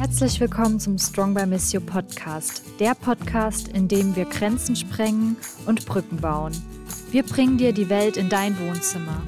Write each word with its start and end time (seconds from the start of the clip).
Herzlich 0.00 0.40
willkommen 0.40 0.80
zum 0.80 0.96
Strong 0.96 1.34
by 1.34 1.44
Miss 1.44 1.74
You 1.74 1.80
Podcast, 1.82 2.62
der 2.80 2.94
Podcast, 2.94 3.68
in 3.68 3.86
dem 3.86 4.16
wir 4.16 4.24
Grenzen 4.24 4.74
sprengen 4.74 5.36
und 5.66 5.84
Brücken 5.84 6.16
bauen. 6.16 6.52
Wir 7.10 7.22
bringen 7.22 7.58
dir 7.58 7.74
die 7.74 7.90
Welt 7.90 8.16
in 8.16 8.30
dein 8.30 8.58
Wohnzimmer. 8.60 9.22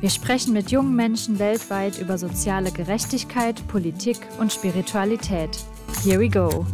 Wir 0.00 0.08
sprechen 0.08 0.54
mit 0.54 0.70
jungen 0.70 0.96
Menschen 0.96 1.38
weltweit 1.38 1.98
über 1.98 2.16
soziale 2.16 2.72
Gerechtigkeit, 2.72 3.68
Politik 3.68 4.16
und 4.38 4.50
Spiritualität. 4.50 5.50
Here 6.02 6.18
we 6.18 6.30
go. 6.30 6.64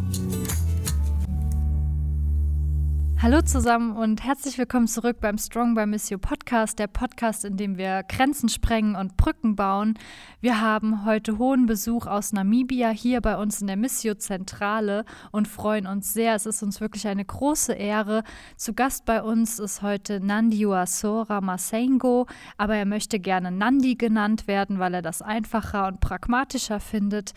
Hallo 3.23 3.43
zusammen 3.43 3.95
und 3.95 4.23
herzlich 4.23 4.57
willkommen 4.57 4.87
zurück 4.87 5.17
beim 5.21 5.37
Strong 5.37 5.75
by 5.75 5.85
Miss 5.85 6.09
You 6.09 6.17
Podcast, 6.17 6.79
der 6.79 6.87
Podcast, 6.87 7.45
in 7.45 7.55
dem 7.55 7.77
wir 7.77 8.01
Grenzen 8.01 8.49
sprengen 8.49 8.95
und 8.95 9.15
Brücken 9.15 9.55
bauen. 9.55 9.93
Wir 10.39 10.59
haben 10.59 11.05
heute 11.05 11.37
hohen 11.37 11.67
Besuch 11.67 12.07
aus 12.07 12.33
Namibia 12.33 12.89
hier 12.89 13.21
bei 13.21 13.37
uns 13.37 13.61
in 13.61 13.67
der 13.67 13.77
Missio 13.77 14.15
Zentrale 14.15 15.05
und 15.31 15.47
freuen 15.47 15.85
uns 15.85 16.13
sehr. 16.13 16.33
Es 16.33 16.47
ist 16.47 16.63
uns 16.63 16.81
wirklich 16.81 17.07
eine 17.07 17.23
große 17.23 17.73
Ehre. 17.73 18.23
Zu 18.55 18.73
Gast 18.73 19.05
bei 19.05 19.21
uns 19.21 19.59
ist 19.59 19.83
heute 19.83 20.19
Nandi 20.19 20.65
Uasora 20.65 21.41
Masengo, 21.41 22.25
aber 22.57 22.75
er 22.75 22.85
möchte 22.85 23.19
gerne 23.19 23.51
Nandi 23.51 23.93
genannt 23.93 24.47
werden, 24.47 24.79
weil 24.79 24.95
er 24.95 25.03
das 25.03 25.21
einfacher 25.21 25.85
und 25.85 25.99
pragmatischer 25.99 26.79
findet. 26.79 27.35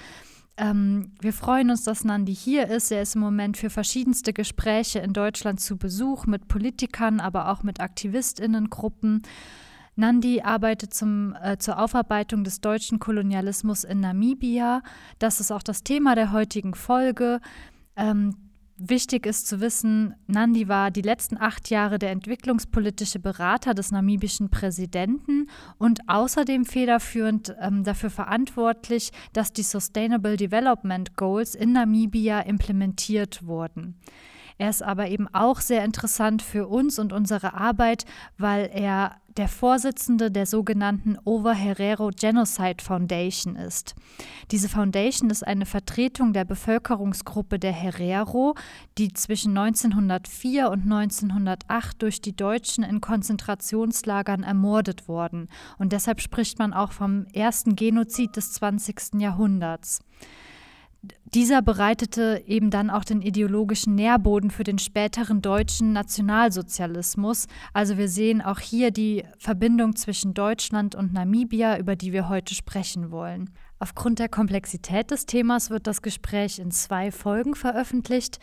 Ähm, 0.57 1.13
wir 1.21 1.33
freuen 1.33 1.71
uns, 1.71 1.83
dass 1.83 2.05
Nandi 2.05 2.35
hier 2.35 2.69
ist. 2.69 2.93
Er 2.93 3.03
ist 3.03 3.17
im 3.17 3.21
Moment 3.21 3.57
für 3.57 3.71
verschiedenste 3.71 4.33
Gespräche 4.33 5.01
in 5.01 5.12
Deutschland 5.12 5.61
zu 5.61 5.77
Besuch 5.77 6.27
mit 6.27 6.47
Politikern, 6.47 7.21
aber 7.21 7.51
auch 7.51 7.62
mit 7.62 7.81
Aktivistinnengruppen. 7.81 9.23
Nandi 9.97 10.43
arbeitet 10.43 10.95
zum, 10.95 11.37
äh, 11.43 11.59
zur 11.59 11.79
Aufarbeitung 11.79 12.45
des 12.45 12.61
deutschen 12.61 12.98
Kolonialismus 12.98 13.85
in 13.85 14.01
Namibia. 14.01 14.83
Das 15.19 15.41
ist 15.41 15.51
auch 15.51 15.62
das 15.62 15.83
Thema 15.83 16.15
der 16.15 16.33
heutigen 16.33 16.75
Folge. 16.75 17.41
Ähm, 17.97 18.37
Wichtig 18.77 19.25
ist 19.25 19.47
zu 19.47 19.61
wissen, 19.61 20.17
Nandi 20.27 20.67
war 20.67 20.91
die 20.91 21.03
letzten 21.03 21.39
acht 21.39 21.70
Jahre 21.70 22.00
der 22.00 22.11
entwicklungspolitische 22.11 23.20
Berater 23.20 23.72
des 23.72 23.92
namibischen 23.92 24.50
Präsidenten 24.50 25.48
und 25.78 26.00
außerdem 26.08 26.64
federführend 26.64 27.55
ähm, 27.61 27.84
dafür 27.84 28.11
verantwortlich, 28.11 29.12
dass 29.33 29.53
die 29.53 29.62
Sustainable 29.62 30.36
Development 30.36 31.16
Goals 31.16 31.55
in 31.55 31.72
Namibia 31.72 32.41
implementiert 32.41 33.47
wurden. 33.47 33.94
Er 34.56 34.70
ist 34.70 34.83
aber 34.83 35.08
eben 35.08 35.27
auch 35.34 35.60
sehr 35.60 35.84
interessant 35.84 36.42
für 36.42 36.69
uns 36.69 36.98
und 36.98 37.12
unsere 37.12 37.55
Arbeit, 37.55 38.05
weil 38.38 38.70
er 38.72 39.16
der 39.36 39.48
Vorsitzende 39.48 40.30
der 40.30 40.47
sogenannten 40.47 41.19
Over 41.24 41.55
Herero 41.55 42.10
Genocide 42.14 42.82
Foundation 42.82 43.56
ist. 43.56 43.97
Diese 44.52 44.69
Foundation 44.69 45.28
ist 45.28 45.44
eine 45.44 45.66
Vertretung 45.66 46.32
der 46.32 46.44
Bevölkerungsgruppe 46.44 47.58
der 47.58 47.72
Herero, 47.72 48.55
die 48.97 49.12
zwischen 49.12 49.58
1904 49.58 50.70
und 50.70 50.82
1908 50.82 52.00
durch 52.00 52.20
die 52.20 52.36
Deutschen 52.36 52.84
in 52.84 53.00
Konzentrationslagern 53.00 54.44
ermordet 54.44 55.08
wurden. 55.08 55.48
Und 55.78 55.92
deshalb 55.92 56.20
spricht 56.20 56.60
man 56.60 56.72
auch 56.72 56.92
vom 56.92 57.27
ersten 57.32 57.75
Genozid 57.75 58.36
des 58.36 58.52
20. 58.52 59.14
Jahrhunderts 59.14 60.00
dieser 61.34 61.62
bereitete 61.62 62.42
eben 62.47 62.70
dann 62.70 62.91
auch 62.91 63.05
den 63.05 63.20
ideologischen 63.20 63.94
Nährboden 63.94 64.50
für 64.50 64.62
den 64.62 64.78
späteren 64.78 65.42
deutschen 65.42 65.92
Nationalsozialismus. 65.92 67.47
Also 67.72 67.98
wir 67.98 68.08
sehen 68.08 68.41
auch 68.41 68.60
hier 68.60 68.91
die 68.91 69.25
Verbindung 69.38 69.97
zwischen 69.97 70.34
Deutschland 70.34 70.94
und 70.94 71.12
Namibia, 71.12 71.78
über 71.78 71.97
die 71.97 72.12
wir 72.12 72.28
heute 72.28 72.55
sprechen 72.55 73.10
wollen. 73.10 73.50
Aufgrund 73.80 74.19
der 74.19 74.28
Komplexität 74.28 75.10
des 75.10 75.27
Themas 75.27 75.70
wird 75.70 75.86
das 75.86 76.02
Gespräch 76.02 76.58
in 76.58 76.70
zwei 76.70 77.10
Folgen 77.10 77.55
veröffentlicht. 77.55 78.38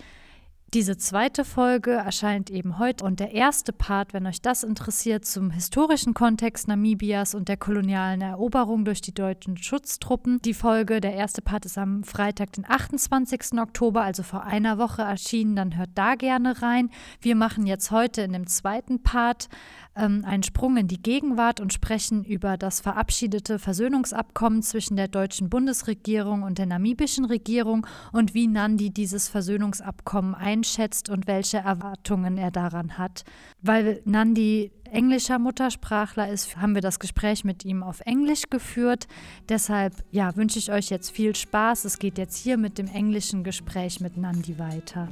Diese 0.74 0.96
zweite 0.96 1.44
Folge 1.44 1.92
erscheint 1.92 2.50
eben 2.50 2.80
heute 2.80 3.04
und 3.04 3.20
der 3.20 3.34
erste 3.34 3.74
Part, 3.74 4.14
wenn 4.14 4.26
euch 4.26 4.42
das 4.42 4.64
interessiert, 4.64 5.26
zum 5.26 5.52
historischen 5.52 6.14
Kontext 6.14 6.70
Namibias 6.70 7.36
und 7.36 7.50
der 7.50 7.58
kolonialen 7.58 8.22
Eroberung 8.22 8.86
durch 8.86 9.02
die 9.02 9.14
deutschen 9.14 9.58
Schutztruppen. 9.58 10.42
Die 10.44 10.54
Folge, 10.54 11.02
der 11.02 11.14
erste 11.14 11.42
Part 11.42 11.66
ist 11.66 11.78
am 11.78 12.06
Freitag, 12.06 12.54
den 12.54 12.64
28. 12.66 13.60
Oktober, 13.60 14.04
also 14.04 14.24
vor 14.24 14.46
einer 14.46 14.78
Woche 14.78 15.02
erschienen, 15.02 15.58
dann 15.58 15.76
hört 15.76 15.90
da 15.96 16.16
gerne 16.16 16.62
rein. 16.62 16.90
Wir 17.20 17.36
machen 17.36 17.66
jetzt 17.66 17.92
heute 17.92 18.22
in 18.22 18.32
dem 18.32 18.48
zweiten 18.48 19.04
Part 19.04 19.50
ähm, 19.96 20.24
einen 20.26 20.44
Sprung 20.44 20.78
in 20.78 20.88
die 20.88 21.02
Gegenwart 21.02 21.60
und 21.60 21.74
sprechen 21.74 22.24
über 22.24 22.56
das 22.56 22.80
verabschiedete 22.80 23.60
Versöhnungsabkommen 23.60 24.62
zwischen 24.62 24.96
der 24.96 25.10
deutschen 25.10 25.50
Bundesregierung 25.50 26.44
und 26.44 26.60
der 26.60 26.66
namibischen 26.66 27.26
Regierung 27.26 27.86
und 28.14 28.34
wie 28.34 28.48
Nandi 28.48 28.90
dieses 28.90 29.28
Versöhnungsabkommen 29.28 30.34
einschätzt 30.62 31.10
und 31.10 31.28
welche 31.28 31.58
Erwartungen 31.58 32.38
er 32.38 32.52
daran 32.52 32.98
hat. 32.98 33.24
Weil 33.62 34.02
Nandi 34.06 34.72
englischer 34.84 35.40
Muttersprachler 35.40 36.30
ist, 36.30 36.58
haben 36.58 36.76
wir 36.76 36.82
das 36.82 37.00
Gespräch 37.00 37.44
mit 37.44 37.66
ihm 37.66 37.82
auf 37.82 38.02
Englisch 38.02 38.44
geführt. 38.50 39.08
Deshalb 39.50 39.94
ja, 40.12 40.36
wünsche 40.36 40.60
ich 40.60 40.72
euch 40.72 40.90
jetzt 40.90 41.10
viel 41.12 41.36
Spaß. 41.36 41.86
Es 41.86 41.98
geht 41.98 42.18
jetzt 42.18 42.38
hier 42.38 42.58
mit 42.58 42.78
dem 42.78 42.88
englischen 42.88 43.44
Gespräch 43.44 44.00
mit 44.00 44.18
Nandi 44.18 44.60
weiter. 44.60 45.08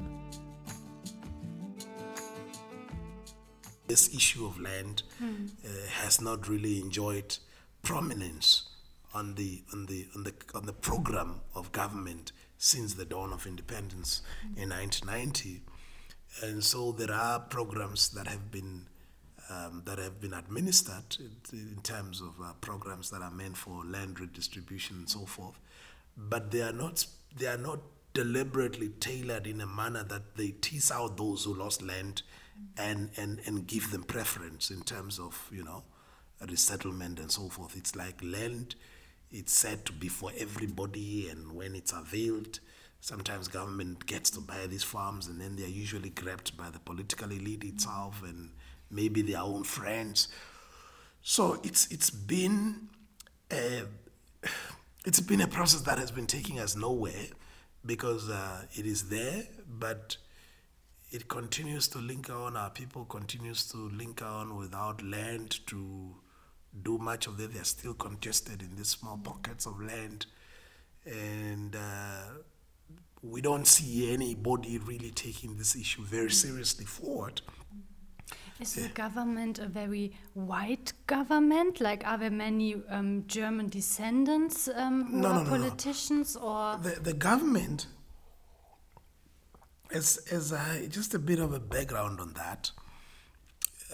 this 3.88 4.14
issue 4.14 4.46
of 4.46 4.60
land 4.60 5.02
mm. 5.20 5.50
uh, 5.66 5.88
has 6.04 6.22
not 6.22 6.48
really 6.48 6.80
enjoyed 6.80 7.36
prominence 7.82 8.70
on 9.16 9.34
the 9.34 9.64
on 9.74 9.88
the 9.88 10.06
on 10.16 10.24
the 10.26 10.34
on 10.54 10.68
the 10.68 10.74
program 10.74 11.42
of 11.56 11.72
government 11.72 12.32
since 12.60 12.94
the 12.94 13.06
dawn 13.06 13.34
of 13.34 13.48
independence 13.48 14.22
mm. 14.44 14.62
in 14.62 14.70
1990, 14.70 15.64
and 16.44 16.64
so 16.64 16.92
there 16.92 17.12
are 17.12 17.40
programs 17.40 18.10
that 18.10 18.28
have 18.28 18.52
been 18.52 18.86
um, 19.50 19.82
that 19.86 19.98
have 19.98 20.22
been 20.22 20.34
administered 20.34 21.18
in 21.52 21.80
terms 21.82 22.22
of 22.22 22.40
uh, 22.40 22.54
programs 22.62 23.10
that 23.10 23.24
are 23.24 23.32
meant 23.32 23.58
for 23.58 23.84
land 23.84 24.20
redistribution 24.20 24.98
and 24.98 25.10
so 25.10 25.26
forth, 25.26 25.60
but 26.16 26.52
they 26.52 26.62
are 26.62 26.72
not 26.72 27.08
they 27.36 27.48
are 27.48 27.58
not 27.58 27.80
deliberately 28.14 28.90
tailored 29.00 29.48
in 29.48 29.62
a 29.62 29.68
manner 29.68 30.04
that 30.04 30.36
they 30.36 30.50
tease 30.50 30.92
out 30.92 31.18
those 31.18 31.46
who 31.46 31.54
lost 31.54 31.82
land 31.82 32.22
and, 32.78 33.10
and, 33.18 33.40
and 33.46 33.68
give 33.68 33.92
them 33.92 34.04
preference 34.04 34.72
in 34.72 34.82
terms 34.82 35.20
of, 35.20 35.48
you 35.52 35.64
know, 35.64 35.84
resettlement 36.48 37.20
and 37.20 37.32
so 37.32 37.50
forth. 37.50 37.78
It's 37.78 37.96
like 37.96 38.22
land, 38.24 38.76
it's 39.32 39.54
said 39.54 39.86
to 39.86 39.94
be 39.94 40.08
for 40.08 40.32
everybody, 40.38 41.30
and 41.30 41.54
when 41.54 41.76
it's 41.76 41.94
availed, 41.94 42.60
sometimes 43.02 43.48
government 43.48 44.06
gets 44.06 44.30
to 44.32 44.42
buy 44.42 44.68
these 44.68 44.84
farms 44.84 45.28
and 45.28 45.40
then 45.40 45.56
they're 45.56 45.68
usually 45.68 46.10
grabbed 46.10 46.58
by 46.58 46.70
the 46.70 46.80
political 46.80 47.32
elite 47.32 47.64
itself 47.64 48.22
and 48.24 48.50
maybe 48.92 49.22
their 49.22 49.42
own 49.42 49.64
friends. 49.64 50.28
So 51.22 51.60
it's 51.64 51.88
it's 51.92 52.10
been 52.10 52.90
a, 53.52 53.84
it's 55.06 55.20
been 55.20 55.42
a 55.42 55.48
process 55.48 55.82
that 55.82 55.98
has 55.98 56.12
been 56.12 56.28
taking 56.28 56.60
us 56.60 56.76
nowhere 56.76 57.28
because 57.86 58.30
uh, 58.30 58.64
it 58.74 58.86
is 58.86 59.10
there, 59.10 59.44
but 59.68 60.18
it 61.12 61.28
continues 61.28 61.88
to 61.90 61.98
link 62.00 62.30
on. 62.30 62.56
Our 62.56 62.70
people 62.70 63.06
continues 63.06 63.66
to 63.72 63.90
link 63.90 64.22
on 64.22 64.58
without 64.58 65.02
land 65.02 65.66
to 65.68 66.16
do 66.84 66.98
much 66.98 67.28
of 67.28 67.40
it. 67.40 67.54
They're 67.54 67.64
still 67.64 67.94
congested 67.94 68.62
in 68.62 68.76
these 68.76 68.90
small 68.90 69.18
pockets 69.18 69.66
of 69.66 69.82
land, 69.82 70.26
and 71.06 71.76
uh, 71.76 72.24
we 73.22 73.42
don't 73.42 73.66
see 73.68 74.14
anybody 74.14 74.78
really 74.78 75.12
taking 75.12 75.58
this 75.58 75.76
issue 75.76 76.04
very 76.04 76.32
seriously 76.32 76.86
forward. 76.86 77.42
Is 78.60 78.74
the 78.74 78.90
government 78.90 79.58
a 79.58 79.68
very 79.68 80.12
white 80.34 80.92
government? 81.08 81.80
Like, 81.80 82.06
are 82.06 82.18
there 82.18 82.30
many 82.30 82.76
um, 82.90 83.24
German 83.26 83.70
descendants 83.70 84.68
um, 84.68 85.06
who 85.06 85.22
no, 85.22 85.28
are 85.30 85.34
no, 85.36 85.44
no, 85.44 85.50
politicians, 85.50 86.36
or 86.36 86.78
the, 86.78 87.00
the 87.02 87.14
government 87.14 87.88
as 89.92 90.18
as 90.32 90.54
I, 90.54 90.88
just 90.90 91.14
a 91.14 91.20
bit 91.20 91.40
of 91.40 91.54
a 91.54 91.60
background 91.60 92.20
on 92.20 92.34
that, 92.34 92.72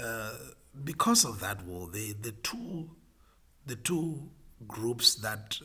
uh, 0.02 0.34
because 0.84 1.26
of 1.26 1.40
that 1.40 1.66
war, 1.66 1.88
the 1.92 2.14
the 2.14 2.32
two 2.32 2.90
the 3.66 3.76
two 3.76 4.30
groups 4.68 5.16
that 5.16 5.60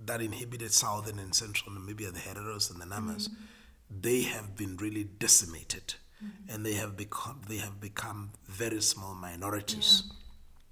that 0.00 0.20
inhibited 0.20 0.72
southern 0.72 1.18
and 1.18 1.34
central 1.34 1.74
Namibia, 1.74 2.12
the 2.12 2.20
Hereros 2.20 2.70
and 2.70 2.80
the 2.80 2.86
Namas, 2.86 3.28
mm-hmm. 3.28 4.00
they 4.00 4.22
have 4.22 4.56
been 4.56 4.76
really 4.76 5.04
decimated, 5.04 5.94
mm-hmm. 6.22 6.52
and 6.54 6.64
they 6.66 6.74
have 6.74 6.96
become 6.96 7.40
they 7.48 7.58
have 7.58 7.80
become 7.80 8.30
very 8.46 8.80
small 8.80 9.14
minorities. 9.14 10.02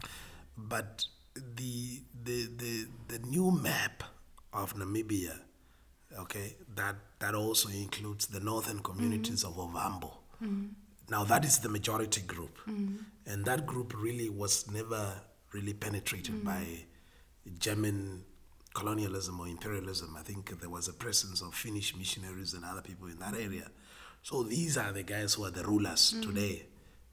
Yeah. 0.02 0.08
But 0.56 1.06
the 1.34 2.02
the 2.22 2.48
the 2.56 2.86
the 3.08 3.18
new 3.20 3.50
map 3.50 4.04
of 4.52 4.74
Namibia 4.76 5.38
okay, 6.18 6.56
that, 6.74 6.96
that 7.18 7.34
also 7.34 7.68
includes 7.68 8.26
the 8.26 8.40
northern 8.40 8.80
communities 8.80 9.44
mm-hmm. 9.44 9.60
of 9.60 9.70
Ovambo. 9.70 10.12
Mm-hmm. 11.04 11.14
Now, 11.14 11.24
that 11.24 11.44
is 11.44 11.58
the 11.58 11.68
majority 11.68 12.22
group. 12.22 12.58
Mm-hmm. 12.68 12.96
And 13.26 13.44
that 13.44 13.66
group 13.66 13.94
really 13.96 14.28
was 14.28 14.70
never 14.70 15.12
really 15.52 15.72
penetrated 15.72 16.44
by 16.44 16.64
German 17.58 18.24
colonialism 18.74 19.38
or 19.40 19.46
imperialism. 19.46 20.16
I 20.18 20.22
think 20.22 20.60
there 20.60 20.68
was 20.68 20.88
a 20.88 20.92
presence 20.92 21.40
of 21.40 21.54
Finnish 21.54 21.96
missionaries 21.96 22.54
and 22.54 22.64
other 22.64 22.82
people 22.82 23.06
in 23.08 23.18
that 23.20 23.34
area. 23.34 23.70
So 24.22 24.42
these 24.42 24.76
are 24.76 24.92
the 24.92 25.02
guys 25.02 25.34
who 25.34 25.44
are 25.44 25.50
the 25.50 25.62
rulers 25.64 26.14
today, 26.22 26.66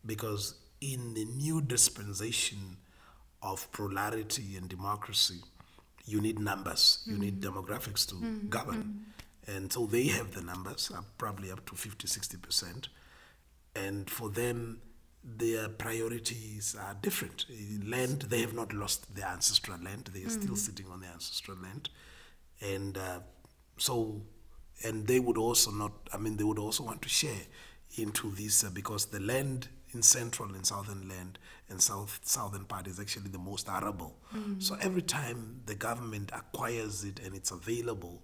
because 0.05 0.55
in 0.79 1.13
the 1.13 1.25
new 1.25 1.61
dispensation 1.61 2.77
of 3.43 3.71
plurality 3.71 4.55
and 4.57 4.67
democracy, 4.67 5.41
you 6.05 6.19
need 6.19 6.39
numbers, 6.39 7.03
you 7.05 7.17
need 7.17 7.41
demographics 7.41 8.07
to 8.09 8.15
govern. 8.49 9.05
And 9.47 9.71
so 9.71 9.85
they 9.85 10.07
have 10.07 10.33
the 10.33 10.41
numbers, 10.41 10.91
up 10.95 11.05
probably 11.17 11.51
up 11.51 11.65
to 11.69 11.75
50, 11.75 12.07
60%. 12.07 12.87
And 13.75 14.09
for 14.09 14.29
them, 14.29 14.81
their 15.23 15.69
priorities 15.69 16.75
are 16.79 16.95
different. 17.01 17.45
Land, 17.85 18.23
they 18.23 18.41
have 18.41 18.53
not 18.53 18.73
lost 18.73 19.13
their 19.15 19.27
ancestral 19.27 19.79
land, 19.81 20.09
they 20.13 20.23
are 20.23 20.29
still 20.29 20.55
sitting 20.55 20.87
on 20.87 21.01
their 21.01 21.11
ancestral 21.11 21.57
land. 21.57 21.89
And 22.59 22.97
uh, 22.97 23.19
so, 23.77 24.21
and 24.83 25.05
they 25.07 25.19
would 25.19 25.37
also 25.37 25.71
not, 25.71 25.91
I 26.11 26.17
mean, 26.17 26.37
they 26.37 26.43
would 26.43 26.59
also 26.59 26.83
want 26.83 27.01
to 27.03 27.09
share 27.09 27.41
into 27.97 28.31
this 28.31 28.63
uh, 28.63 28.69
because 28.73 29.05
the 29.07 29.19
land 29.19 29.67
in 29.93 30.01
central 30.01 30.53
and 30.55 30.65
southern 30.65 31.07
land 31.09 31.37
and 31.69 31.81
south 31.81 32.19
southern 32.23 32.63
part 32.63 32.87
is 32.87 32.99
actually 32.99 33.29
the 33.29 33.37
most 33.37 33.67
arable. 33.67 34.15
So 34.59 34.77
every 34.81 35.01
time 35.01 35.61
the 35.65 35.75
government 35.75 36.31
acquires 36.33 37.03
it 37.03 37.19
and 37.19 37.35
it's 37.35 37.51
available, 37.51 38.23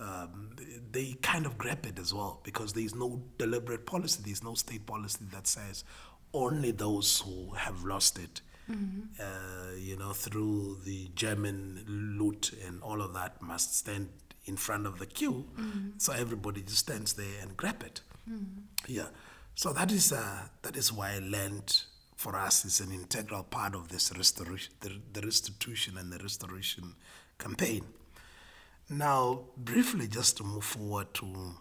um, 0.00 0.50
they 0.92 1.12
kind 1.22 1.46
of 1.46 1.58
grab 1.58 1.84
it 1.86 1.98
as 1.98 2.12
well 2.14 2.40
because 2.42 2.72
there 2.72 2.84
is 2.84 2.94
no 2.94 3.20
deliberate 3.38 3.84
policy, 3.86 4.22
there 4.22 4.32
is 4.32 4.42
no 4.42 4.54
state 4.54 4.86
policy 4.86 5.24
that 5.32 5.46
says 5.46 5.84
only 6.32 6.70
those 6.70 7.20
who 7.20 7.50
have 7.54 7.84
lost 7.84 8.18
it, 8.18 8.40
uh, 9.20 9.24
you 9.76 9.96
know, 9.96 10.12
through 10.12 10.78
the 10.84 11.10
German 11.14 11.84
loot 12.18 12.52
and 12.66 12.82
all 12.82 13.02
of 13.02 13.12
that 13.14 13.40
must 13.42 13.76
stand 13.76 14.08
in 14.46 14.56
front 14.56 14.86
of 14.86 14.98
the 14.98 15.06
queue. 15.06 15.44
So 15.98 16.12
everybody 16.12 16.62
just 16.62 16.78
stands 16.78 17.12
there 17.14 17.42
and 17.42 17.56
grab 17.56 17.82
it. 17.82 18.00
Yeah. 18.86 19.06
So 19.54 19.72
that 19.72 19.90
is 19.92 20.12
uh, 20.12 20.42
that 20.62 20.76
is 20.76 20.92
why 20.92 21.18
land 21.18 21.82
for 22.16 22.36
us 22.36 22.64
is 22.64 22.80
an 22.80 22.92
integral 22.92 23.42
part 23.42 23.74
of 23.74 23.88
this 23.88 24.12
restoration, 24.16 24.72
the, 24.80 24.90
the 25.12 25.20
restitution 25.22 25.96
and 25.98 26.12
the 26.12 26.18
restoration 26.18 26.94
campaign. 27.38 27.82
Now, 28.90 29.44
briefly, 29.56 30.08
just 30.08 30.36
to 30.38 30.44
move 30.44 30.64
forward 30.64 31.14
to 31.14 31.54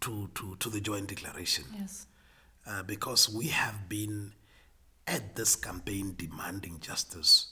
to 0.00 0.30
to, 0.34 0.56
to 0.56 0.70
the 0.70 0.80
joint 0.80 1.08
declaration, 1.08 1.64
Yes. 1.76 2.06
uh, 2.66 2.82
because 2.84 3.28
we 3.28 3.48
have 3.48 3.88
been 3.88 4.32
at 5.08 5.34
this 5.34 5.56
campaign 5.56 6.14
demanding 6.16 6.78
justice. 6.80 7.46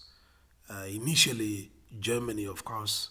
Uh, 0.69 0.87
initially, 0.89 1.73
Germany, 1.99 2.45
of 2.47 2.65
course, 2.65 3.11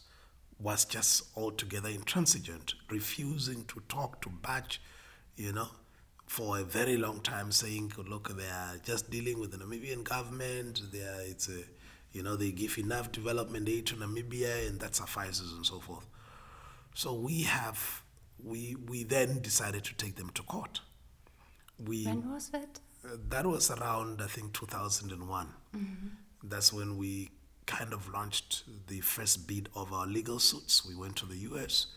was 0.57 0.85
just 0.85 1.23
altogether 1.35 1.89
intransigent, 1.89 2.75
refusing 2.89 3.65
to 3.65 3.81
talk 3.89 4.21
to 4.21 4.29
Batch, 4.29 4.81
you 5.35 5.51
know, 5.51 5.67
for 6.27 6.59
a 6.59 6.63
very 6.63 6.95
long 6.95 7.19
time, 7.19 7.51
saying, 7.51 7.91
"Look, 7.97 8.29
they 8.37 8.47
are 8.47 8.77
just 8.81 9.09
dealing 9.09 9.39
with 9.39 9.51
the 9.51 9.57
Namibian 9.57 10.03
government. 10.05 10.81
They 10.93 11.01
are, 11.01 11.21
it's 11.23 11.49
a, 11.49 11.63
you 12.11 12.23
know, 12.23 12.35
they 12.35 12.51
give 12.51 12.77
enough 12.77 13.11
development 13.11 13.69
aid 13.69 13.85
to 13.87 13.95
Namibia, 13.95 14.67
and 14.67 14.79
that 14.79 14.95
suffices, 14.95 15.51
and 15.53 15.65
so 15.65 15.79
forth." 15.79 16.05
So 16.93 17.13
we 17.13 17.43
have, 17.43 18.01
we 18.43 18.75
we 18.87 19.03
then 19.03 19.41
decided 19.41 19.83
to 19.85 19.93
take 19.95 20.15
them 20.15 20.29
to 20.31 20.43
court. 20.43 20.81
We 21.77 22.05
When 22.05 22.31
was 22.31 22.49
that? 22.49 22.79
uh, 23.05 23.15
that 23.29 23.45
was 23.45 23.71
around, 23.71 24.21
I 24.21 24.27
think, 24.27 24.53
2001. 24.53 25.47
That's 26.43 26.71
when 26.73 26.97
we 26.97 27.31
kind 27.65 27.93
of 27.93 28.09
launched 28.11 28.63
the 28.87 28.99
first 29.01 29.47
bid 29.47 29.69
of 29.75 29.93
our 29.93 30.07
legal 30.07 30.39
suits. 30.39 30.85
We 30.85 30.95
went 30.95 31.15
to 31.17 31.25
the 31.25 31.37
US 31.49 31.87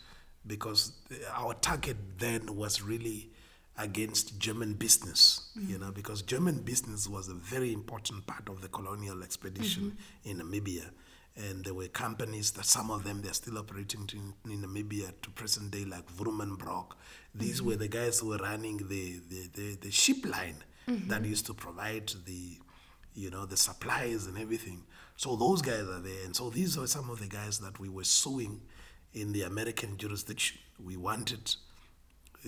because 0.47 0.93
our 1.33 1.55
target 1.55 1.97
then 2.19 2.55
was 2.57 2.83
really 2.83 3.31
against 3.79 4.39
German 4.39 4.75
business, 4.75 5.51
mm-hmm. 5.59 5.73
you 5.73 5.79
know, 5.79 5.91
because 5.91 6.23
German 6.23 6.59
business 6.59 7.09
was 7.09 7.29
a 7.29 7.35
very 7.35 7.73
important 7.73 8.27
part 8.27 8.49
of 8.49 8.61
the 8.61 8.69
colonial 8.69 9.23
expedition 9.23 9.97
mm-hmm. 10.25 10.31
in 10.31 10.39
Namibia. 10.39 10.91
And 11.35 11.65
there 11.65 11.73
were 11.73 11.89
companies 11.89 12.51
that 12.53 12.67
some 12.67 12.91
of 12.91 13.05
them 13.05 13.23
they're 13.23 13.33
still 13.33 13.57
operating 13.57 14.09
in, 14.13 14.53
in 14.53 14.63
Namibia 14.63 15.13
to 15.23 15.31
present 15.31 15.71
day, 15.71 15.85
like 15.87 16.07
Woermann 16.19 16.59
Brock. 16.59 16.99
These 17.35 17.59
mm-hmm. 17.61 17.69
were 17.69 17.77
the 17.77 17.89
guys 17.89 18.21
who 18.21 18.29
were 18.29 18.37
running 18.37 18.77
the, 18.77 19.21
the, 19.31 19.49
the, 19.55 19.77
the 19.77 19.91
ship 19.91 20.27
line 20.27 20.63
that 20.87 21.25
used 21.25 21.47
to 21.47 21.55
provide 21.55 22.13
the 22.27 22.59
you 23.15 23.31
know 23.31 23.45
the 23.45 23.57
supplies 23.57 24.27
and 24.27 24.39
everything. 24.39 24.83
So 25.17 25.37
those 25.37 25.63
guys 25.63 25.83
are 25.83 26.01
there, 26.01 26.25
and 26.25 26.35
so 26.35 26.51
these 26.51 26.79
are 26.79 26.87
some 26.87 27.11
of 27.11 27.21
the 27.21 27.27
guys 27.27 27.59
that 27.59 27.79
we 27.79 27.89
were 27.89 28.05
suing 28.05 28.61
in 29.15 29.33
the 29.33 29.43
American 29.43 29.97
jurisdiction. 29.97 30.59
We 30.83 30.97
wanted 30.97 31.55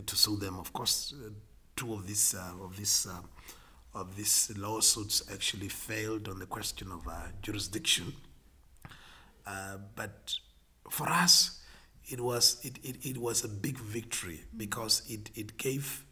to 0.03 0.17
sue 0.17 0.37
them. 0.37 0.59
Of 0.59 0.73
course, 0.73 1.15
uh, 1.15 1.31
two 1.77 1.93
of 1.95 2.07
these 2.07 2.35
uh, 2.35 2.65
of 2.65 2.77
this 2.77 3.07
uh, 3.07 3.21
of 3.95 4.17
these 4.17 4.53
lawsuits 4.57 5.23
actually 5.33 5.69
failed 5.69 6.29
on 6.29 6.39
the 6.39 6.47
question 6.47 6.91
of 6.91 7.07
uh, 7.07 7.29
jurisdiction. 7.43 8.13
Uh, 9.47 9.77
but 9.95 10.35
for 10.91 11.09
us, 11.09 11.61
it 12.07 12.21
was 12.21 12.59
it, 12.63 12.79
it, 12.83 12.97
it 13.05 13.19
was 13.19 13.45
a 13.45 13.49
big 13.49 13.79
victory 13.79 14.43
because 14.57 15.03
it, 15.09 15.31
it 15.35 15.57
gave 15.57 16.05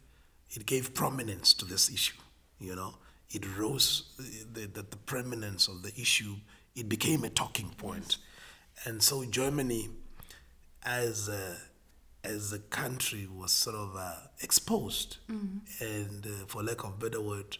it 0.49 0.65
gave 0.65 0.93
prominence 0.93 1.53
to 1.55 1.65
this 1.65 1.91
issue. 1.91 2.17
You 2.59 2.75
know, 2.75 2.95
it 3.31 3.45
rose 3.57 4.13
the, 4.17 4.65
the, 4.65 4.81
the 4.83 4.97
prominence 4.97 5.67
of 5.67 5.83
the 5.83 5.91
issue. 5.99 6.35
It 6.75 6.89
became 6.89 7.23
a 7.23 7.29
talking 7.29 7.69
point, 7.77 8.17
and 8.85 9.01
so 9.01 9.23
Germany, 9.25 9.89
as 10.83 11.29
a, 11.29 11.57
as 12.23 12.53
a 12.53 12.59
country, 12.59 13.27
was 13.31 13.51
sort 13.51 13.75
of 13.75 13.95
uh, 13.97 14.13
exposed, 14.41 15.17
and 15.79 16.25
uh, 16.25 16.45
for 16.47 16.63
lack 16.63 16.83
of 16.83 16.99
better 16.99 17.21
word, 17.21 17.57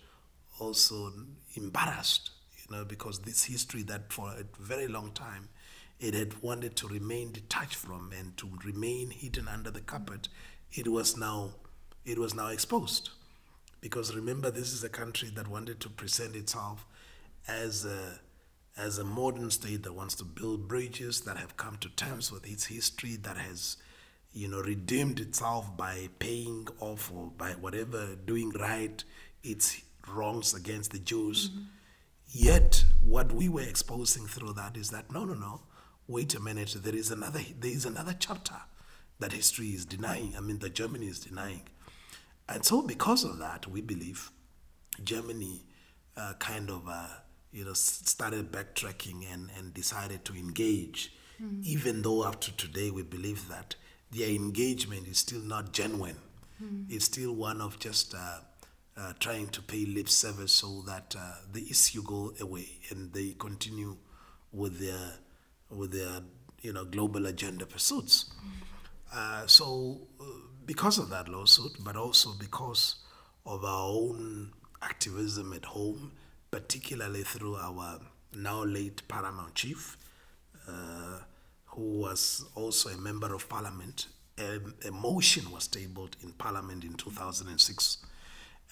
also 0.60 1.12
embarrassed. 1.56 2.32
You 2.58 2.78
know, 2.78 2.86
because 2.86 3.20
this 3.20 3.44
history 3.44 3.84
that 3.84 4.12
for 4.14 4.30
a 4.30 4.46
very 4.58 4.88
long 4.88 5.12
time 5.12 5.50
it 6.00 6.14
had 6.14 6.42
wanted 6.42 6.76
to 6.76 6.88
remain 6.88 7.32
detached 7.32 7.76
from 7.76 8.12
and 8.18 8.36
to 8.38 8.50
remain 8.66 9.10
hidden 9.10 9.48
under 9.48 9.72
the 9.72 9.80
carpet, 9.80 10.28
it 10.74 10.88
was 10.88 11.16
now 11.18 11.52
it 12.06 12.18
was 12.18 12.34
now 12.34 12.48
exposed. 12.48 13.10
Because 13.80 14.16
remember, 14.16 14.50
this 14.52 14.74
is 14.74 14.84
a 14.84 14.90
country 14.90 15.30
that 15.36 15.48
wanted 15.48 15.80
to 15.82 15.90
present 15.90 16.36
itself 16.36 16.86
as 17.48 17.86
a 17.86 18.20
as 18.76 18.98
a 18.98 19.04
modern 19.04 19.52
state 19.52 19.84
that 19.84 19.94
wants 19.94 20.16
to 20.16 20.24
build 20.24 20.68
bridges 20.68 21.22
that 21.22 21.38
have 21.38 21.56
come 21.58 21.78
to 21.78 21.90
terms 21.90 22.32
with 22.32 22.50
its 22.50 22.66
history 22.66 23.16
that 23.18 23.38
has 23.38 23.78
you 24.34 24.48
know 24.48 24.62
redeemed 24.62 25.20
itself 25.20 25.76
by 25.78 26.10
paying 26.20 26.68
off 26.80 27.12
or 27.14 27.32
by 27.38 27.52
whatever 27.52 28.16
doing 28.26 28.50
right 28.60 29.04
its 29.44 29.82
wrongs 30.08 30.54
against 30.54 30.92
the 30.92 31.00
Jews. 31.00 31.52
Yet, 32.28 32.84
what 33.04 33.32
we 33.32 33.48
were 33.48 33.62
exposing 33.62 34.26
through 34.26 34.54
that 34.54 34.76
is 34.76 34.90
that 34.90 35.12
no, 35.12 35.24
no, 35.24 35.34
no. 35.34 35.62
Wait 36.08 36.34
a 36.34 36.40
minute. 36.40 36.76
There 36.78 36.96
is 36.96 37.12
another. 37.12 37.42
There 37.60 37.72
is 37.72 37.86
another 37.86 38.16
chapter 38.18 38.56
that 39.20 39.34
history 39.34 39.68
is 39.68 39.86
denying. 39.86 40.34
I 40.36 40.42
mean, 40.42 40.60
that 40.60 40.74
Germany 40.74 41.08
is 41.08 41.20
denying, 41.20 41.62
and 42.50 42.66
so 42.66 42.82
because 42.82 43.24
of 43.24 43.38
that, 43.38 43.68
we 43.68 43.82
believe 43.82 44.32
Germany 45.04 45.66
uh, 46.18 46.34
kind 46.40 46.70
of 46.70 46.88
uh, 46.90 47.08
you 47.52 47.66
know 47.66 47.74
started 47.74 48.52
backtracking 48.52 49.32
and 49.32 49.50
and 49.58 49.74
decided 49.74 50.26
to 50.26 50.34
engage, 50.34 51.14
even 51.62 52.02
though 52.02 52.24
up 52.24 52.42
to 52.42 52.56
today 52.58 52.90
we 52.90 53.04
believe 53.04 53.48
that 53.48 53.76
their 54.16 54.30
engagement 54.30 55.08
is 55.08 55.20
still 55.20 55.42
not 55.42 55.74
genuine. 55.74 56.18
It's 56.90 57.06
still 57.06 57.34
one 57.34 57.62
of 57.62 57.80
just. 57.80 58.14
Uh, 58.16 58.40
uh, 58.96 59.14
trying 59.20 59.48
to 59.48 59.62
pay 59.62 59.86
lip 59.86 60.08
service 60.08 60.52
so 60.52 60.84
that 60.86 61.16
uh, 61.18 61.36
the 61.52 61.68
issue 61.70 62.04
go 62.04 62.34
away 62.40 62.68
and 62.90 63.12
they 63.14 63.34
continue 63.40 63.96
with 64.52 64.80
their 64.80 65.14
with 65.70 65.92
their 65.92 66.22
you 66.62 66.72
know 66.72 66.86
global 66.86 67.26
agenda 67.26 67.66
pursuits. 67.66 68.32
Uh, 69.14 69.46
so 69.48 70.02
uh, 70.22 70.24
because 70.66 70.98
of 70.98 71.10
that 71.10 71.28
lawsuit, 71.28 71.72
but 71.80 71.96
also 71.96 72.32
because 72.40 72.96
of 73.46 73.64
our 73.66 73.88
own 73.90 74.52
activism 74.82 75.54
at 75.54 75.66
home, 75.66 76.12
particularly 76.52 77.24
through 77.24 77.56
our 77.56 78.00
now 78.36 78.64
late 78.64 79.02
paramount 79.08 79.54
chief, 79.56 79.98
uh, 80.68 81.20
who 81.76 82.00
was 82.00 82.46
also 82.56 82.90
a 82.90 82.98
member 82.98 83.34
of 83.34 83.48
parliament, 83.50 84.08
a, 84.38 84.60
a 84.88 84.92
motion 84.92 85.52
was 85.52 85.68
tabled 85.68 86.16
in 86.24 86.32
parliament 86.34 86.84
in 86.84 86.94
2006 86.94 87.98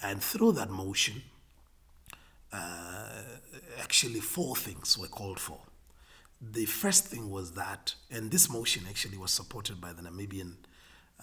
and 0.03 0.21
through 0.21 0.53
that 0.53 0.69
motion, 0.69 1.21
uh, 2.51 3.21
actually, 3.79 4.19
four 4.19 4.55
things 4.55 4.97
were 4.97 5.07
called 5.07 5.39
for. 5.39 5.59
The 6.41 6.65
first 6.65 7.05
thing 7.05 7.29
was 7.29 7.51
that, 7.51 7.93
and 8.09 8.31
this 8.31 8.49
motion 8.49 8.83
actually 8.89 9.17
was 9.17 9.31
supported 9.31 9.79
by 9.79 9.93
the 9.93 10.01
Namibian 10.01 10.55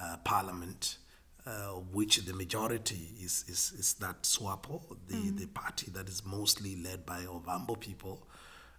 uh, 0.01 0.17
parliament, 0.25 0.99
uh, 1.45 1.71
which 1.93 2.19
the 2.19 2.35
majority 2.35 3.09
is, 3.21 3.45
is, 3.49 3.73
is 3.77 3.95
that 3.95 4.23
SWAPO, 4.23 4.97
the, 5.09 5.31
the 5.31 5.47
party 5.47 5.91
that 5.93 6.09
is 6.09 6.25
mostly 6.25 6.77
led 6.77 7.05
by 7.05 7.23
Ovambo 7.23 7.79
people. 7.81 8.29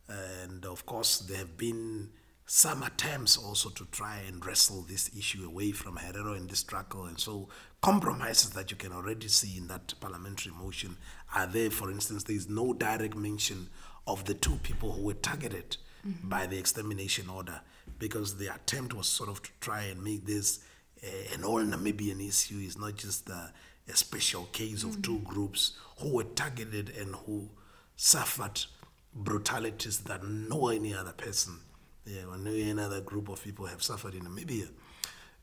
And 0.08 0.66
of 0.66 0.86
course, 0.86 1.20
there 1.20 1.40
have 1.40 1.58
been 1.58 2.10
some 2.52 2.82
attempts 2.82 3.38
also 3.38 3.70
to 3.70 3.86
try 3.92 4.22
and 4.28 4.44
wrestle 4.44 4.82
this 4.82 5.12
issue 5.16 5.46
away 5.46 5.72
from 5.72 5.98
Herero 5.98 6.36
in 6.36 6.48
this 6.48 6.58
struggle. 6.62 7.06
And 7.06 7.20
so, 7.20 7.48
compromises 7.80 8.50
that 8.52 8.72
you 8.72 8.76
can 8.76 8.92
already 8.92 9.28
see 9.28 9.56
in 9.56 9.68
that 9.68 9.94
parliamentary 10.00 10.52
motion 10.52 10.98
are 11.36 11.46
there. 11.46 11.70
For 11.70 11.92
instance, 11.92 12.24
there 12.24 12.36
is 12.36 12.50
no 12.50 12.74
direct 12.74 13.16
mention 13.16 13.70
of 14.08 14.26
the 14.26 14.34
two 14.34 14.56
people 14.64 14.94
who 14.94 15.04
were 15.04 15.14
targeted 15.14 15.78
mm-hmm. 16.06 16.28
by 16.28 16.48
the 16.48 16.58
extermination 16.58 17.30
order 17.30 17.62
because 18.00 18.40
the 18.40 18.52
attempt 18.52 18.96
was 18.96 19.08
sort 19.08 19.30
of 19.30 19.44
to 19.44 19.52
try 19.62 19.84
and 19.84 20.04
make 20.04 20.26
this 20.26 20.62
uh, 21.04 21.36
an 21.36 21.44
all 21.44 21.62
Namibian 21.62 22.28
issue. 22.28 22.60
It's 22.64 22.80
not 22.80 22.96
just 22.96 23.30
a, 23.30 23.54
a 23.88 23.96
special 23.96 24.46
case 24.46 24.84
of 24.84 24.94
mm-hmm. 24.94 25.02
two 25.02 25.20
groups 25.20 25.74
who 26.00 26.16
were 26.16 26.24
targeted 26.24 26.90
and 27.00 27.14
who 27.14 27.48
suffered 27.96 28.66
brutalities 29.14 30.00
that 30.06 30.24
no 30.24 30.70
any 30.70 30.96
other 30.96 31.14
person 31.14 31.60
yeah, 32.06 32.24
no 32.38 32.52
any 32.52 32.82
other 32.82 33.02
group 33.02 33.30
of 33.30 33.44
people 33.44 33.66
have 33.66 33.84
suffered 33.84 34.16
in 34.16 34.22
Namibia. 34.24 34.68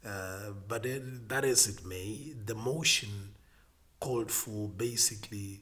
Uh, 0.04 0.52
but 0.68 0.86
it, 0.86 1.28
that 1.28 1.44
as 1.44 1.66
it 1.66 1.84
may, 1.84 2.32
the 2.44 2.54
motion 2.54 3.34
called 4.00 4.30
for 4.30 4.68
basically 4.68 5.60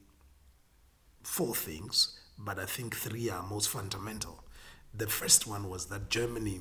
four 1.23 1.55
things, 1.55 2.19
but 2.39 2.59
I 2.59 2.67
think 2.67 2.97
three 2.97 3.31
are 3.31 3.43
most 3.43 3.69
fundamental. 3.69 4.45
The 4.93 5.07
first 5.07 5.47
one 5.47 5.69
was 5.69 5.87
that 5.87 6.11
Germany 6.11 6.61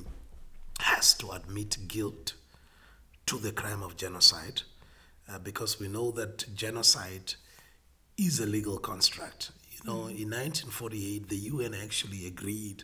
has 0.80 1.14
to 1.16 1.32
admit 1.32 1.78
guilt 1.88 2.34
to 3.26 3.38
the 3.38 3.52
crime 3.52 3.84
of 3.84 3.96
genocide 3.96 4.62
uh, 5.30 5.40
because 5.40 5.80
we 5.80 5.88
know 5.88 6.12
that 6.12 6.46
genocide 6.56 7.34
is 8.18 8.40
a 8.40 8.46
legal 8.46 8.78
construct. 8.78 9.52
You 9.72 9.80
know, 9.86 10.00
mm. 10.04 10.22
in 10.22 10.30
1948, 10.30 11.30
the 11.30 11.36
UN 11.36 11.74
actually 11.74 12.26
agreed 12.28 12.84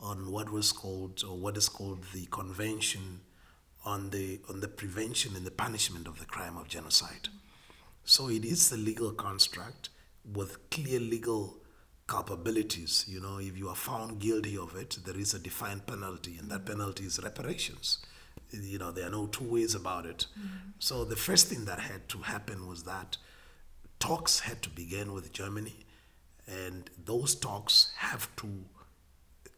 on 0.00 0.30
what 0.30 0.50
was 0.50 0.72
called 0.72 1.22
or 1.28 1.36
what 1.36 1.56
is 1.56 1.68
called 1.68 2.04
the 2.12 2.26
Convention 2.26 3.20
on 3.84 4.10
the 4.10 4.40
on 4.48 4.60
the 4.60 4.68
prevention 4.68 5.36
and 5.36 5.46
the 5.46 5.50
punishment 5.50 6.06
of 6.06 6.18
the 6.18 6.26
crime 6.26 6.56
of 6.56 6.68
genocide. 6.68 7.28
So 8.04 8.28
it 8.28 8.44
is 8.44 8.70
a 8.72 8.76
legal 8.76 9.12
construct 9.12 9.88
with 10.34 10.70
clear 10.70 11.00
legal 11.00 11.58
culpabilities. 12.08 13.08
You 13.08 13.20
know, 13.20 13.38
if 13.38 13.56
you 13.56 13.68
are 13.68 13.76
found 13.76 14.20
guilty 14.20 14.56
of 14.56 14.76
it, 14.76 14.98
there 15.04 15.16
is 15.16 15.34
a 15.34 15.38
defined 15.38 15.86
penalty, 15.86 16.36
and 16.38 16.50
that 16.50 16.66
penalty 16.66 17.04
is 17.04 17.20
reparations. 17.22 17.98
You 18.52 18.78
know, 18.78 18.92
there 18.92 19.06
are 19.08 19.10
no 19.10 19.26
two 19.26 19.44
ways 19.44 19.74
about 19.74 20.06
it. 20.06 20.26
Mm-hmm. 20.38 20.70
So 20.78 21.04
the 21.04 21.16
first 21.16 21.48
thing 21.48 21.64
that 21.64 21.80
had 21.80 22.08
to 22.10 22.18
happen 22.18 22.68
was 22.68 22.84
that 22.84 23.16
talks 23.98 24.40
had 24.40 24.62
to 24.62 24.70
begin 24.70 25.12
with 25.12 25.32
Germany, 25.32 25.86
and 26.46 26.90
those 27.04 27.34
talks 27.34 27.92
have 27.96 28.34
to, 28.36 28.48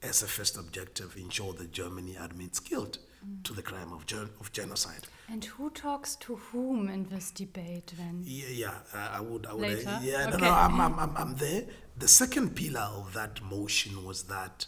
as 0.03 0.23
a 0.23 0.27
first 0.27 0.57
objective, 0.57 1.17
ensure 1.17 1.53
that 1.55 1.73
Germany 1.73 2.17
admits 2.17 2.61
guilt 2.61 2.99
mm. 3.27 3.43
to 3.45 3.53
the 3.53 3.63
crime 3.63 3.93
of, 3.93 4.07
gen- 4.07 4.31
of 4.41 4.53
genocide. 4.53 5.07
And 5.31 5.45
who 5.45 5.71
talks 5.71 6.17
to 6.17 6.37
whom 6.37 6.89
in 6.89 7.05
this 7.09 7.31
debate 7.31 7.93
then? 7.99 8.23
Yeah, 8.25 8.49
yeah, 8.49 8.75
I 8.95 9.21
would. 9.21 9.47
I 9.47 9.53
would 9.53 9.63
Later? 9.63 9.89
Uh, 9.89 10.01
yeah, 10.03 10.27
okay. 10.29 10.31
no, 10.31 10.39
no, 10.39 10.51
I'm, 10.53 10.81
I'm, 10.81 10.99
I'm, 10.99 11.17
I'm 11.17 11.37
there. 11.37 11.65
The 11.99 12.09
second 12.09 12.57
pillar 12.57 12.89
of 12.95 13.13
that 13.15 13.43
motion 13.43 14.05
was 14.05 14.25
that 14.25 14.67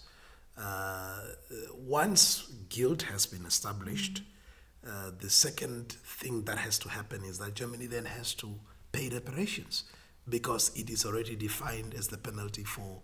uh, 0.59 1.21
once 1.79 2.51
guilt 2.69 3.03
has 3.03 3.25
been 3.25 3.47
established, 3.47 4.23
mm-hmm. 4.85 5.09
uh, 5.09 5.13
the 5.19 5.31
second 5.31 5.93
thing 5.93 6.45
that 6.45 6.59
has 6.59 6.79
to 6.81 6.89
happen 6.89 7.25
is 7.25 7.39
that 7.39 7.55
Germany 7.55 7.87
then 7.87 8.05
has 8.05 8.35
to 8.35 8.55
pay 8.93 9.09
reparations 9.09 9.85
because 10.29 10.71
it 10.77 10.91
is 10.91 11.05
already 11.05 11.37
defined 11.37 11.95
as 11.95 12.09
the 12.09 12.19
penalty 12.19 12.65
for, 12.65 13.01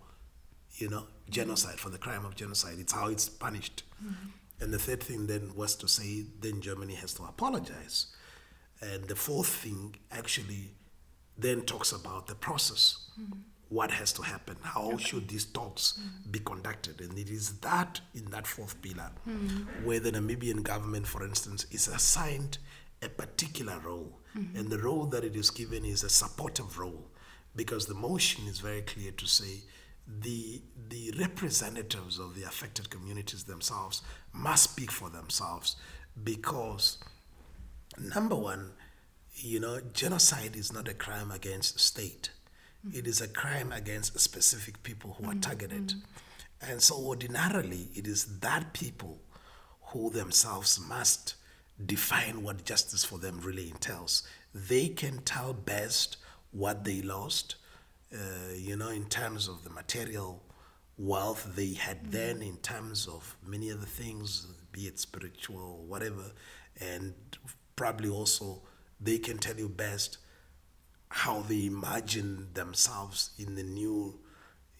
you 0.77 0.89
know, 0.89 1.03
genocide, 1.29 1.79
for 1.79 1.89
the 1.89 1.97
crime 1.97 2.25
of 2.25 2.35
genocide. 2.35 2.75
It's 2.79 2.93
how 2.93 3.07
it's 3.07 3.27
punished. 3.29 3.83
Mm-hmm. 4.03 4.29
And 4.59 4.73
the 4.73 4.79
third 4.79 5.03
thing 5.03 5.27
then 5.27 5.51
was 5.55 5.75
to 5.77 5.87
say, 5.87 6.25
then 6.39 6.61
Germany 6.61 6.95
has 6.95 7.13
to 7.15 7.23
apologize. 7.23 8.07
And 8.81 9.03
the 9.05 9.15
fourth 9.15 9.49
thing 9.49 9.95
actually 10.11 10.71
then 11.37 11.61
talks 11.61 11.91
about 11.91 12.27
the 12.27 12.35
process. 12.35 13.09
Mm-hmm 13.19 13.39
what 13.69 13.91
has 13.91 14.13
to 14.13 14.21
happen 14.21 14.55
how 14.61 14.91
okay. 14.93 15.03
should 15.03 15.27
these 15.27 15.45
talks 15.45 15.99
mm. 15.99 16.31
be 16.31 16.39
conducted 16.39 17.01
and 17.01 17.17
it 17.17 17.29
is 17.29 17.57
that 17.59 17.99
in 18.13 18.25
that 18.25 18.47
fourth 18.47 18.81
pillar 18.81 19.11
mm. 19.27 19.65
where 19.83 19.99
the 19.99 20.11
namibian 20.11 20.63
government 20.63 21.05
for 21.05 21.23
instance 21.23 21.65
is 21.71 21.87
assigned 21.87 22.57
a 23.01 23.09
particular 23.09 23.79
role 23.85 24.19
mm-hmm. 24.37 24.57
and 24.57 24.69
the 24.69 24.79
role 24.79 25.05
that 25.05 25.23
it 25.23 25.35
is 25.35 25.49
given 25.49 25.85
is 25.85 26.03
a 26.03 26.09
supportive 26.09 26.79
role 26.79 27.07
because 27.55 27.85
the 27.85 27.93
motion 27.93 28.45
is 28.47 28.59
very 28.59 28.81
clear 28.81 29.11
to 29.11 29.27
say 29.27 29.61
the 30.07 30.61
the 30.89 31.13
representatives 31.19 32.17
of 32.17 32.35
the 32.35 32.43
affected 32.43 32.89
communities 32.89 33.43
themselves 33.43 34.01
must 34.33 34.71
speak 34.71 34.91
for 34.91 35.09
themselves 35.09 35.75
because 36.23 36.97
number 37.99 38.35
one 38.35 38.71
you 39.35 39.59
know 39.59 39.79
genocide 39.93 40.55
is 40.55 40.71
not 40.71 40.87
a 40.87 40.93
crime 40.93 41.29
against 41.31 41.73
the 41.73 41.79
state 41.79 42.29
it 42.93 43.07
is 43.07 43.21
a 43.21 43.27
crime 43.27 43.71
against 43.71 44.19
specific 44.19 44.81
people 44.83 45.15
who 45.17 45.25
are 45.25 45.31
mm-hmm. 45.31 45.39
targeted. 45.41 45.93
And 46.61 46.81
so, 46.81 46.95
ordinarily, 46.95 47.89
it 47.93 48.07
is 48.07 48.39
that 48.39 48.73
people 48.73 49.19
who 49.87 50.09
themselves 50.09 50.79
must 50.79 51.35
define 51.85 52.43
what 52.43 52.65
justice 52.65 53.03
for 53.03 53.19
them 53.19 53.39
really 53.41 53.69
entails. 53.69 54.23
They 54.53 54.89
can 54.89 55.19
tell 55.19 55.53
best 55.53 56.17
what 56.51 56.83
they 56.83 57.01
lost, 57.01 57.55
uh, 58.13 58.53
you 58.55 58.75
know, 58.75 58.89
in 58.89 59.05
terms 59.05 59.47
of 59.47 59.63
the 59.63 59.69
material 59.69 60.43
wealth 60.97 61.55
they 61.55 61.73
had 61.73 62.03
mm-hmm. 62.03 62.11
then, 62.11 62.41
in 62.41 62.57
terms 62.57 63.07
of 63.07 63.37
many 63.45 63.71
other 63.71 63.85
things, 63.85 64.47
be 64.71 64.81
it 64.81 64.99
spiritual, 64.99 65.83
whatever, 65.87 66.31
and 66.79 67.13
probably 67.75 68.09
also 68.09 68.61
they 68.99 69.17
can 69.17 69.37
tell 69.37 69.55
you 69.55 69.69
best 69.69 70.17
how 71.09 71.41
they 71.41 71.65
imagine 71.65 72.47
themselves 72.53 73.31
in 73.37 73.55
the 73.55 73.63
new 73.63 74.19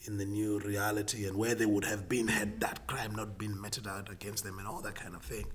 in 0.05 0.17
the 0.17 0.25
new 0.25 0.59
reality 0.59 1.25
and 1.25 1.35
where 1.35 1.55
they 1.55 1.65
would 1.65 1.83
have 1.83 2.07
been 2.07 2.27
had 2.27 2.59
that 2.59 2.85
crime 2.87 3.15
not 3.15 3.37
been 3.37 3.59
meted 3.59 3.87
out 3.87 4.11
against 4.11 4.43
them 4.43 4.59
and 4.59 4.67
all 4.67 4.81
that 4.81 4.95
kind 4.95 5.15
of 5.15 5.21
thing. 5.21 5.45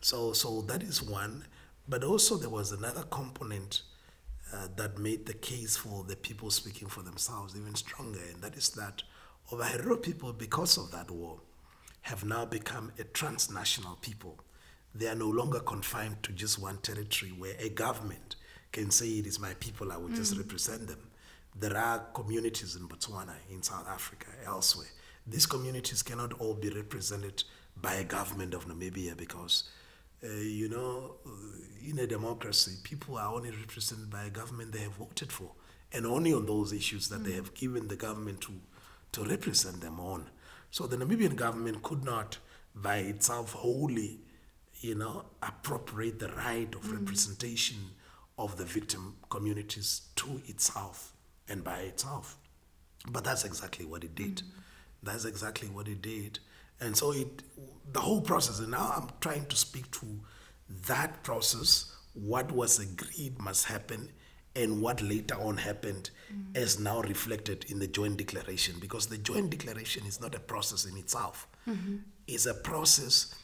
So 0.00 0.32
so 0.32 0.62
that 0.62 0.82
is 0.82 1.02
one. 1.02 1.46
But 1.88 2.04
also 2.04 2.36
there 2.36 2.50
was 2.50 2.72
another 2.72 3.02
component 3.02 3.82
uh, 4.52 4.68
that 4.76 4.98
made 4.98 5.26
the 5.26 5.34
case 5.34 5.76
for 5.76 6.04
the 6.04 6.16
people 6.16 6.50
speaking 6.50 6.88
for 6.88 7.02
themselves 7.02 7.56
even 7.56 7.74
stronger, 7.74 8.20
and 8.32 8.42
that 8.42 8.56
is 8.56 8.68
that 8.70 9.02
Herero 9.50 10.00
people, 10.00 10.32
because 10.32 10.76
of 10.78 10.90
that 10.92 11.10
war, 11.10 11.40
have 12.02 12.24
now 12.24 12.44
become 12.44 12.92
a 12.98 13.04
transnational 13.04 13.96
people. 14.00 14.38
They 14.94 15.08
are 15.08 15.14
no 15.14 15.28
longer 15.28 15.60
confined 15.60 16.22
to 16.24 16.32
just 16.32 16.58
one 16.58 16.78
territory 16.78 17.32
where 17.32 17.54
a 17.58 17.68
government 17.68 18.36
can 18.72 18.90
say 18.90 19.06
it 19.08 19.26
is 19.26 19.38
my 19.38 19.54
people, 19.54 19.92
I 19.92 19.96
will 19.96 20.08
mm. 20.08 20.16
just 20.16 20.36
represent 20.36 20.88
them. 20.88 20.98
There 21.54 21.76
are 21.76 21.98
communities 22.14 22.76
in 22.76 22.88
Botswana, 22.88 23.34
in 23.50 23.62
South 23.62 23.86
Africa, 23.88 24.26
elsewhere. 24.46 24.88
These 25.26 25.46
communities 25.46 26.02
cannot 26.02 26.32
all 26.40 26.54
be 26.54 26.70
represented 26.70 27.44
by 27.80 27.94
a 27.94 28.04
government 28.04 28.54
of 28.54 28.66
Namibia 28.66 29.16
because, 29.16 29.64
uh, 30.24 30.28
you 30.28 30.68
know, 30.68 31.16
in 31.86 31.98
a 31.98 32.06
democracy, 32.06 32.78
people 32.82 33.18
are 33.18 33.32
only 33.32 33.50
represented 33.50 34.10
by 34.10 34.24
a 34.24 34.30
government 34.30 34.72
they 34.72 34.80
have 34.80 34.92
voted 34.92 35.32
for, 35.32 35.50
and 35.92 36.06
only 36.06 36.32
on 36.32 36.46
those 36.46 36.72
issues 36.72 37.08
that 37.08 37.20
mm. 37.20 37.24
they 37.24 37.32
have 37.32 37.54
given 37.54 37.88
the 37.88 37.96
government 37.96 38.40
to, 38.40 38.52
to 39.12 39.24
represent 39.24 39.80
them 39.80 39.98
on. 40.00 40.30
So 40.70 40.86
the 40.86 40.96
Namibian 40.96 41.36
government 41.36 41.82
could 41.82 42.04
not, 42.04 42.38
by 42.74 42.98
itself, 42.98 43.52
wholly, 43.52 44.20
you 44.80 44.94
know, 44.94 45.24
appropriate 45.42 46.18
the 46.18 46.28
right 46.28 46.72
of 46.74 46.82
mm. 46.82 47.00
representation 47.00 47.78
of 48.38 48.56
the 48.56 48.64
victim 48.64 49.16
communities 49.28 50.02
to 50.16 50.40
itself 50.46 51.12
and 51.48 51.62
by 51.62 51.78
itself. 51.80 52.38
But 53.08 53.24
that's 53.24 53.44
exactly 53.44 53.84
what 53.84 54.04
it 54.04 54.14
did. 54.14 54.36
Mm-hmm. 54.36 54.60
That's 55.02 55.24
exactly 55.24 55.68
what 55.68 55.88
it 55.88 56.00
did. 56.02 56.38
And 56.80 56.96
so 56.96 57.12
it 57.12 57.42
the 57.92 58.00
whole 58.00 58.20
process, 58.20 58.58
and 58.58 58.70
now 58.70 58.92
I'm 58.96 59.08
trying 59.20 59.46
to 59.46 59.56
speak 59.56 59.90
to 59.92 60.06
that 60.86 61.22
process, 61.22 61.94
what 62.14 62.50
was 62.52 62.78
agreed 62.78 63.38
must 63.38 63.66
happen, 63.66 64.10
and 64.54 64.82
what 64.82 65.00
later 65.00 65.34
on 65.36 65.56
happened 65.56 66.10
mm-hmm. 66.32 66.56
is 66.56 66.78
now 66.78 67.00
reflected 67.02 67.64
in 67.68 67.78
the 67.78 67.86
joint 67.86 68.18
declaration 68.18 68.76
because 68.80 69.06
the 69.06 69.18
joint 69.18 69.50
declaration 69.50 70.06
is 70.06 70.20
not 70.20 70.34
a 70.34 70.40
process 70.40 70.84
in 70.84 70.96
itself. 70.96 71.46
Mm-hmm. 71.68 71.96
It's 72.26 72.46
a 72.46 72.54
process 72.54 73.34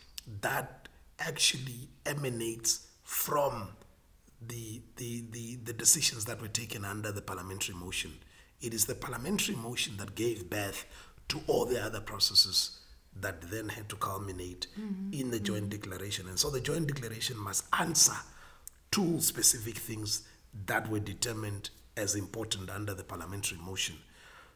that 0.42 0.88
actually 1.18 1.88
emanates 2.04 2.86
from 3.04 3.68
the, 4.46 4.82
the, 4.96 5.24
the, 5.30 5.56
the 5.64 5.72
decisions 5.72 6.26
that 6.26 6.40
were 6.40 6.48
taken 6.48 6.84
under 6.84 7.10
the 7.10 7.22
parliamentary 7.22 7.74
motion. 7.74 8.12
It 8.60 8.74
is 8.74 8.84
the 8.84 8.94
parliamentary 8.94 9.56
motion 9.56 9.96
that 9.96 10.14
gave 10.14 10.50
birth 10.50 10.84
to 11.28 11.40
all 11.46 11.64
the 11.64 11.82
other 11.82 12.00
processes 12.00 12.77
that 13.20 13.42
then 13.50 13.68
had 13.68 13.88
to 13.88 13.96
culminate 13.96 14.66
mm-hmm. 14.78 15.12
in 15.12 15.30
the 15.30 15.40
joint 15.40 15.70
mm-hmm. 15.70 15.80
declaration. 15.80 16.28
And 16.28 16.38
so 16.38 16.50
the 16.50 16.60
joint 16.60 16.86
declaration 16.86 17.38
must 17.38 17.64
answer 17.78 18.16
two 18.90 19.20
specific 19.20 19.76
things 19.76 20.22
that 20.66 20.88
were 20.88 21.00
determined 21.00 21.70
as 21.96 22.14
important 22.14 22.70
under 22.70 22.94
the 22.94 23.04
parliamentary 23.04 23.58
motion. 23.58 23.96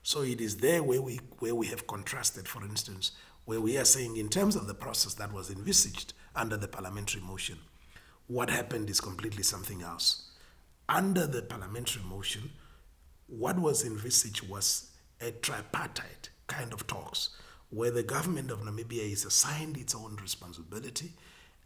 So 0.02 0.22
it 0.22 0.40
is 0.40 0.56
there 0.58 0.82
where 0.82 1.02
we 1.02 1.20
where 1.38 1.54
we 1.54 1.66
have 1.68 1.86
contrasted, 1.86 2.48
for 2.48 2.64
instance, 2.64 3.12
where 3.44 3.60
we 3.60 3.76
are 3.78 3.84
saying 3.84 4.16
in 4.16 4.28
terms 4.28 4.56
of 4.56 4.66
the 4.66 4.74
process 4.74 5.14
that 5.14 5.32
was 5.32 5.50
envisaged 5.50 6.12
under 6.34 6.56
the 6.56 6.68
parliamentary 6.68 7.22
motion, 7.22 7.58
what 8.26 8.50
happened 8.50 8.90
is 8.90 9.00
completely 9.00 9.42
something 9.42 9.82
else. 9.82 10.30
Under 10.88 11.26
the 11.26 11.42
parliamentary 11.42 12.02
motion, 12.02 12.50
what 13.26 13.58
was 13.58 13.84
envisaged 13.84 14.48
was 14.48 14.90
a 15.20 15.30
tripartite 15.30 16.30
kind 16.48 16.72
of 16.72 16.86
talks 16.86 17.30
where 17.72 17.90
the 17.90 18.02
government 18.02 18.50
of 18.50 18.60
Namibia 18.60 19.10
is 19.10 19.24
assigned 19.24 19.78
its 19.78 19.94
own 19.94 20.16
responsibility 20.20 21.12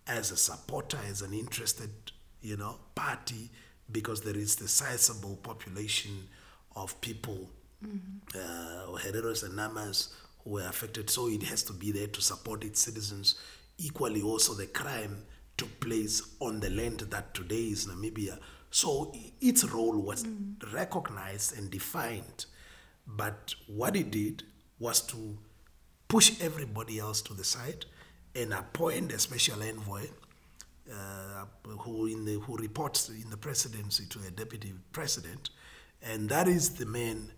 as 0.07 0.31
a 0.31 0.37
supporter, 0.37 0.99
as 1.09 1.21
an 1.21 1.33
interested, 1.33 1.91
you 2.41 2.57
know, 2.57 2.79
party, 2.95 3.51
because 3.91 4.21
there 4.21 4.37
is 4.37 4.55
the 4.55 4.69
sizable 4.69 5.37
population 5.43 6.29
of 6.77 6.99
people, 7.01 7.51
mm-hmm. 7.85 8.39
uh, 8.39 8.99
Hereros 8.99 9.43
and 9.43 9.55
Namas, 9.55 10.13
who 10.45 10.51
were 10.51 10.67
affected. 10.69 11.11
So 11.11 11.29
it 11.29 11.43
has 11.43 11.65
to 11.65 11.73
be 11.73 11.91
there 11.91 12.07
to 12.07 12.23
support 12.23 12.63
its 12.63 12.81
citizens. 12.81 13.35
Equally, 13.79 14.23
also 14.23 14.55
the 14.55 14.69
crime 14.69 15.25
took 15.57 15.81
place 15.81 16.23
on 16.39 16.61
the 16.61 16.71
land 16.71 17.01
that 17.01 17.35
today 17.35 17.65
is 17.65 17.87
Namibia. 17.87 18.39
So 18.71 19.13
its 19.41 19.65
role 19.65 19.99
was 19.99 20.23
mm. 20.23 20.73
recognized 20.73 21.59
and 21.59 21.69
defined. 21.69 22.47
But 23.09 23.57
what 23.67 23.97
it 23.97 24.13
did 24.13 24.45
was 24.79 25.01
to 25.09 25.39
push 26.09 26.41
everybody 26.41 26.99
else 26.99 27.21
to 27.23 27.35
the 27.35 27.45
side 27.45 27.85
and 28.35 28.53
appoint 28.53 29.13
a 29.13 29.19
special 29.19 29.63
envoy 29.63 30.07
uh, 30.93 31.45
who, 31.81 32.07
in 32.07 32.25
the, 32.25 32.35
who 32.41 32.57
reports 32.57 33.09
in 33.09 33.29
the 33.31 33.37
presidency 33.37 34.05
to 34.07 34.21
a 34.27 34.31
deputy 34.31 34.73
president. 34.93 35.51
And 36.03 36.29
that 36.29 36.47
is 36.47 36.71
the 36.71 36.87
man, 36.87 37.33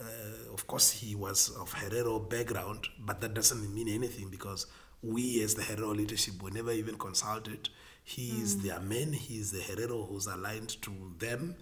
uh, 0.00 0.52
of 0.52 0.66
course, 0.66 0.90
he 0.90 1.14
was 1.14 1.50
of 1.50 1.74
Herero 1.74 2.28
background, 2.28 2.88
but 2.98 3.20
that 3.20 3.34
doesn't 3.34 3.74
mean 3.74 3.88
anything 3.88 4.28
because 4.30 4.66
we, 5.02 5.42
as 5.42 5.54
the 5.54 5.62
Herero 5.62 5.94
leadership, 5.94 6.42
were 6.42 6.50
never 6.50 6.72
even 6.72 6.96
consulted. 6.96 7.68
He 8.04 8.30
mm. 8.30 8.42
is 8.42 8.62
their 8.62 8.80
man, 8.80 9.12
he 9.12 9.38
is 9.38 9.52
the 9.52 9.58
Herero 9.58 10.08
who's 10.08 10.26
aligned 10.26 10.80
to 10.82 10.92
them. 11.18 11.56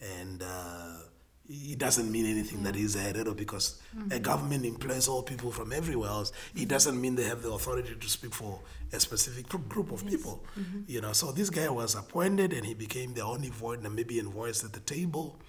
And 0.00 0.42
uh, 0.42 0.94
it 1.52 1.78
doesn't 1.78 2.10
mean 2.10 2.26
anything 2.26 2.62
that 2.62 2.76
he's 2.76 2.94
a 2.94 3.00
Herero 3.00 3.36
because 3.36 3.80
mm-hmm. 3.96 4.12
a 4.12 4.20
government 4.20 4.64
employs 4.64 5.08
all 5.08 5.22
people 5.22 5.50
from 5.50 5.72
everywhere 5.72 6.08
else. 6.08 6.32
It 6.54 6.68
doesn't 6.68 7.00
mean 7.00 7.16
they 7.16 7.24
have 7.24 7.42
the 7.42 7.50
authority 7.50 7.96
to 7.98 8.08
speak 8.08 8.34
for 8.34 8.60
a 8.92 9.00
specific 9.00 9.48
group 9.48 9.90
of 9.90 10.02
yes. 10.04 10.14
people. 10.14 10.44
Mm-hmm. 10.58 10.82
You 10.86 11.00
know, 11.00 11.12
so 11.12 11.32
this 11.32 11.50
guy 11.50 11.68
was 11.68 11.96
appointed 11.96 12.52
and 12.52 12.64
he 12.64 12.74
became 12.74 13.14
the 13.14 13.24
only 13.24 13.48
voice, 13.48 13.80
Namibian 13.80 14.26
voice 14.26 14.62
at 14.64 14.72
the 14.72 14.80
table, 14.80 15.40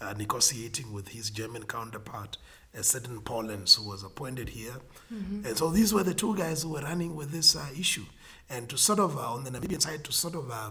uh, 0.00 0.14
negotiating 0.16 0.92
with 0.92 1.08
his 1.08 1.30
German 1.30 1.64
counterpart, 1.64 2.38
a 2.72 2.84
certain 2.84 3.20
Polenz, 3.20 3.76
who 3.76 3.88
was 3.88 4.04
appointed 4.04 4.50
here. 4.50 4.76
Mm-hmm. 5.12 5.44
And 5.44 5.56
so 5.56 5.70
these 5.70 5.92
were 5.92 6.04
the 6.04 6.14
two 6.14 6.36
guys 6.36 6.62
who 6.62 6.70
were 6.70 6.82
running 6.82 7.16
with 7.16 7.32
this 7.32 7.56
uh, 7.56 7.66
issue. 7.76 8.04
And 8.48 8.68
to 8.68 8.78
sort 8.78 9.00
of, 9.00 9.16
uh, 9.16 9.32
on 9.32 9.42
the 9.42 9.50
Namibian 9.50 9.82
side, 9.82 10.04
to 10.04 10.12
sort 10.12 10.36
of 10.36 10.50
uh, 10.52 10.70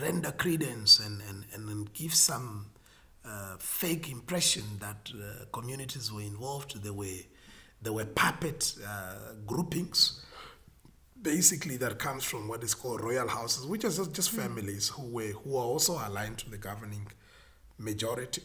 render 0.00 0.32
credence 0.32 0.98
and, 0.98 1.22
and, 1.28 1.44
and 1.54 1.92
give 1.92 2.14
some 2.14 2.66
uh, 3.24 3.56
fake 3.58 4.10
impression 4.10 4.64
that 4.80 5.10
uh, 5.14 5.44
communities 5.52 6.12
were 6.12 6.22
involved. 6.22 6.82
There 6.82 6.92
were 6.92 7.22
there 7.82 7.92
were 7.92 8.06
puppet 8.06 8.74
uh, 8.86 9.34
groupings, 9.46 10.24
basically 11.20 11.76
that 11.78 11.98
comes 11.98 12.24
from 12.24 12.48
what 12.48 12.62
is 12.62 12.74
called 12.74 13.02
royal 13.02 13.28
houses, 13.28 13.66
which 13.66 13.84
are 13.84 13.90
just 13.90 14.30
hmm. 14.30 14.40
families 14.40 14.88
who 14.88 15.06
were 15.06 15.32
who 15.42 15.56
are 15.56 15.64
also 15.64 15.94
aligned 16.06 16.38
to 16.38 16.50
the 16.50 16.58
governing 16.58 17.06
majority, 17.78 18.42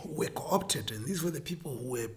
who 0.00 0.12
were 0.14 0.28
co-opted, 0.28 0.90
and 0.90 1.04
these 1.04 1.22
were 1.22 1.30
the 1.30 1.40
people 1.40 1.76
who 1.76 1.90
were 1.90 2.10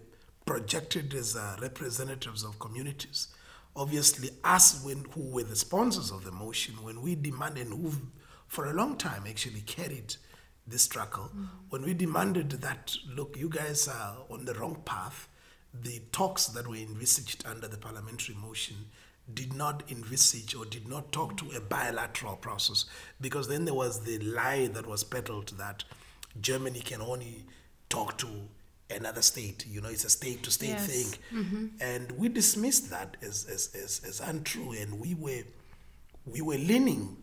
projected 0.46 1.12
as 1.12 1.36
uh, 1.36 1.56
representatives 1.60 2.42
of 2.42 2.58
communities. 2.58 3.28
Obviously, 3.76 4.30
us 4.42 4.82
when, 4.82 5.04
who 5.12 5.30
were 5.30 5.42
the 5.42 5.54
sponsors 5.54 6.10
of 6.10 6.24
the 6.24 6.32
motion, 6.32 6.74
when 6.82 7.02
we 7.02 7.14
demanded, 7.14 7.66
who 7.66 7.92
for 8.46 8.66
a 8.66 8.72
long 8.72 8.96
time 8.96 9.24
actually 9.28 9.60
carried 9.60 10.16
this 10.68 10.82
struggle, 10.82 11.30
mm. 11.36 11.48
when 11.70 11.82
we 11.82 11.94
demanded 11.94 12.50
that, 12.50 12.94
look, 13.14 13.36
you 13.38 13.48
guys 13.48 13.88
are 13.88 14.16
on 14.30 14.44
the 14.44 14.54
wrong 14.54 14.82
path, 14.84 15.28
the 15.74 16.00
talks 16.12 16.46
that 16.46 16.66
were 16.66 16.76
envisaged 16.76 17.44
under 17.46 17.68
the 17.68 17.76
parliamentary 17.76 18.34
motion 18.34 18.76
did 19.32 19.52
not 19.52 19.82
envisage 19.90 20.54
or 20.54 20.64
did 20.64 20.88
not 20.88 21.12
talk 21.12 21.36
to 21.36 21.50
a 21.50 21.60
bilateral 21.60 22.36
process 22.36 22.86
because 23.20 23.46
then 23.48 23.64
there 23.66 23.74
was 23.74 24.04
the 24.04 24.18
lie 24.20 24.68
that 24.68 24.86
was 24.86 25.04
peddled 25.04 25.48
that 25.58 25.84
Germany 26.40 26.80
can 26.80 27.02
only 27.02 27.44
talk 27.90 28.16
to 28.18 28.28
another 28.90 29.20
state. 29.20 29.66
You 29.68 29.80
know, 29.82 29.88
it's 29.88 30.04
a 30.04 30.10
state 30.10 30.42
to 30.44 30.50
state 30.50 30.80
thing. 30.80 31.18
Mm-hmm. 31.32 31.66
And 31.80 32.12
we 32.12 32.28
dismissed 32.28 32.90
that 32.90 33.18
as, 33.22 33.46
as, 33.52 33.74
as, 33.74 34.00
as 34.06 34.20
untrue 34.20 34.72
and 34.72 34.98
we 34.98 35.14
were 35.14 35.42
we 36.26 36.42
were 36.42 36.58
leaning 36.58 37.16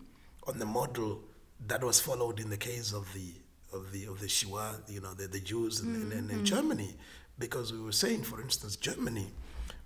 on 0.48 0.58
the 0.58 0.66
model 0.66 1.22
that 1.68 1.84
was 1.84 2.00
followed 2.00 2.40
in 2.40 2.50
the 2.50 2.58
case 2.58 2.94
of 2.94 3.12
the 3.14 3.34
of 3.74 3.92
the 3.92 4.06
of 4.06 4.20
the 4.20 4.28
Shoah, 4.28 4.76
you 4.88 5.02
know, 5.02 5.14
the, 5.14 5.28
the 5.28 5.40
Jews 5.40 5.82
in, 5.82 5.88
mm-hmm. 5.88 6.12
in, 6.12 6.18
in, 6.18 6.28
mm-hmm. 6.28 6.44
Germany, 6.44 6.96
because 7.40 7.74
we 7.74 7.80
were 7.80 7.92
saying, 7.92 8.24
for 8.24 8.42
instance, 8.42 8.76
Germany, 8.76 9.28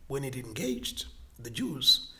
when 0.07 0.23
it 0.23 0.35
engaged 0.35 1.05
the 1.39 1.49
Jews, 1.49 2.11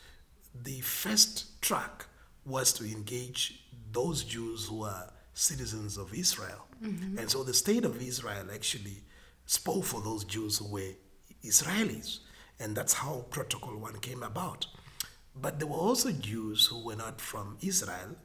the 0.54 0.80
first 0.80 1.60
track 1.62 2.06
was 2.44 2.72
to 2.74 2.84
engage 2.84 3.62
those 3.92 4.24
Jews 4.24 4.66
who 4.66 4.84
are 4.84 5.12
citizens 5.34 5.96
of 5.96 6.12
Israel, 6.14 6.66
mm-hmm. 6.82 7.18
and 7.18 7.30
so 7.30 7.42
the 7.42 7.54
state 7.54 7.84
of 7.84 8.00
Israel 8.02 8.46
actually 8.52 9.02
spoke 9.46 9.84
for 9.84 10.00
those 10.00 10.24
Jews 10.24 10.58
who 10.58 10.68
were 10.68 10.92
Israelis, 11.44 12.20
and 12.58 12.74
that's 12.76 12.94
how 12.94 13.26
Protocol 13.30 13.76
One 13.76 13.98
came 13.98 14.22
about. 14.22 14.66
But 15.40 15.58
there 15.58 15.68
were 15.68 15.76
also 15.76 16.10
Jews 16.10 16.66
who 16.66 16.84
were 16.84 16.96
not 16.96 17.20
from 17.20 17.56
Israel 17.60 18.16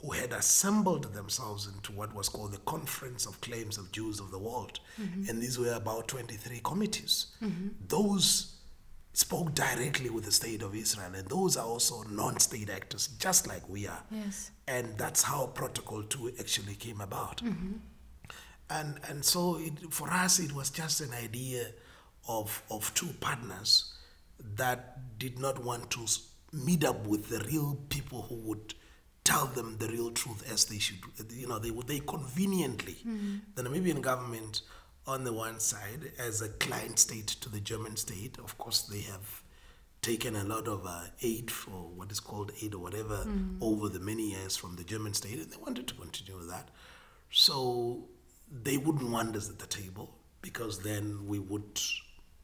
who 0.00 0.12
had 0.12 0.32
assembled 0.32 1.12
themselves 1.14 1.66
into 1.66 1.92
what 1.92 2.14
was 2.14 2.28
called 2.28 2.52
the 2.52 2.58
Conference 2.58 3.26
of 3.26 3.40
Claims 3.40 3.78
of 3.78 3.92
Jews 3.92 4.20
of 4.20 4.30
the 4.30 4.38
World. 4.38 4.80
Mm-hmm. 5.00 5.28
And 5.28 5.42
these 5.42 5.58
were 5.58 5.74
about 5.74 6.08
23 6.08 6.60
committees. 6.64 7.26
Mm-hmm. 7.42 7.68
Those 7.88 8.56
spoke 9.12 9.54
directly 9.54 10.08
with 10.08 10.24
the 10.24 10.32
state 10.32 10.62
of 10.62 10.74
Israel, 10.74 11.12
and 11.14 11.28
those 11.28 11.56
are 11.56 11.66
also 11.66 12.02
non 12.04 12.40
state 12.40 12.70
actors, 12.70 13.08
just 13.18 13.46
like 13.46 13.68
we 13.68 13.86
are. 13.86 14.02
Yes. 14.10 14.50
And 14.66 14.96
that's 14.96 15.22
how 15.22 15.46
Protocol 15.46 16.02
2 16.04 16.32
actually 16.40 16.74
came 16.74 17.00
about. 17.00 17.42
Mm-hmm. 17.44 17.72
And, 18.70 18.98
and 19.08 19.24
so 19.24 19.58
it, 19.58 19.92
for 19.92 20.10
us, 20.10 20.38
it 20.38 20.52
was 20.52 20.70
just 20.70 21.02
an 21.02 21.12
idea 21.12 21.66
of, 22.26 22.62
of 22.70 22.92
two 22.94 23.10
partners 23.20 23.92
that 24.56 25.18
did 25.18 25.38
not 25.38 25.62
want 25.62 25.90
to 25.90 26.06
meet 26.52 26.84
up 26.84 27.06
with 27.06 27.28
the 27.28 27.40
real 27.46 27.78
people 27.90 28.22
who 28.22 28.36
would 28.36 28.74
tell 29.24 29.46
them 29.46 29.76
the 29.78 29.88
real 29.88 30.10
truth 30.10 30.50
as 30.52 30.64
they 30.66 30.78
should. 30.78 30.98
You 31.30 31.48
know, 31.48 31.58
they 31.58 31.70
they 31.70 32.00
conveniently, 32.00 32.98
mm-hmm. 33.06 33.36
the 33.54 33.62
Namibian 33.62 34.00
government 34.00 34.62
on 35.06 35.24
the 35.24 35.32
one 35.32 35.58
side, 35.58 36.12
as 36.18 36.42
a 36.42 36.48
client 36.48 36.98
state 36.98 37.26
to 37.26 37.48
the 37.48 37.60
German 37.60 37.96
state, 37.96 38.38
of 38.38 38.56
course, 38.58 38.82
they 38.82 39.00
have 39.00 39.42
taken 40.00 40.34
a 40.36 40.44
lot 40.44 40.66
of 40.66 40.84
uh, 40.86 41.02
aid 41.22 41.50
for 41.50 41.70
what 41.70 42.10
is 42.10 42.20
called 42.20 42.52
aid 42.60 42.74
or 42.74 42.78
whatever 42.78 43.18
mm-hmm. 43.18 43.62
over 43.62 43.88
the 43.88 44.00
many 44.00 44.30
years 44.30 44.56
from 44.56 44.76
the 44.76 44.84
German 44.84 45.14
state, 45.14 45.38
and 45.38 45.50
they 45.50 45.56
wanted 45.56 45.86
to 45.88 45.94
continue 45.94 46.36
with 46.36 46.50
that. 46.50 46.68
So 47.30 48.08
they 48.50 48.76
wouldn't 48.76 49.10
want 49.10 49.36
us 49.36 49.48
at 49.48 49.58
the 49.58 49.66
table 49.66 50.14
because 50.40 50.80
then 50.80 51.26
we 51.26 51.38
would, 51.38 51.80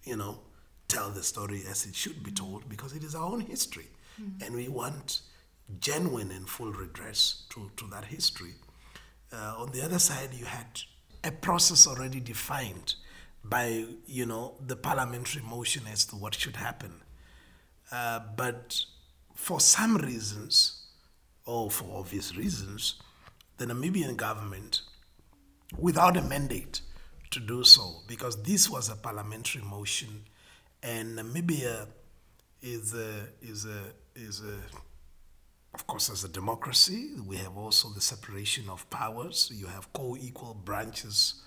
you 0.04 0.16
know, 0.16 0.38
tell 0.86 1.10
the 1.10 1.22
story 1.22 1.62
as 1.68 1.84
it 1.84 1.94
should 1.94 2.22
be 2.22 2.30
told 2.30 2.68
because 2.68 2.92
it 2.94 3.04
is 3.04 3.14
our 3.14 3.30
own 3.30 3.40
history, 3.40 3.88
mm-hmm. 4.20 4.42
and 4.44 4.54
we 4.54 4.68
want 4.68 5.20
genuine 5.80 6.30
and 6.30 6.48
full 6.48 6.72
redress 6.72 7.44
to, 7.50 7.70
to 7.76 7.86
that 7.88 8.06
history. 8.06 8.54
Uh, 9.32 9.54
on 9.58 9.70
the 9.72 9.82
other 9.82 9.98
side, 9.98 10.30
you 10.32 10.46
had 10.46 10.80
a 11.24 11.30
process 11.30 11.86
already 11.86 12.20
defined 12.20 12.94
by, 13.44 13.84
you 14.06 14.26
know, 14.26 14.54
the 14.66 14.76
parliamentary 14.76 15.42
motion 15.42 15.82
as 15.90 16.04
to 16.06 16.16
what 16.16 16.34
should 16.34 16.56
happen. 16.56 16.92
Uh, 17.92 18.20
but 18.36 18.84
for 19.34 19.60
some 19.60 19.96
reasons, 19.96 20.86
or 21.46 21.70
for 21.70 21.98
obvious 21.98 22.36
reasons, 22.36 22.94
the 23.56 23.66
Namibian 23.66 24.16
government, 24.16 24.82
without 25.78 26.16
a 26.16 26.22
mandate 26.22 26.80
to 27.30 27.40
do 27.40 27.64
so, 27.64 28.02
because 28.06 28.42
this 28.42 28.68
was 28.70 28.88
a 28.88 28.96
parliamentary 28.96 29.62
motion, 29.62 30.24
and 30.82 31.18
Namibia 31.18 31.86
is 32.62 32.94
a, 32.94 33.28
is 33.42 33.66
a, 33.66 33.80
is 34.14 34.40
a 34.40 34.56
of 35.78 35.86
course, 35.86 36.10
as 36.10 36.24
a 36.24 36.28
democracy, 36.28 37.10
we 37.24 37.36
have 37.36 37.56
also 37.56 37.88
the 37.90 38.00
separation 38.00 38.68
of 38.68 38.88
powers. 38.90 39.50
You 39.54 39.66
have 39.66 39.92
co 39.92 40.16
equal 40.20 40.54
branches 40.54 41.42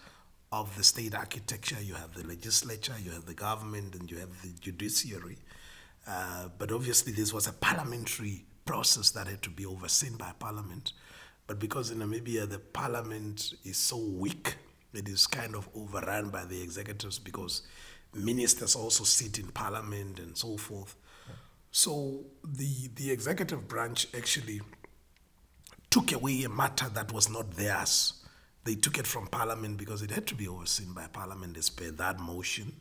of 0.53 0.75
the 0.77 0.83
state 0.83 1.13
architecture. 1.13 1.81
You 1.81 1.95
have 1.95 2.13
the 2.13 2.25
legislature, 2.25 2.95
you 3.03 3.11
have 3.11 3.25
the 3.25 3.33
government, 3.33 3.95
and 3.95 4.09
you 4.09 4.17
have 4.19 4.41
the 4.41 4.49
judiciary. 4.59 5.37
Uh, 6.07 6.47
but 6.57 6.71
obviously, 6.71 7.11
this 7.11 7.33
was 7.33 7.47
a 7.47 7.53
parliamentary 7.53 8.45
process 8.65 9.11
that 9.11 9.27
had 9.27 9.41
to 9.41 9.49
be 9.49 9.65
overseen 9.65 10.15
by 10.15 10.31
parliament. 10.39 10.93
But 11.47 11.59
because 11.59 11.91
in 11.91 11.97
Namibia 11.99 12.49
the 12.49 12.59
parliament 12.59 13.53
is 13.65 13.77
so 13.77 13.97
weak, 13.97 14.55
It 14.93 15.07
is 15.07 15.25
kind 15.25 15.55
of 15.55 15.69
overrun 15.73 16.29
by 16.29 16.45
the 16.45 16.61
executives 16.61 17.17
because 17.17 17.61
ministers 18.13 18.75
also 18.75 19.03
sit 19.05 19.39
in 19.39 19.47
parliament 19.47 20.19
and 20.19 20.37
so 20.37 20.57
forth. 20.57 20.95
So 21.71 22.25
the 22.43 22.89
the 22.95 23.12
executive 23.12 23.67
branch 23.67 24.07
actually 24.15 24.62
took 25.89 26.12
away 26.12 26.43
a 26.43 26.49
matter 26.49 26.89
that 26.89 27.12
was 27.12 27.29
not 27.29 27.51
theirs. 27.51 28.13
They 28.63 28.75
took 28.75 28.97
it 28.97 29.07
from 29.07 29.27
parliament 29.27 29.77
because 29.77 30.01
it 30.01 30.12
had 30.12 30.27
to 30.27 30.36
be 30.36 30.47
overseen 30.47 30.93
by 30.93 31.07
parliament 31.07 31.57
as 31.57 31.69
per 31.69 31.89
that 31.91 32.19
motion. 32.19 32.73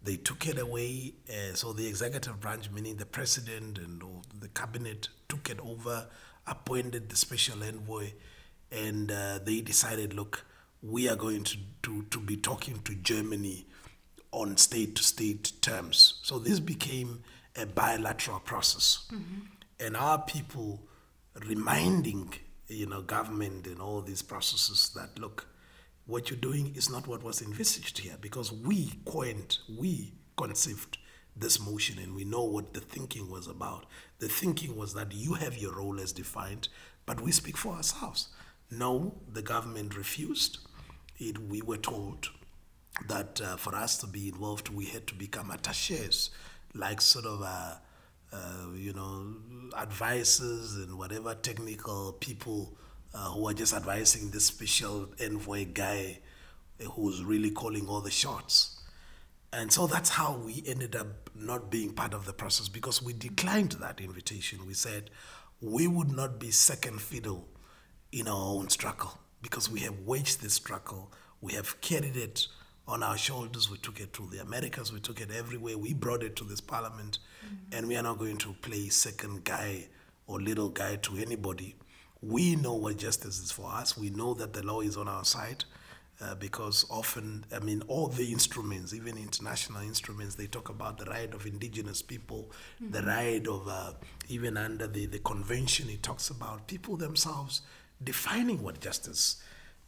They 0.00 0.16
took 0.16 0.46
it 0.46 0.58
away, 0.58 1.14
uh, 1.28 1.54
so 1.54 1.72
the 1.72 1.88
executive 1.88 2.38
branch, 2.38 2.70
meaning 2.70 2.96
the 2.96 3.06
president 3.06 3.78
and 3.78 4.00
the 4.38 4.48
cabinet, 4.48 5.08
took 5.28 5.50
it 5.50 5.58
over, 5.58 6.06
appointed 6.46 7.08
the 7.08 7.16
special 7.16 7.64
envoy, 7.64 8.12
and 8.70 9.10
uh, 9.10 9.40
they 9.44 9.60
decided, 9.60 10.14
look, 10.14 10.44
we 10.82 11.08
are 11.08 11.16
going 11.16 11.42
to, 11.42 11.58
to, 11.82 12.02
to 12.10 12.20
be 12.20 12.36
talking 12.36 12.80
to 12.84 12.94
Germany 12.94 13.66
on 14.30 14.56
state 14.56 14.94
to 14.94 15.02
state 15.02 15.52
terms. 15.60 16.20
So 16.22 16.38
this 16.38 16.60
became 16.60 17.24
a 17.58 17.66
bilateral 17.66 18.40
process. 18.40 19.06
Mm-hmm. 19.12 19.40
And 19.80 19.96
our 19.96 20.18
people 20.22 20.88
reminding 21.46 22.34
you 22.68 22.86
know 22.86 23.00
government 23.00 23.66
and 23.66 23.80
all 23.80 24.00
these 24.02 24.22
processes 24.22 24.90
that 24.94 25.18
look 25.18 25.46
what 26.06 26.30
you're 26.30 26.38
doing 26.38 26.74
is 26.74 26.90
not 26.90 27.06
what 27.06 27.22
was 27.22 27.42
envisaged 27.42 27.98
here 27.98 28.16
because 28.20 28.52
we 28.52 28.92
coined 29.04 29.58
we 29.78 30.12
conceived 30.36 30.98
this 31.36 31.60
motion 31.60 31.98
and 31.98 32.14
we 32.14 32.24
know 32.24 32.42
what 32.42 32.74
the 32.74 32.80
thinking 32.80 33.30
was 33.30 33.46
about 33.46 33.86
the 34.18 34.28
thinking 34.28 34.76
was 34.76 34.94
that 34.94 35.12
you 35.12 35.34
have 35.34 35.56
your 35.56 35.74
role 35.76 35.98
as 36.00 36.12
defined 36.12 36.68
but 37.06 37.20
we 37.20 37.32
speak 37.32 37.56
for 37.56 37.74
ourselves 37.74 38.28
no 38.70 39.14
the 39.32 39.42
government 39.42 39.96
refused 39.96 40.58
it 41.18 41.38
we 41.38 41.62
were 41.62 41.76
told 41.76 42.28
that 43.06 43.40
uh, 43.40 43.56
for 43.56 43.74
us 43.74 43.96
to 43.96 44.06
be 44.06 44.28
involved 44.28 44.68
we 44.68 44.86
had 44.86 45.06
to 45.06 45.14
become 45.14 45.50
attaches 45.50 46.30
like 46.78 47.00
sort 47.00 47.26
of 47.26 47.42
a 47.42 47.80
uh, 48.32 48.66
you 48.74 48.92
know, 48.92 49.34
advisors 49.76 50.76
and 50.76 50.98
whatever 50.98 51.34
technical 51.34 52.12
people 52.20 52.76
uh, 53.14 53.30
who 53.30 53.48
are 53.48 53.54
just 53.54 53.72
advising 53.72 54.30
this 54.30 54.46
special 54.46 55.08
envoy 55.20 55.64
guy 55.64 56.18
who's 56.92 57.24
really 57.24 57.50
calling 57.50 57.88
all 57.88 58.00
the 58.00 58.10
shots. 58.10 58.80
And 59.52 59.72
so 59.72 59.86
that's 59.86 60.10
how 60.10 60.36
we 60.44 60.62
ended 60.66 60.94
up 60.94 61.30
not 61.34 61.70
being 61.70 61.94
part 61.94 62.12
of 62.12 62.26
the 62.26 62.34
process 62.34 62.68
because 62.68 63.02
we 63.02 63.14
declined 63.14 63.72
that 63.72 64.00
invitation. 64.00 64.66
We 64.66 64.74
said 64.74 65.10
we 65.62 65.86
would 65.86 66.12
not 66.14 66.38
be 66.38 66.50
second 66.50 67.00
fiddle 67.00 67.48
in 68.12 68.28
our 68.28 68.56
own 68.56 68.68
struggle 68.68 69.18
because 69.40 69.70
we 69.70 69.80
have 69.80 70.00
waged 70.00 70.42
this 70.42 70.54
struggle, 70.54 71.10
we 71.40 71.54
have 71.54 71.80
carried 71.80 72.16
it 72.16 72.46
on 72.88 73.02
our 73.02 73.18
shoulders. 73.18 73.70
We 73.70 73.76
took 73.78 74.00
it 74.00 74.12
to 74.14 74.26
the 74.26 74.40
Americas, 74.40 74.92
we 74.92 74.98
took 74.98 75.20
it 75.20 75.30
everywhere. 75.30 75.76
We 75.76 75.92
brought 75.92 76.22
it 76.22 76.34
to 76.36 76.44
this 76.44 76.60
parliament, 76.60 77.18
mm-hmm. 77.44 77.76
and 77.76 77.86
we 77.86 77.96
are 77.96 78.02
not 78.02 78.18
going 78.18 78.38
to 78.38 78.54
play 78.62 78.88
second 78.88 79.44
guy 79.44 79.88
or 80.26 80.40
little 80.40 80.70
guy 80.70 80.96
to 80.96 81.16
anybody. 81.18 81.76
We 82.20 82.56
know 82.56 82.74
what 82.74 82.96
justice 82.96 83.38
is 83.38 83.52
for 83.52 83.70
us. 83.70 83.96
We 83.96 84.10
know 84.10 84.34
that 84.34 84.54
the 84.54 84.64
law 84.64 84.80
is 84.80 84.96
on 84.96 85.06
our 85.06 85.24
side. 85.24 85.64
Uh, 86.20 86.34
because 86.34 86.84
often, 86.90 87.44
I 87.54 87.60
mean, 87.60 87.80
all 87.86 88.08
the 88.08 88.32
instruments, 88.32 88.92
even 88.92 89.16
international 89.16 89.82
instruments, 89.82 90.34
they 90.34 90.48
talk 90.48 90.68
about 90.68 90.98
the 90.98 91.04
right 91.04 91.32
of 91.32 91.46
indigenous 91.46 92.02
people, 92.02 92.50
mm-hmm. 92.82 92.90
the 92.90 93.02
right 93.02 93.46
of, 93.46 93.68
uh, 93.68 93.92
even 94.28 94.56
under 94.56 94.88
the, 94.88 95.06
the 95.06 95.20
convention, 95.20 95.88
it 95.88 96.02
talks 96.02 96.28
about 96.28 96.66
people 96.66 96.96
themselves 96.96 97.60
defining 98.02 98.64
what 98.64 98.80
justice, 98.80 99.40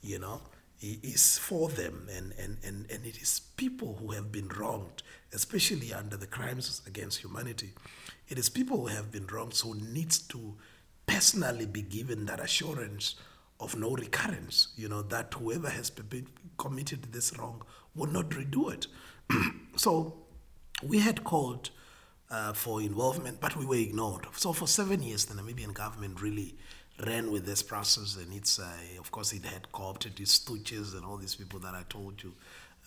you 0.02 0.20
know 0.20 0.40
is 0.80 1.38
for 1.38 1.68
them 1.68 2.08
and, 2.10 2.32
and, 2.38 2.56
and, 2.64 2.90
and 2.90 3.04
it 3.04 3.20
is 3.20 3.40
people 3.56 3.98
who 4.00 4.12
have 4.12 4.32
been 4.32 4.48
wronged, 4.48 5.02
especially 5.32 5.92
under 5.92 6.16
the 6.16 6.26
crimes 6.26 6.80
against 6.86 7.18
humanity. 7.18 7.70
It 8.28 8.38
is 8.38 8.48
people 8.48 8.78
who 8.78 8.86
have 8.86 9.12
been 9.12 9.26
wronged 9.26 9.58
who 9.58 9.74
needs 9.74 10.18
to 10.28 10.56
personally 11.06 11.66
be 11.66 11.82
given 11.82 12.24
that 12.26 12.40
assurance 12.40 13.16
of 13.58 13.76
no 13.76 13.94
recurrence, 13.94 14.68
you 14.76 14.88
know, 14.88 15.02
that 15.02 15.34
whoever 15.34 15.68
has 15.68 15.92
committed 16.56 17.12
this 17.12 17.36
wrong 17.38 17.62
will 17.94 18.06
not 18.10 18.30
redo 18.30 18.72
it. 18.72 18.86
so 19.76 20.16
we 20.82 20.98
had 20.98 21.24
called 21.24 21.70
uh, 22.30 22.52
for 22.52 22.80
involvement, 22.80 23.40
but 23.40 23.56
we 23.56 23.66
were 23.66 23.74
ignored. 23.76 24.26
So 24.36 24.52
for 24.52 24.66
seven 24.66 25.02
years, 25.02 25.26
the 25.26 25.34
Namibian 25.34 25.74
government 25.74 26.22
really 26.22 26.56
ran 27.06 27.30
with 27.30 27.46
this 27.46 27.62
process, 27.62 28.16
and 28.16 28.32
it's 28.32 28.58
uh, 28.58 28.68
of 28.98 29.10
course 29.10 29.32
it 29.32 29.44
had 29.44 29.70
co-opted 29.72 30.18
its 30.20 30.38
stooges 30.38 30.94
and 30.94 31.04
all 31.04 31.16
these 31.16 31.34
people 31.34 31.60
that 31.60 31.74
I 31.74 31.84
told 31.88 32.22
you. 32.22 32.34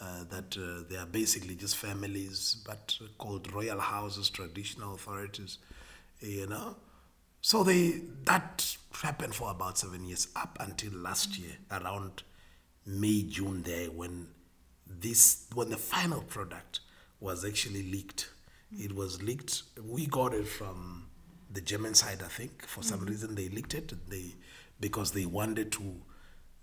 Uh, 0.02 0.24
that 0.30 0.58
uh, 0.58 0.84
they 0.90 0.98
are 0.98 1.06
basically 1.06 1.56
just 1.56 1.78
families, 1.78 2.58
but 2.66 2.98
called 3.20 3.52
royal 3.54 3.80
houses, 3.80 4.30
traditional 4.30 4.96
authorities, 4.96 5.60
you 6.20 6.48
know. 6.48 6.76
So 7.42 7.64
they 7.64 8.02
that 8.26 8.76
happened 9.02 9.36
for 9.36 9.52
about 9.52 9.78
seven 9.78 10.04
years, 10.06 10.28
up 10.36 10.58
until 10.60 10.94
last 10.94 11.38
year, 11.38 11.58
around 11.72 12.24
May, 12.86 13.24
June, 13.24 13.62
there 13.64 13.88
when 13.88 14.28
this 14.88 15.46
when 15.54 15.70
the 15.70 15.78
final 15.78 16.22
product 16.22 16.80
was 17.20 17.46
actually 17.46 17.84
leaked. 17.84 18.30
It 18.72 18.96
was 18.96 19.22
leaked. 19.22 19.64
We 19.82 20.08
got 20.08 20.34
it 20.34 20.48
from 20.48 21.08
the 21.54 21.62
German 21.62 21.94
side, 21.94 22.22
I 22.24 22.30
think, 22.30 22.66
for 22.68 22.84
some 22.84 23.00
mm-hmm. 23.00 23.10
reason 23.10 23.36
they 23.36 23.50
leaked 23.50 23.74
it. 23.74 23.94
They 24.10 24.34
because 24.80 25.12
they 25.12 25.26
wanted 25.26 25.72
to, 25.72 25.96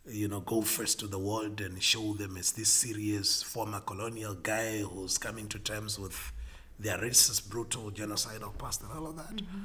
you 0.06 0.28
know, 0.28 0.40
go 0.40 0.60
first 0.60 1.00
to 1.00 1.06
the 1.06 1.18
world 1.18 1.60
and 1.60 1.82
show 1.82 2.14
them 2.14 2.36
as 2.36 2.52
this 2.52 2.68
serious 2.68 3.42
former 3.42 3.80
colonial 3.80 4.34
guy 4.34 4.78
who's 4.80 5.16
coming 5.16 5.48
to 5.48 5.58
terms 5.58 5.98
with 5.98 6.32
their 6.78 6.98
racist, 6.98 7.48
brutal, 7.48 7.90
genocidal 7.90 8.56
past 8.58 8.82
and 8.82 8.92
all 8.92 9.06
of 9.06 9.16
that. 9.16 9.36
Mm-hmm. 9.36 9.60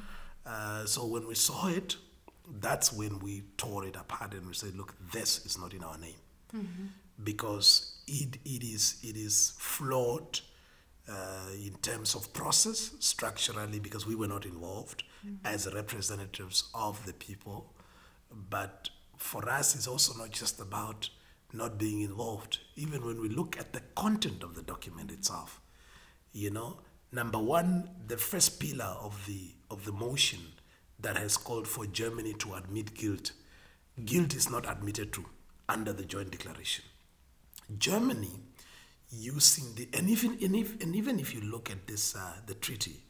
Uh, 0.46 0.86
so 0.86 1.06
when 1.06 1.26
we 1.26 1.34
saw 1.34 1.68
it, 1.68 1.96
that's 2.60 2.92
when 2.92 3.18
we 3.18 3.42
tore 3.56 3.84
it 3.84 3.96
apart 3.96 4.32
and 4.32 4.46
we 4.46 4.54
said, 4.54 4.74
look, 4.76 4.94
this 5.12 5.44
is 5.44 5.58
not 5.58 5.74
in 5.74 5.82
our 5.82 5.98
name. 5.98 6.14
Mm-hmm. 6.54 6.86
Because 7.24 7.96
it, 8.06 8.38
it 8.44 8.62
is 8.62 8.98
it 9.02 9.16
is 9.16 9.54
flawed 9.58 10.40
uh, 11.08 11.48
in 11.54 11.74
terms 11.82 12.14
of 12.14 12.32
process, 12.32 12.92
structurally, 13.00 13.78
because 13.78 14.06
we 14.06 14.14
were 14.14 14.28
not 14.28 14.44
involved. 14.44 15.02
As 15.44 15.72
representatives 15.72 16.64
of 16.74 17.04
the 17.06 17.12
people. 17.12 17.72
But 18.32 18.90
for 19.16 19.48
us, 19.48 19.74
it's 19.74 19.86
also 19.86 20.16
not 20.18 20.30
just 20.30 20.60
about 20.60 21.10
not 21.52 21.78
being 21.78 22.00
involved. 22.02 22.58
Even 22.74 23.04
when 23.04 23.20
we 23.20 23.28
look 23.28 23.58
at 23.58 23.72
the 23.72 23.82
content 23.94 24.42
of 24.42 24.54
the 24.54 24.62
document 24.62 25.10
itself, 25.10 25.60
you 26.32 26.50
know, 26.50 26.80
number 27.12 27.38
one, 27.38 27.90
the 28.06 28.16
first 28.16 28.60
pillar 28.60 28.96
of 29.00 29.24
the 29.26 29.52
of 29.70 29.84
the 29.84 29.92
motion 29.92 30.40
that 31.00 31.16
has 31.16 31.36
called 31.36 31.66
for 31.66 31.86
Germany 31.86 32.34
to 32.34 32.54
admit 32.54 32.94
guilt, 32.94 33.32
guilt 34.04 34.34
is 34.34 34.50
not 34.50 34.70
admitted 34.70 35.12
to 35.12 35.24
under 35.68 35.92
the 35.92 36.04
joint 36.04 36.30
declaration. 36.30 36.84
Germany 37.78 38.40
using 39.10 39.74
the 39.74 39.88
and 39.96 40.08
even 40.10 40.38
and, 40.42 40.56
if, 40.56 40.80
and 40.82 40.94
even 40.94 41.18
if 41.18 41.34
you 41.34 41.40
look 41.40 41.70
at 41.70 41.86
this 41.86 42.14
uh, 42.14 42.32
the 42.46 42.54
treaty 42.54 43.02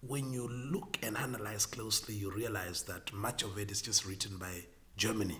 when 0.00 0.32
you 0.32 0.48
look 0.48 0.98
and 1.02 1.16
analyze 1.16 1.66
closely 1.66 2.14
you 2.14 2.30
realize 2.30 2.82
that 2.84 3.12
much 3.12 3.42
of 3.42 3.58
it 3.58 3.70
is 3.70 3.82
just 3.82 4.06
written 4.06 4.36
by 4.38 4.64
germany. 4.96 5.38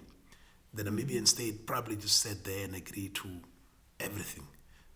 The 0.73 0.85
namibian 0.85 1.27
state 1.27 1.67
probably 1.67 1.97
just 1.97 2.21
sat 2.21 2.45
there 2.45 2.65
and 2.65 2.75
agreed 2.75 3.15
to 3.17 3.29
everything. 3.99 4.47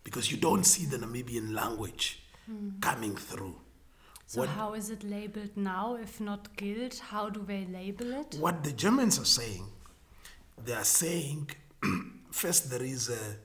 Because 0.04 0.30
you 0.30 0.36
don't 0.36 0.64
see 0.64 0.84
the 0.84 0.98
namibian 0.98 1.54
language 1.54 2.22
mm. 2.50 2.80
coming 2.80 3.16
through. 3.16 3.56
So 4.26 4.40
what, 4.40 4.50
how 4.50 4.74
is 4.74 4.90
it 4.90 5.02
labeled 5.02 5.56
now 5.56 5.96
if 6.00 6.20
not 6.20 6.56
guilt? 6.56 6.98
How 6.98 7.28
do 7.28 7.44
they 7.46 7.66
label 7.66 8.12
it? 8.12 8.36
What 8.38 8.62
the 8.64 8.72
germans 8.72 9.18
are 9.18 9.24
saying 9.24 9.66
they 10.62 10.72
are 10.72 10.84
saying 10.84 11.50
first 12.30 12.70
there 12.70 12.82
is 12.82 13.08
a 13.08 13.36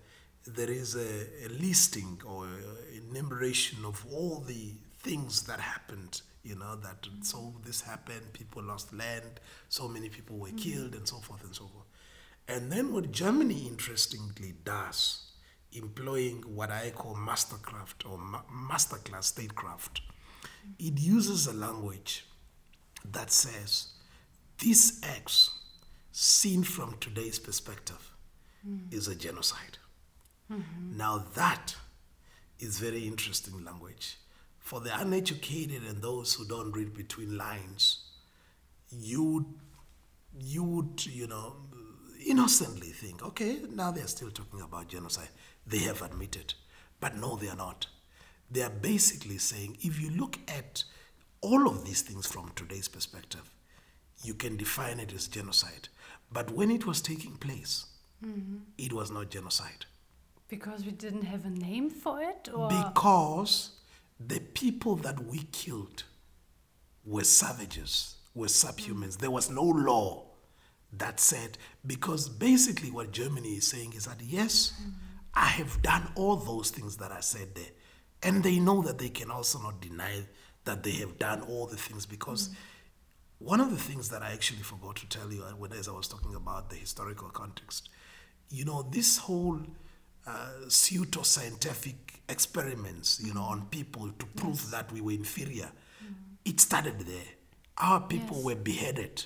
there 0.49 0.69
is 0.69 0.95
a, 0.95 1.45
a 1.45 1.49
listing 1.49 2.19
or 2.25 2.45
a 2.45 2.97
enumeration 2.97 3.86
of 3.86 4.05
all 4.12 4.39
the 4.47 4.73
things 4.99 5.43
that 5.43 5.59
happened 5.59 6.21
you 6.43 6.55
know 6.55 6.75
that 6.75 7.07
so 7.21 7.53
this 7.65 7.81
happened 7.81 8.21
people 8.33 8.62
lost 8.63 8.93
land 8.93 9.39
so 9.67 9.88
many 9.88 10.09
people 10.09 10.38
were 10.38 10.47
mm-hmm. 10.47 10.57
killed 10.57 10.95
and 10.95 11.07
so 11.07 11.17
forth 11.17 11.43
and 11.43 11.55
so 11.55 11.65
forth 11.65 11.85
and 12.47 12.71
then 12.71 12.93
what 12.93 13.12
germany 13.12 13.67
interestingly 13.67 14.53
does 14.63 15.31
employing 15.73 16.38
what 16.55 16.71
i 16.71 16.89
call 16.91 17.15
mastercraft 17.15 18.09
or 18.09 18.17
ma- 18.17 18.41
masterclass 18.69 19.25
statecraft 19.25 20.01
it 20.77 20.99
uses 20.99 21.47
a 21.47 21.53
language 21.53 22.25
that 23.05 23.31
says 23.31 23.88
this 24.63 24.99
acts 25.03 25.51
seen 26.12 26.63
from 26.63 26.95
today's 26.99 27.39
perspective 27.39 28.12
mm. 28.67 28.91
is 28.93 29.07
a 29.07 29.15
genocide 29.15 29.77
Mm-hmm. 30.51 30.97
Now, 30.97 31.25
that 31.35 31.75
is 32.59 32.79
very 32.79 33.07
interesting 33.07 33.63
language. 33.63 34.17
For 34.69 34.79
the 34.79 34.95
uneducated 35.01 35.82
and 35.84 35.99
those 35.99 36.36
who 36.36 36.45
don't 36.45 36.71
read 36.73 36.93
between 36.93 37.36
lines, 37.36 38.01
you 38.91 39.55
you 40.39 40.63
would, 40.63 41.08
you 41.08 41.25
know, 41.25 41.55
innocently 42.23 42.89
think, 42.89 43.23
okay, 43.23 43.62
now 43.73 43.89
they're 43.89 44.05
still 44.05 44.29
talking 44.29 44.62
about 44.62 44.88
genocide. 44.88 45.29
They 45.65 45.79
have 45.79 46.03
admitted. 46.03 46.53
But 46.99 47.17
no, 47.17 47.36
they 47.36 47.47
are 47.49 47.55
not. 47.55 47.88
They 48.51 48.62
are 48.62 48.69
basically 48.69 49.39
saying 49.39 49.77
if 49.82 49.99
you 49.99 50.12
look 50.12 50.38
at 50.47 50.84
all 51.41 51.67
of 51.67 51.84
these 51.84 52.03
things 52.03 52.27
from 52.27 52.51
today's 52.55 52.88
perspective, 52.88 53.49
you 54.23 54.36
can 54.36 54.55
define 54.55 54.99
it 54.99 55.12
as 55.15 55.27
genocide. 55.27 55.89
But 56.32 56.51
when 56.51 56.69
it 56.69 56.86
was 56.86 57.01
taking 57.01 57.38
place, 57.38 57.88
mm-hmm. 58.23 58.58
it 58.77 58.93
was 58.93 59.10
not 59.10 59.32
genocide. 59.32 59.88
Because 60.47 60.86
we 60.86 60.91
didn't 60.91 61.23
have 61.23 61.45
a 61.45 61.49
name 61.49 61.89
for 61.89 62.21
it? 62.21 62.49
Or? 62.53 62.69
Because 62.69 63.71
the 64.19 64.39
people 64.39 64.95
that 64.97 65.23
we 65.25 65.39
killed 65.51 66.03
were 67.05 67.23
savages, 67.23 68.15
were 68.36 68.47
subhumans. 68.47 69.17
There 69.17 69.32
was 69.32 69.49
no 69.49 69.63
law 69.63 70.25
that 70.93 71.19
said, 71.19 71.58
because 71.86 72.27
basically 72.27 72.91
what 72.91 73.12
Germany 73.12 73.55
is 73.55 73.67
saying 73.67 73.93
is 73.93 74.05
that, 74.05 74.21
yes, 74.21 74.73
mm-hmm. 74.79 74.89
I 75.34 75.47
have 75.47 75.82
done 75.82 76.12
all 76.15 76.36
those 76.36 76.69
things 76.69 76.97
that 76.97 77.12
I 77.12 77.21
said 77.21 77.55
there. 77.55 77.71
And 78.21 78.43
they 78.43 78.60
know 78.60 78.82
that 78.82 78.97
they 78.97 79.10
can 79.10 79.32
also 79.32 79.60
not 79.62 79.79
deny 79.79 80.23
that 80.65 80.84
they 80.84 80.91
have 80.91 81.17
done 81.17 81.41
all 81.43 81.67
the 81.67 81.77
things 81.77 82.05
because 82.05 82.49
mm-hmm. 82.49 83.45
one 83.45 83.62
of 83.62 83.71
the 83.71 83.77
things 83.77 84.10
that 84.10 84.21
I 84.21 84.34
actually 84.34 84.63
forgot 84.63 84.97
to 84.97 85.08
tell 85.08 85.32
you 85.32 85.41
when 85.58 85.71
as 85.71 85.88
I 85.88 85.91
was 85.91 86.08
talking 86.08 86.36
about 86.36 86.69
the 86.69 86.75
historical 86.75 87.29
context, 87.29 87.89
you 88.49 88.65
know, 88.65 88.82
this 88.91 89.17
whole 89.17 89.62
uh, 90.30 90.70
pseudo-scientific 90.70 92.22
experiments, 92.30 93.20
you 93.24 93.34
know, 93.34 93.42
on 93.42 93.65
people 93.72 94.12
to 94.20 94.26
prove 94.28 94.62
yes. 94.62 94.72
that 94.72 94.92
we 94.92 95.02
were 95.02 95.12
inferior, 95.12 95.70
mm-hmm. 96.04 96.13
it 96.46 96.60
started 96.60 97.00
there. 97.00 97.30
Our 97.78 98.02
people 98.02 98.38
yes. 98.38 98.46
were 98.46 98.56
beheaded. 98.56 99.26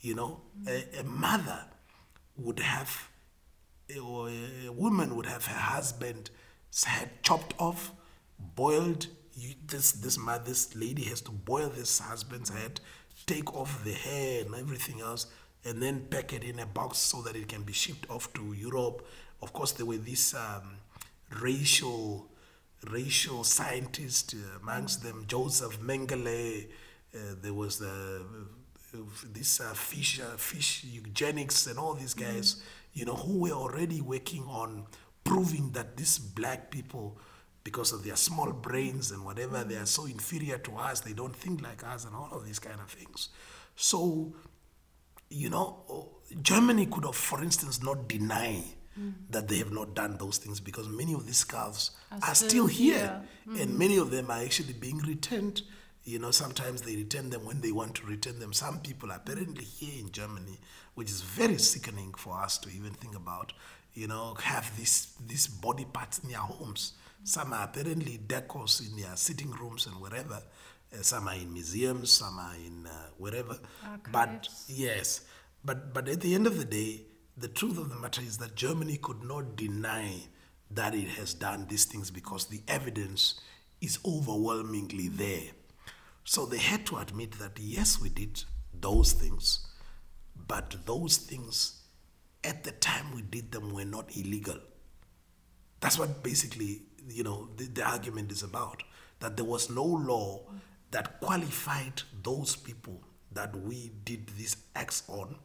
You 0.00 0.14
know, 0.14 0.40
mm-hmm. 0.62 0.98
a, 0.98 1.00
a, 1.00 1.04
mother 1.04 1.64
would 2.36 2.60
have, 2.60 3.08
or 4.00 4.28
a 4.28 4.70
woman 4.70 5.16
would 5.16 5.26
have 5.26 5.46
her 5.46 5.58
husband's 5.58 6.30
head 6.84 7.10
chopped 7.22 7.54
off, 7.58 7.92
boiled. 8.38 9.08
You, 9.34 9.54
this 9.66 9.92
this 9.92 10.16
mother, 10.16 10.44
this 10.44 10.76
lady 10.76 11.04
has 11.04 11.20
to 11.22 11.30
boil 11.30 11.70
this 11.70 11.98
husband's 11.98 12.50
head, 12.50 12.80
take 13.26 13.52
off 13.54 13.82
the 13.84 13.92
hair 13.92 14.44
and 14.44 14.54
everything 14.54 15.00
else, 15.00 15.26
and 15.64 15.82
then 15.82 16.06
pack 16.08 16.32
it 16.32 16.44
in 16.44 16.60
a 16.60 16.66
box 16.66 16.98
so 16.98 17.20
that 17.22 17.34
it 17.34 17.48
can 17.48 17.62
be 17.62 17.72
shipped 17.72 18.08
off 18.08 18.32
to 18.34 18.52
Europe. 18.52 19.06
Of 19.42 19.52
course, 19.52 19.72
there 19.72 19.86
were 19.86 19.98
these 19.98 20.34
um, 20.34 20.78
racial 21.40 22.28
racial 22.90 23.42
scientists 23.42 24.34
uh, 24.34 24.58
amongst 24.60 25.02
them, 25.02 25.24
Josef 25.26 25.80
Mengele. 25.80 26.66
Uh, 27.14 27.34
there 27.40 27.54
was 27.54 27.78
the 27.78 28.22
uh, 28.94 28.98
this 29.32 29.60
uh, 29.60 29.72
fish 29.74 30.20
uh, 30.20 30.36
fish 30.36 30.84
eugenics 30.84 31.66
and 31.66 31.78
all 31.78 31.94
these 31.94 32.14
guys, 32.14 32.54
mm-hmm. 32.54 33.00
you 33.00 33.04
know, 33.04 33.14
who 33.14 33.38
were 33.40 33.52
already 33.52 34.00
working 34.00 34.44
on 34.44 34.86
proving 35.24 35.70
that 35.72 35.96
these 35.96 36.18
black 36.18 36.70
people 36.70 37.18
because 37.64 37.92
of 37.92 38.04
their 38.04 38.14
small 38.14 38.52
brains 38.52 39.10
and 39.10 39.24
whatever, 39.24 39.64
they 39.64 39.74
are 39.74 39.86
so 39.86 40.06
inferior 40.06 40.56
to 40.56 40.76
us, 40.76 41.00
they 41.00 41.12
don't 41.12 41.34
think 41.34 41.60
like 41.62 41.84
us, 41.84 42.04
and 42.04 42.14
all 42.14 42.28
of 42.30 42.46
these 42.46 42.60
kind 42.60 42.78
of 42.80 42.88
things. 42.88 43.30
So, 43.74 44.32
you 45.30 45.50
know, 45.50 46.12
Germany 46.42 46.86
could 46.86 47.04
have, 47.04 47.16
for 47.16 47.42
instance, 47.42 47.82
not 47.82 48.06
deny 48.06 48.62
mm. 48.98 49.12
that 49.30 49.48
they 49.48 49.56
have 49.56 49.72
not 49.72 49.94
done 49.94 50.16
those 50.18 50.38
things 50.38 50.60
because 50.60 50.88
many 50.88 51.12
of 51.14 51.26
these 51.26 51.38
scarves 51.38 51.92
are, 52.12 52.18
are 52.30 52.34
still, 52.34 52.48
still, 52.48 52.66
here, 52.66 52.94
here. 52.96 53.22
Mm. 53.48 53.62
and 53.62 53.78
many 53.78 53.96
of 53.96 54.10
them 54.10 54.30
are 54.30 54.40
actually 54.42 54.72
being 54.74 54.98
returned. 54.98 55.62
You 56.04 56.20
know, 56.20 56.30
sometimes 56.30 56.82
they 56.82 56.94
return 56.96 57.30
them 57.30 57.44
when 57.44 57.60
they 57.60 57.72
want 57.72 57.96
to 57.96 58.06
return 58.06 58.38
them. 58.38 58.52
Some 58.52 58.78
people 58.78 59.10
apparently 59.10 59.64
here 59.64 60.00
in 60.00 60.12
Germany, 60.12 60.60
which 60.94 61.10
is 61.10 61.20
very 61.20 61.58
sickening 61.58 62.14
for 62.14 62.38
us 62.40 62.58
to 62.58 62.70
even 62.70 62.92
think 62.92 63.16
about, 63.16 63.52
you 63.94 64.06
know, 64.06 64.34
have 64.40 64.76
these 64.76 65.14
these 65.26 65.48
body 65.48 65.84
parts 65.84 66.20
in 66.20 66.28
their 66.30 66.38
homes 66.38 66.92
some 67.26 67.52
are 67.52 67.64
apparently 67.64 68.18
decors 68.24 68.88
in 68.88 68.96
their 68.96 69.16
sitting 69.16 69.50
rooms 69.50 69.86
and 69.86 69.96
wherever. 69.96 70.40
Uh, 70.92 71.02
some 71.02 71.26
are 71.26 71.34
in 71.34 71.52
museums, 71.52 72.12
some 72.12 72.38
are 72.38 72.54
in 72.54 72.86
uh, 72.86 73.08
wherever. 73.18 73.58
Archives. 73.84 74.10
But 74.12 74.48
yes, 74.68 75.20
but 75.64 75.92
but 75.92 76.08
at 76.08 76.20
the 76.20 76.36
end 76.36 76.46
of 76.46 76.56
the 76.56 76.64
day, 76.64 77.00
the 77.36 77.48
truth 77.48 77.78
of 77.78 77.90
the 77.90 77.96
matter 77.96 78.22
is 78.22 78.38
that 78.38 78.54
Germany 78.54 78.96
could 78.96 79.22
not 79.22 79.56
deny 79.56 80.22
that 80.70 80.94
it 80.94 81.08
has 81.08 81.34
done 81.34 81.66
these 81.68 81.84
things 81.84 82.10
because 82.10 82.46
the 82.46 82.62
evidence 82.66 83.40
is 83.80 83.98
overwhelmingly 84.04 85.08
there. 85.08 85.50
So 86.24 86.46
they 86.46 86.58
had 86.58 86.86
to 86.86 86.96
admit 86.96 87.32
that 87.38 87.58
yes, 87.58 88.00
we 88.00 88.08
did 88.08 88.42
those 88.72 89.12
things, 89.12 89.66
but 90.46 90.76
those 90.86 91.18
things 91.18 91.82
at 92.42 92.64
the 92.64 92.72
time 92.72 93.14
we 93.14 93.22
did 93.22 93.52
them 93.52 93.72
were 93.72 93.84
not 93.84 94.16
illegal. 94.16 94.58
That's 95.80 95.98
what 95.98 96.22
basically 96.22 96.82
you 97.08 97.22
know, 97.22 97.48
the, 97.56 97.64
the 97.64 97.82
argument 97.82 98.32
is 98.32 98.42
about. 98.42 98.82
That 99.20 99.36
there 99.36 99.44
was 99.44 99.70
no 99.70 99.84
law 99.84 100.42
that 100.90 101.20
qualified 101.20 102.02
those 102.22 102.56
people 102.56 103.00
that 103.32 103.54
we 103.56 103.92
did 104.04 104.28
these 104.36 104.56
acts 104.74 105.02
on, 105.08 105.36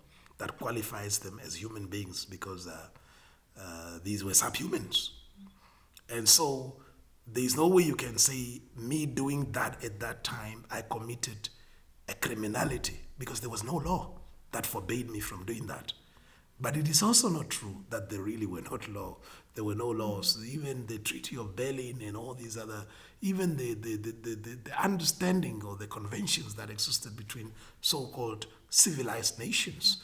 that 0.41 0.57
qualifies 0.57 1.19
them 1.19 1.39
as 1.45 1.53
human 1.53 1.85
beings 1.85 2.25
because 2.25 2.67
uh, 2.67 2.87
uh, 3.59 3.99
these 4.03 4.23
were 4.23 4.31
subhumans. 4.31 5.09
And 6.09 6.27
so 6.27 6.77
there's 7.27 7.55
no 7.55 7.67
way 7.67 7.83
you 7.83 7.95
can 7.95 8.17
say, 8.17 8.63
me 8.75 9.05
doing 9.05 9.51
that 9.51 9.83
at 9.85 9.99
that 9.99 10.23
time, 10.23 10.65
I 10.71 10.81
committed 10.81 11.49
a 12.09 12.15
criminality 12.15 12.99
because 13.19 13.39
there 13.39 13.51
was 13.51 13.63
no 13.63 13.75
law 13.75 14.19
that 14.51 14.65
forbade 14.65 15.11
me 15.11 15.19
from 15.19 15.45
doing 15.45 15.67
that. 15.67 15.93
But 16.59 16.75
it 16.75 16.89
is 16.89 17.03
also 17.03 17.29
not 17.29 17.51
true 17.51 17.85
that 17.91 18.09
there 18.09 18.21
really 18.21 18.47
were 18.47 18.61
not 18.61 18.89
law. 18.89 19.17
There 19.53 19.63
were 19.63 19.75
no 19.75 19.89
laws. 19.89 20.43
Even 20.43 20.87
the 20.87 20.97
Treaty 20.97 21.37
of 21.37 21.55
Berlin 21.55 22.01
and 22.03 22.17
all 22.17 22.33
these 22.33 22.57
other, 22.57 22.87
even 23.21 23.57
the, 23.57 23.75
the, 23.75 23.95
the, 23.95 24.11
the, 24.11 24.57
the 24.63 24.83
understanding 24.83 25.61
or 25.63 25.75
the 25.75 25.87
conventions 25.87 26.55
that 26.55 26.71
existed 26.71 27.15
between 27.15 27.51
so-called 27.79 28.47
civilized 28.69 29.37
nations, 29.37 30.03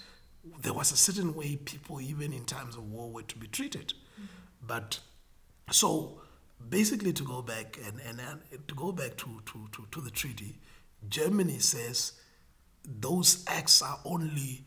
there 0.62 0.74
was 0.74 0.92
a 0.92 0.98
certain 0.98 1.36
way 1.36 1.56
people, 1.56 2.02
even 2.02 2.34
in 2.34 2.46
times 2.46 2.76
of 2.76 2.92
war, 2.92 3.10
were 3.10 3.24
to 3.24 3.38
be 3.38 3.48
treated. 3.48 3.94
Mm-hmm. 4.14 4.26
But 4.68 5.00
so 5.72 6.22
basically, 6.70 7.14
to 7.14 7.24
go 7.24 7.42
back 7.42 7.78
and, 7.86 8.00
and, 8.08 8.20
and 8.20 8.68
to 8.68 8.76
go 8.76 8.92
back 8.92 9.18
to, 9.18 9.42
to, 9.46 9.68
to, 9.72 9.88
to 9.92 10.02
the 10.02 10.12
treaty, 10.12 10.60
Germany 11.10 11.60
says 11.60 12.14
those 13.00 13.44
acts 13.48 13.82
are 13.82 14.00
only 14.06 14.64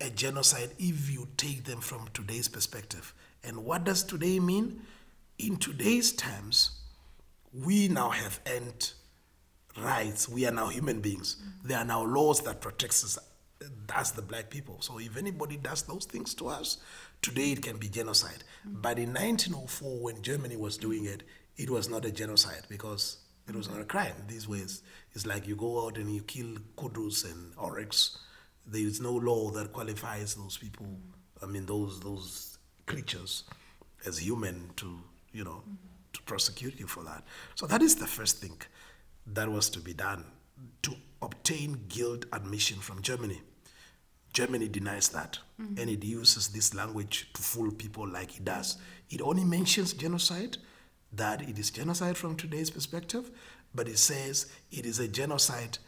a 0.00 0.10
genocide 0.10 0.70
if 0.78 1.10
you 1.10 1.28
take 1.36 1.64
them 1.64 1.80
from 1.80 2.08
today's 2.12 2.48
perspective. 2.48 3.14
And 3.42 3.64
what 3.64 3.84
does 3.84 4.02
today 4.02 4.38
mean? 4.40 4.82
In 5.38 5.56
today's 5.56 6.12
terms, 6.12 6.82
we 7.52 7.88
now 7.88 8.10
have 8.10 8.40
earned 8.46 8.92
rights. 9.76 10.28
We 10.28 10.46
are 10.46 10.52
now 10.52 10.68
human 10.68 11.00
beings. 11.00 11.36
Mm-hmm. 11.36 11.68
There 11.68 11.78
are 11.78 11.84
now 11.84 12.04
laws 12.04 12.42
that 12.42 12.60
protect 12.60 12.92
us 12.92 13.18
as 13.94 14.12
the 14.12 14.22
black 14.22 14.50
people. 14.50 14.80
So 14.80 14.98
if 14.98 15.16
anybody 15.16 15.56
does 15.56 15.82
those 15.82 16.04
things 16.04 16.34
to 16.34 16.48
us, 16.48 16.78
today 17.22 17.52
it 17.52 17.62
can 17.62 17.76
be 17.76 17.88
genocide. 17.88 18.44
Mm-hmm. 18.66 18.80
But 18.80 18.98
in 18.98 19.10
1904, 19.10 20.00
when 20.00 20.22
Germany 20.22 20.56
was 20.56 20.76
doing 20.76 21.04
it, 21.04 21.22
it 21.56 21.70
was 21.70 21.88
not 21.88 22.04
a 22.04 22.10
genocide 22.10 22.62
because 22.68 23.18
it 23.48 23.54
was 23.54 23.70
not 23.70 23.80
a 23.80 23.84
crime. 23.84 24.14
These 24.26 24.48
ways, 24.48 24.82
it's 25.12 25.26
like 25.26 25.46
you 25.46 25.56
go 25.56 25.86
out 25.86 25.98
and 25.98 26.12
you 26.12 26.22
kill 26.22 26.56
kudus 26.76 27.24
and 27.24 27.52
oryx 27.56 28.18
there 28.66 28.82
is 28.82 29.00
no 29.00 29.12
law 29.12 29.50
that 29.50 29.72
qualifies 29.72 30.34
those 30.34 30.56
people, 30.56 30.86
I 31.42 31.46
mean, 31.46 31.66
those, 31.66 32.00
those 32.00 32.58
creatures 32.86 33.44
as 34.06 34.18
human 34.18 34.70
to, 34.76 34.98
you 35.32 35.44
know, 35.44 35.62
mm-hmm. 35.62 35.74
to 36.12 36.22
prosecute 36.22 36.78
you 36.78 36.86
for 36.86 37.04
that. 37.04 37.24
So 37.54 37.66
that 37.66 37.82
is 37.82 37.96
the 37.96 38.06
first 38.06 38.38
thing 38.40 38.56
that 39.26 39.48
was 39.48 39.68
to 39.70 39.80
be 39.80 39.94
done 39.94 40.24
to 40.82 40.94
obtain 41.22 41.84
guilt 41.88 42.26
admission 42.32 42.78
from 42.78 43.02
Germany. 43.02 43.40
Germany 44.34 44.68
denies 44.68 45.08
that 45.10 45.38
mm-hmm. 45.60 45.80
and 45.80 45.88
it 45.88 46.04
uses 46.04 46.48
this 46.48 46.74
language 46.74 47.30
to 47.32 47.40
fool 47.40 47.70
people 47.70 48.06
like 48.06 48.36
it 48.36 48.44
does. 48.44 48.76
It 49.08 49.22
only 49.22 49.44
mentions 49.44 49.92
genocide, 49.92 50.58
that 51.12 51.42
it 51.48 51.58
is 51.58 51.70
genocide 51.70 52.16
from 52.16 52.36
today's 52.36 52.70
perspective, 52.70 53.30
but 53.74 53.88
it 53.88 53.98
says 53.98 54.46
it 54.70 54.84
is 54.84 54.98
a 54.98 55.08
genocide 55.08 55.78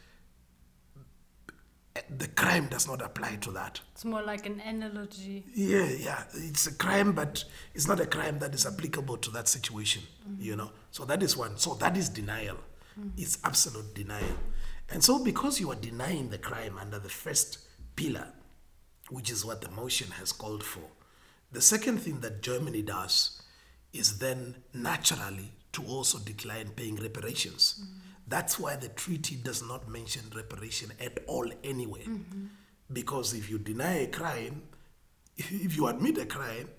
the 2.09 2.27
crime 2.27 2.67
does 2.67 2.87
not 2.87 3.01
apply 3.01 3.35
to 3.37 3.51
that. 3.51 3.79
It's 3.93 4.05
more 4.05 4.21
like 4.21 4.45
an 4.45 4.59
analogy. 4.59 5.45
Yeah, 5.53 5.85
yeah. 5.85 6.23
It's 6.33 6.67
a 6.67 6.73
crime, 6.73 7.13
but 7.13 7.43
it's 7.73 7.87
not 7.87 7.99
a 7.99 8.05
crime 8.05 8.39
that 8.39 8.53
is 8.53 8.65
applicable 8.65 9.17
to 9.17 9.31
that 9.31 9.47
situation, 9.47 10.03
mm-hmm. 10.27 10.41
you 10.41 10.55
know. 10.55 10.71
So 10.91 11.05
that 11.05 11.23
is 11.23 11.35
one. 11.35 11.57
So 11.57 11.73
that 11.75 11.97
is 11.97 12.09
denial. 12.09 12.57
Mm-hmm. 12.99 13.09
It's 13.17 13.39
absolute 13.43 13.93
denial. 13.93 14.37
And 14.89 15.03
so 15.03 15.23
because 15.23 15.59
you 15.59 15.71
are 15.71 15.75
denying 15.75 16.29
the 16.29 16.37
crime 16.37 16.77
under 16.79 16.99
the 16.99 17.09
first 17.09 17.59
pillar, 17.95 18.27
which 19.09 19.29
is 19.29 19.45
what 19.45 19.61
the 19.61 19.71
motion 19.71 20.11
has 20.11 20.31
called 20.31 20.63
for, 20.63 20.83
the 21.51 21.61
second 21.61 21.99
thing 21.99 22.19
that 22.21 22.41
Germany 22.41 22.81
does 22.81 23.41
is 23.93 24.19
then 24.19 24.55
naturally 24.73 25.53
to 25.71 25.83
also 25.83 26.19
decline 26.19 26.69
paying 26.75 26.95
reparations. 26.95 27.81
Mm-hmm 27.81 28.07
that's 28.27 28.59
why 28.59 28.75
the 28.75 28.89
treaty 28.89 29.35
does 29.35 29.63
not 29.63 29.87
mention 29.87 30.23
reparation 30.35 30.91
at 30.99 31.19
all 31.27 31.49
anywhere. 31.63 32.01
Mm-hmm. 32.01 32.45
Because 32.91 33.33
if 33.33 33.49
you 33.49 33.57
deny 33.57 33.99
a 33.99 34.07
crime, 34.07 34.63
if, 35.37 35.51
if 35.65 35.77
you 35.77 35.87
admit 35.87 36.17
a 36.17 36.25
crime, 36.25 36.69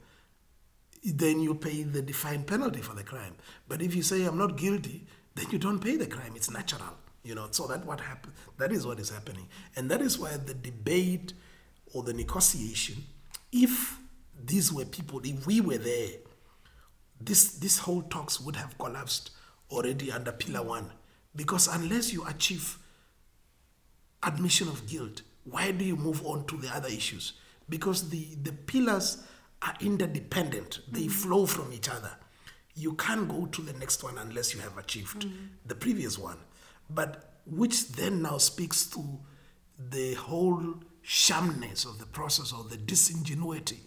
then 1.04 1.40
you 1.40 1.54
pay 1.54 1.84
the 1.84 2.02
defined 2.02 2.46
penalty 2.46 2.80
for 2.80 2.94
the 2.94 3.02
crime. 3.04 3.34
But 3.66 3.80
if 3.80 3.94
you 3.94 4.02
say 4.02 4.24
I'm 4.24 4.36
not 4.36 4.56
guilty, 4.56 5.06
then 5.34 5.46
you 5.50 5.58
don't 5.58 5.78
pay 5.78 5.96
the 5.96 6.06
crime. 6.06 6.32
It's 6.34 6.50
natural, 6.50 6.98
you 7.22 7.34
know. 7.34 7.48
So 7.50 7.66
that 7.68 7.86
what 7.86 8.00
happened. 8.00 8.34
That 8.58 8.72
is 8.72 8.86
what 8.86 8.98
is 8.98 9.08
happening, 9.08 9.48
and 9.76 9.90
that 9.90 10.02
is 10.02 10.18
why 10.18 10.36
the 10.36 10.54
debate 10.54 11.32
or 11.94 12.02
the 12.02 12.12
negotiation, 12.12 12.96
if 13.52 13.98
these 14.44 14.72
were 14.72 14.84
people, 14.84 15.20
if 15.24 15.46
we 15.46 15.60
were 15.60 15.78
there, 15.78 16.10
this 17.20 17.52
this 17.58 17.78
whole 17.78 18.02
talks 18.02 18.40
would 18.40 18.56
have 18.56 18.76
collapsed 18.78 19.30
already 19.70 20.12
under 20.12 20.32
pillar 20.32 20.62
one, 20.62 20.90
because 21.34 21.66
unless 21.68 22.12
you 22.12 22.24
achieve 22.26 22.78
admission 24.22 24.68
of 24.68 24.86
guilt, 24.88 25.22
why 25.44 25.70
do 25.70 25.84
you 25.84 25.96
move 25.96 26.24
on 26.24 26.46
to 26.46 26.56
the 26.56 26.68
other 26.74 26.88
issues? 26.88 27.34
Because 27.68 28.10
the 28.10 28.36
the 28.42 28.52
pillars 28.52 29.24
are 29.62 29.74
interdependent; 29.80 30.80
they 30.90 31.00
mm-hmm. 31.02 31.08
flow 31.10 31.46
from 31.46 31.72
each 31.72 31.88
other 31.88 32.12
you 32.78 32.92
can't 32.94 33.28
go 33.28 33.46
to 33.46 33.60
the 33.62 33.72
next 33.74 34.04
one 34.04 34.16
unless 34.18 34.54
you 34.54 34.60
have 34.60 34.78
achieved 34.78 35.26
mm. 35.26 35.32
the 35.66 35.74
previous 35.74 36.16
one. 36.16 36.36
But 36.88 37.34
which 37.44 37.88
then 37.92 38.22
now 38.22 38.38
speaks 38.38 38.86
to 38.90 39.18
the 39.90 40.14
whole 40.14 40.74
shamness 41.08 41.86
of 41.86 41.98
the 41.98 42.04
process 42.04 42.52
or 42.52 42.64
the 42.64 42.76
disingenuity 42.76 43.80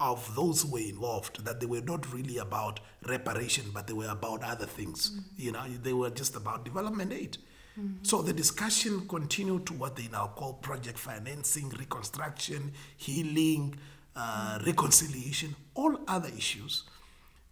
of 0.00 0.34
those 0.34 0.62
who 0.62 0.72
were 0.72 0.78
involved, 0.78 1.44
that 1.44 1.60
they 1.60 1.66
were 1.66 1.82
not 1.82 2.10
really 2.10 2.38
about 2.38 2.80
reparation, 3.06 3.66
but 3.74 3.86
they 3.86 3.92
were 3.92 4.08
about 4.08 4.42
other 4.42 4.64
things. 4.64 5.10
Mm. 5.10 5.22
You 5.36 5.52
know, 5.52 5.64
they 5.82 5.92
were 5.92 6.08
just 6.08 6.34
about 6.34 6.64
development 6.64 7.12
aid. 7.12 7.36
Mm-hmm. 7.78 8.04
So 8.04 8.22
the 8.22 8.32
discussion 8.32 9.06
continued 9.06 9.66
to 9.66 9.74
what 9.74 9.96
they 9.96 10.08
now 10.10 10.32
call 10.34 10.54
project 10.54 10.98
financing, 10.98 11.68
reconstruction, 11.78 12.72
healing, 12.96 13.74
uh, 14.16 14.58
mm. 14.58 14.66
reconciliation, 14.66 15.54
all 15.74 15.98
other 16.08 16.30
issues 16.34 16.84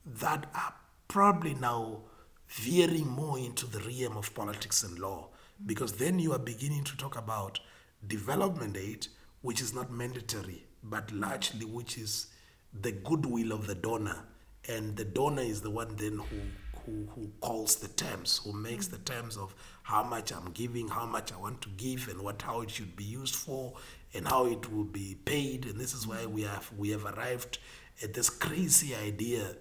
that 0.06 0.46
are 0.54 0.72
probably 1.08 1.52
now 1.52 2.00
veering 2.48 3.06
more 3.06 3.38
into 3.38 3.66
the 3.66 3.80
realm 3.80 4.16
of 4.16 4.34
politics 4.34 4.82
and 4.82 4.98
law 4.98 5.28
because 5.66 5.92
then 5.92 6.18
you 6.18 6.32
are 6.32 6.38
beginning 6.38 6.84
to 6.84 6.96
talk 6.96 7.18
about 7.18 7.60
development 8.06 8.76
aid, 8.76 9.06
which 9.42 9.60
is 9.60 9.74
not 9.74 9.90
mandatory, 9.90 10.66
but 10.82 11.10
largely 11.12 11.64
which 11.64 11.98
is 11.98 12.26
the 12.72 12.92
goodwill 12.92 13.52
of 13.52 13.66
the 13.66 13.74
donor. 13.74 14.24
And 14.68 14.96
the 14.96 15.04
donor 15.04 15.42
is 15.42 15.60
the 15.60 15.70
one 15.70 15.96
then 15.96 16.18
who, 16.18 16.40
who, 16.84 17.06
who 17.14 17.30
calls 17.40 17.76
the 17.76 17.88
terms, 17.88 18.40
who 18.44 18.52
makes 18.52 18.88
the 18.88 18.98
terms 18.98 19.36
of 19.36 19.54
how 19.82 20.02
much 20.02 20.32
I'm 20.32 20.50
giving, 20.52 20.88
how 20.88 21.06
much 21.06 21.32
I 21.32 21.36
want 21.36 21.60
to 21.62 21.68
give, 21.70 22.08
and 22.08 22.20
what 22.20 22.42
how 22.42 22.60
it 22.60 22.70
should 22.70 22.94
be 22.96 23.04
used 23.04 23.34
for, 23.34 23.74
and 24.14 24.26
how 24.26 24.46
it 24.46 24.70
will 24.72 24.84
be 24.84 25.16
paid. 25.24 25.64
And 25.66 25.80
this 25.80 25.94
is 25.94 26.06
why 26.06 26.26
we 26.26 26.42
have 26.42 26.70
we 26.76 26.90
have 26.90 27.04
arrived 27.04 27.58
at 28.02 28.14
this 28.14 28.30
crazy 28.30 28.94
idea 28.94 29.56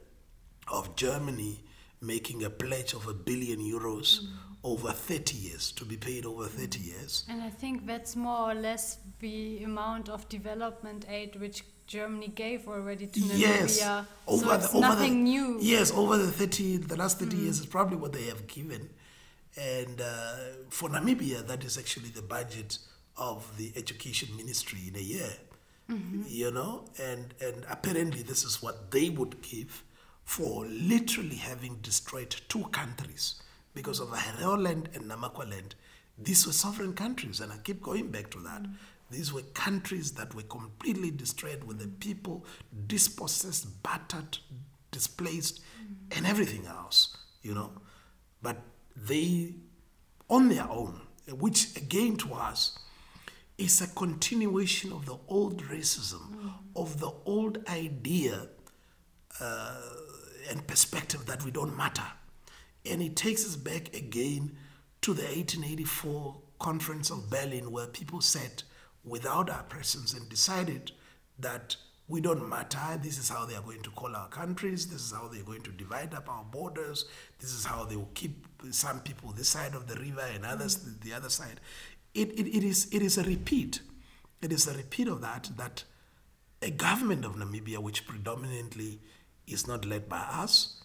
of 0.67 0.95
Germany 0.95 1.63
making 2.01 2.43
a 2.43 2.49
pledge 2.49 2.93
of 2.93 3.07
a 3.07 3.13
billion 3.13 3.59
euros 3.59 4.21
mm. 4.21 4.27
Over 4.63 4.91
30 4.91 5.37
years 5.37 5.71
to 5.71 5.85
be 5.85 5.95
paid 5.95 6.25
over 6.25 6.45
30 6.45 6.79
years. 6.79 7.23
And 7.29 7.41
I 7.41 7.49
think 7.49 7.85
that's 7.85 8.15
more 8.15 8.51
or 8.51 8.53
less 8.53 8.97
the 9.19 9.63
amount 9.63 10.09
of 10.09 10.27
development 10.29 11.05
aid 11.09 11.35
which 11.37 11.63
Germany 11.87 12.27
gave 12.27 12.67
already 12.67 13.07
to 13.07 13.19
Namibia. 13.19 13.39
Yes, 13.39 13.83
over 14.27 14.45
so 14.45 14.51
it's 14.51 14.69
the, 14.69 14.77
over 14.77 14.87
nothing 14.87 15.23
the, 15.23 15.31
new. 15.31 15.57
Yes, 15.61 15.91
over 15.91 16.17
the 16.17 16.31
30, 16.31 16.77
the 16.77 16.97
last 16.97 17.19
30 17.19 17.35
mm. 17.35 17.43
years 17.43 17.59
is 17.59 17.65
probably 17.65 17.97
what 17.97 18.13
they 18.13 18.25
have 18.25 18.47
given. 18.47 18.89
And 19.57 19.99
uh, 19.99 20.35
for 20.69 20.89
Namibia, 20.89 21.47
that 21.47 21.63
is 21.63 21.77
actually 21.77 22.09
the 22.09 22.21
budget 22.21 22.77
of 23.17 23.51
the 23.57 23.73
education 23.75 24.35
ministry 24.35 24.79
in 24.87 24.95
a 24.95 25.03
year. 25.03 25.31
Mm-hmm. 25.89 26.23
You 26.27 26.51
know, 26.51 26.85
and 27.01 27.33
and 27.41 27.65
apparently 27.67 28.21
this 28.21 28.43
is 28.43 28.61
what 28.61 28.91
they 28.91 29.09
would 29.09 29.41
give 29.41 29.83
for 30.23 30.63
literally 30.67 31.37
having 31.37 31.77
destroyed 31.81 32.35
two 32.47 32.65
countries 32.65 33.41
because 33.73 33.99
of 33.99 34.09
Herero 34.09 34.61
land 34.61 34.89
and 34.93 35.05
Namakwa 35.05 35.49
land. 35.49 35.75
These 36.17 36.45
were 36.45 36.53
sovereign 36.53 36.93
countries, 36.93 37.39
and 37.39 37.51
I 37.51 37.57
keep 37.57 37.81
going 37.81 38.11
back 38.11 38.29
to 38.31 38.39
that. 38.39 38.63
Mm. 38.63 38.73
These 39.11 39.33
were 39.33 39.41
countries 39.53 40.11
that 40.13 40.35
were 40.35 40.43
completely 40.43 41.11
destroyed 41.11 41.63
with 41.63 41.79
the 41.79 41.87
people 41.87 42.45
dispossessed, 42.87 43.81
battered, 43.83 44.37
displaced, 44.91 45.61
mm. 45.61 46.17
and 46.17 46.27
everything 46.27 46.65
else, 46.67 47.15
you 47.41 47.53
know. 47.53 47.71
But 48.41 48.57
they, 48.95 49.55
on 50.29 50.49
their 50.49 50.69
own, 50.69 51.01
which 51.31 51.75
again 51.77 52.17
to 52.17 52.33
us 52.33 52.77
is 53.57 53.81
a 53.81 53.87
continuation 53.87 54.91
of 54.91 55.05
the 55.05 55.17
old 55.27 55.63
racism, 55.63 56.35
mm. 56.35 56.53
of 56.75 56.99
the 56.99 57.11
old 57.25 57.59
idea. 57.67 58.47
Uh, 59.39 59.81
and 60.49 60.65
perspective 60.67 61.25
that 61.27 61.43
we 61.43 61.51
don't 61.51 61.75
matter. 61.75 62.03
And 62.85 63.01
it 63.01 63.15
takes 63.15 63.45
us 63.45 63.55
back 63.55 63.93
again 63.95 64.55
to 65.01 65.13
the 65.13 65.23
1884 65.23 66.35
Conference 66.59 67.09
of 67.09 67.29
Berlin, 67.29 67.71
where 67.71 67.87
people 67.87 68.21
sat 68.21 68.63
without 69.03 69.49
our 69.49 69.63
presence 69.63 70.13
and 70.13 70.27
decided 70.29 70.91
that 71.39 71.75
we 72.09 72.19
don't 72.19 72.49
matter. 72.49 72.99
This 73.01 73.17
is 73.17 73.29
how 73.29 73.45
they 73.45 73.55
are 73.55 73.61
going 73.61 73.83
to 73.83 73.91
call 73.91 74.15
our 74.15 74.27
countries. 74.27 74.87
This 74.87 75.01
is 75.01 75.13
how 75.13 75.27
they're 75.27 75.43
going 75.43 75.61
to 75.61 75.71
divide 75.71 76.13
up 76.13 76.27
our 76.27 76.43
borders. 76.43 77.05
This 77.39 77.53
is 77.53 77.65
how 77.65 77.85
they 77.85 77.95
will 77.95 78.09
keep 78.13 78.47
some 78.71 78.99
people 79.01 79.31
this 79.31 79.49
side 79.49 79.75
of 79.75 79.87
the 79.87 79.95
river 79.95 80.25
and 80.33 80.45
others 80.45 80.77
mm. 80.77 80.99
the 81.01 81.13
other 81.13 81.29
side. 81.29 81.61
It, 82.13 82.31
it, 82.31 82.47
it, 82.47 82.63
is, 82.63 82.87
it 82.91 83.03
is 83.03 83.17
a 83.17 83.23
repeat. 83.23 83.81
It 84.41 84.51
is 84.51 84.67
a 84.67 84.73
repeat 84.75 85.07
of 85.07 85.21
that, 85.21 85.51
that 85.57 85.83
a 86.61 86.71
government 86.71 87.25
of 87.25 87.35
Namibia, 87.35 87.77
which 87.77 88.07
predominantly 88.07 88.99
is 89.47 89.67
not 89.67 89.85
led 89.85 90.09
by 90.09 90.19
us. 90.19 90.78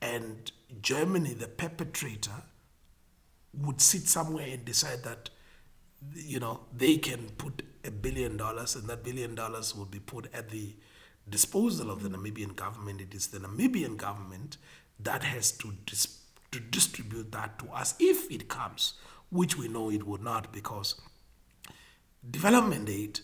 And 0.00 0.50
Germany, 0.80 1.34
the 1.34 1.48
perpetrator, 1.48 2.42
would 3.54 3.80
sit 3.80 4.02
somewhere 4.08 4.46
and 4.46 4.64
decide 4.64 5.02
that, 5.04 5.30
you 6.14 6.38
know, 6.38 6.60
they 6.76 6.98
can 6.98 7.28
put 7.38 7.62
a 7.84 7.90
billion 7.90 8.36
dollars 8.36 8.76
and 8.76 8.88
that 8.88 9.02
billion 9.02 9.34
dollars 9.34 9.74
will 9.74 9.86
be 9.86 9.98
put 9.98 10.32
at 10.32 10.50
the 10.50 10.74
disposal 11.28 11.90
of 11.90 12.02
the 12.02 12.08
Namibian 12.08 12.54
government. 12.54 13.00
It 13.00 13.14
is 13.14 13.28
the 13.28 13.38
Namibian 13.38 13.96
government 13.96 14.56
that 15.00 15.24
has 15.24 15.52
to, 15.52 15.74
dis- 15.86 16.18
to 16.52 16.60
distribute 16.60 17.32
that 17.32 17.58
to 17.60 17.66
us 17.70 17.94
if 17.98 18.30
it 18.30 18.48
comes, 18.48 18.94
which 19.30 19.56
we 19.56 19.68
know 19.68 19.90
it 19.90 20.06
would 20.06 20.22
not 20.22 20.52
because 20.52 21.00
development 22.30 22.88
aid 22.88 23.20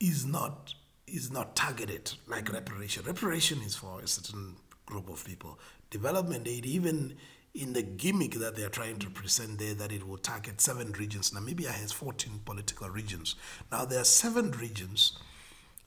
is 0.00 0.24
not 0.24 0.74
is 1.06 1.30
not 1.30 1.54
targeted 1.54 2.12
like 2.26 2.52
reparation. 2.52 3.04
Reparation 3.04 3.60
is 3.62 3.76
for 3.76 4.00
a 4.00 4.06
certain 4.06 4.56
group 4.86 5.08
of 5.08 5.24
people. 5.24 5.58
Development 5.94 6.48
aid, 6.48 6.66
even 6.66 7.14
in 7.54 7.72
the 7.72 7.82
gimmick 7.82 8.32
that 8.34 8.56
they 8.56 8.64
are 8.64 8.74
trying 8.80 8.98
to 8.98 9.08
present 9.08 9.60
there, 9.60 9.74
that 9.74 9.92
it 9.92 10.04
will 10.08 10.18
target 10.18 10.60
seven 10.60 10.90
regions. 10.90 11.30
Namibia 11.30 11.68
has 11.70 11.92
14 11.92 12.40
political 12.44 12.88
regions. 12.90 13.36
Now, 13.70 13.84
there 13.84 14.00
are 14.00 14.10
seven 14.24 14.50
regions 14.50 15.16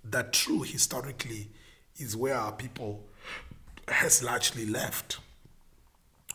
that, 0.06 0.32
true 0.32 0.62
historically, 0.62 1.50
is 1.98 2.16
where 2.16 2.36
our 2.36 2.54
people 2.54 3.04
has 3.90 4.24
largely 4.24 4.66
left. 4.66 5.20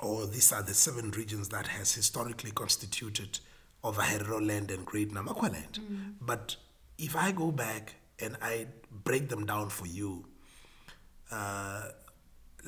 Or 0.03 0.27
these 0.27 0.53
are 0.53 0.63
the 0.63 0.75
seven 0.75 1.11
regions 1.13 1.49
that 1.49 1.67
has 1.69 1.95
historically 1.95 2.51
constituted 2.51 3.39
of 3.83 3.97
Herero 3.97 4.47
land 4.47 4.71
and 4.71 4.85
Great 4.85 5.13
Namakwa 5.15 5.51
land. 5.51 5.79
Mm. 5.81 6.15
But 6.21 6.57
if 6.99 7.17
I 7.17 7.33
go 7.33 7.51
back 7.51 7.95
and 8.21 8.37
I 8.43 8.67
break 9.05 9.31
them 9.31 9.47
down 9.47 9.71
for 9.71 9.87
you. 9.87 10.27
Uh, 11.31 11.89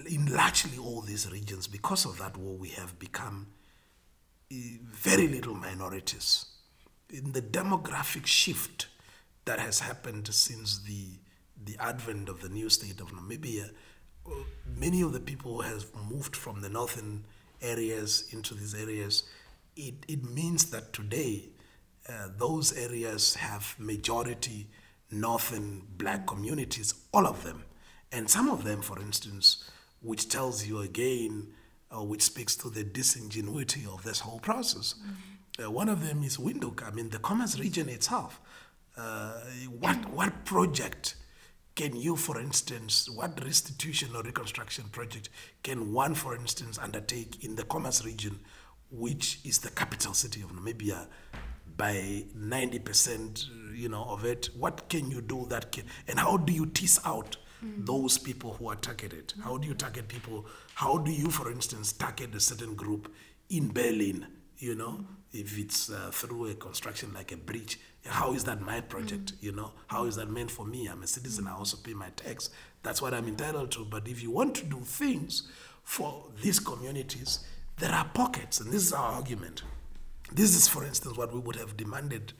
in 0.08 0.26
largely 0.26 0.78
all 0.78 1.00
these 1.00 1.30
regions, 1.30 1.66
because 1.66 2.04
of 2.04 2.18
that 2.18 2.36
war, 2.36 2.56
we 2.56 2.70
have 2.70 2.98
become 2.98 3.46
uh, 4.52 4.56
very 4.84 5.28
little 5.28 5.54
minorities. 5.54 6.46
In 7.10 7.32
the 7.32 7.42
demographic 7.42 8.26
shift 8.26 8.88
that 9.44 9.60
has 9.60 9.80
happened 9.80 10.32
since 10.32 10.82
the, 10.82 11.18
the 11.64 11.76
advent 11.78 12.28
of 12.28 12.40
the 12.40 12.48
new 12.48 12.68
state 12.68 13.00
of 13.00 13.12
Namibia, 13.12 13.70
uh, 14.26 14.30
many 14.76 15.02
of 15.02 15.12
the 15.12 15.20
people 15.20 15.62
have 15.62 15.84
moved 16.10 16.34
from 16.34 16.60
the 16.60 16.68
northern 16.68 17.24
areas 17.62 18.28
into 18.32 18.54
these 18.54 18.74
areas. 18.74 19.24
It, 19.76 19.94
it 20.08 20.24
means 20.24 20.70
that 20.70 20.92
today 20.92 21.50
uh, 22.08 22.28
those 22.36 22.72
areas 22.76 23.34
have 23.34 23.74
majority 23.78 24.68
northern 25.10 25.82
black 25.96 26.26
communities, 26.26 26.94
all 27.12 27.26
of 27.26 27.44
them. 27.44 27.64
And 28.10 28.28
some 28.28 28.48
of 28.48 28.64
them, 28.64 28.82
for 28.82 28.98
instance, 29.00 29.68
which 30.04 30.28
tells 30.28 30.66
you 30.66 30.80
again, 30.80 31.48
uh, 31.90 32.02
which 32.02 32.22
speaks 32.22 32.54
to 32.56 32.70
the 32.70 32.84
disingenuity 32.84 33.84
of 33.86 34.02
this 34.04 34.20
whole 34.20 34.38
process. 34.38 34.94
Mm-hmm. 34.94 35.64
Uh, 35.64 35.70
one 35.70 35.88
of 35.88 36.06
them 36.06 36.22
is 36.22 36.36
Windhoek, 36.36 36.86
I 36.86 36.90
mean, 36.90 37.10
the 37.10 37.18
Khomas 37.18 37.58
region 37.58 37.88
itself. 37.88 38.40
Uh, 38.96 39.40
what, 39.80 40.10
what 40.10 40.44
project 40.44 41.16
can 41.74 41.96
you, 41.96 42.16
for 42.16 42.40
instance, 42.40 43.08
what 43.10 43.42
restitution 43.44 44.10
or 44.14 44.22
reconstruction 44.22 44.84
project 44.90 45.28
can 45.62 45.92
one, 45.92 46.14
for 46.14 46.36
instance, 46.36 46.78
undertake 46.78 47.44
in 47.44 47.56
the 47.56 47.64
Khomas 47.64 48.04
region, 48.04 48.38
which 48.90 49.40
is 49.44 49.58
the 49.58 49.70
capital 49.70 50.14
city 50.14 50.42
of 50.42 50.52
Namibia, 50.52 51.06
by 51.76 52.24
90% 52.36 53.46
you 53.74 53.88
know 53.88 54.04
of 54.04 54.24
it 54.24 54.48
what 54.56 54.88
can 54.88 55.10
you 55.10 55.20
do 55.20 55.46
that 55.48 55.72
can 55.72 55.84
and 56.06 56.18
how 56.18 56.36
do 56.36 56.52
you 56.52 56.66
tease 56.66 57.00
out 57.04 57.36
mm. 57.64 57.86
those 57.86 58.18
people 58.18 58.54
who 58.54 58.68
are 58.68 58.76
targeted. 58.76 59.28
Mm. 59.28 59.42
how 59.42 59.56
do 59.56 59.66
you 59.68 59.74
target 59.74 60.08
people? 60.08 60.46
How 60.74 60.98
do 60.98 61.10
you 61.10 61.30
for 61.30 61.50
instance 61.50 61.92
target 61.92 62.34
a 62.34 62.40
certain 62.40 62.74
group 62.74 63.12
in 63.48 63.72
berlin? 63.72 64.26
You 64.58 64.74
know 64.74 65.00
mm. 65.00 65.06
if 65.32 65.58
it's 65.58 65.90
uh, 65.90 66.10
through 66.12 66.50
a 66.50 66.54
construction 66.54 67.12
like 67.14 67.32
a 67.32 67.36
bridge 67.36 67.78
how 68.06 68.34
is 68.34 68.44
that 68.44 68.60
my 68.60 68.82
project? 68.82 69.32
You 69.40 69.52
know 69.52 69.72
how 69.86 70.04
is 70.04 70.16
that 70.16 70.30
meant 70.30 70.50
for 70.50 70.66
me? 70.66 70.86
I'm 70.86 71.02
a 71.02 71.06
citizen 71.06 71.46
i 71.46 71.52
also 71.52 71.78
pay 71.78 71.94
my 71.94 72.10
tax. 72.16 72.50
That's 72.82 73.00
what 73.00 73.14
i'm 73.14 73.28
entitled 73.28 73.70
to. 73.72 73.84
But 73.84 74.08
if 74.08 74.22
you 74.22 74.30
want 74.30 74.54
to 74.56 74.64
do 74.64 74.80
things 74.80 75.48
for 75.82 76.24
these 76.42 76.58
communities 76.60 77.40
there 77.78 77.92
are 77.92 78.04
pockets. 78.14 78.60
And 78.60 78.72
this 78.72 78.82
is 78.82 78.92
our 78.92 79.12
argument. 79.12 79.62
This 80.32 80.54
is, 80.54 80.68
for 80.68 80.84
instance, 80.84 81.16
what 81.16 81.32
we 81.32 81.40
would 81.40 81.56
have 81.56 81.76
demanded, 81.76 82.32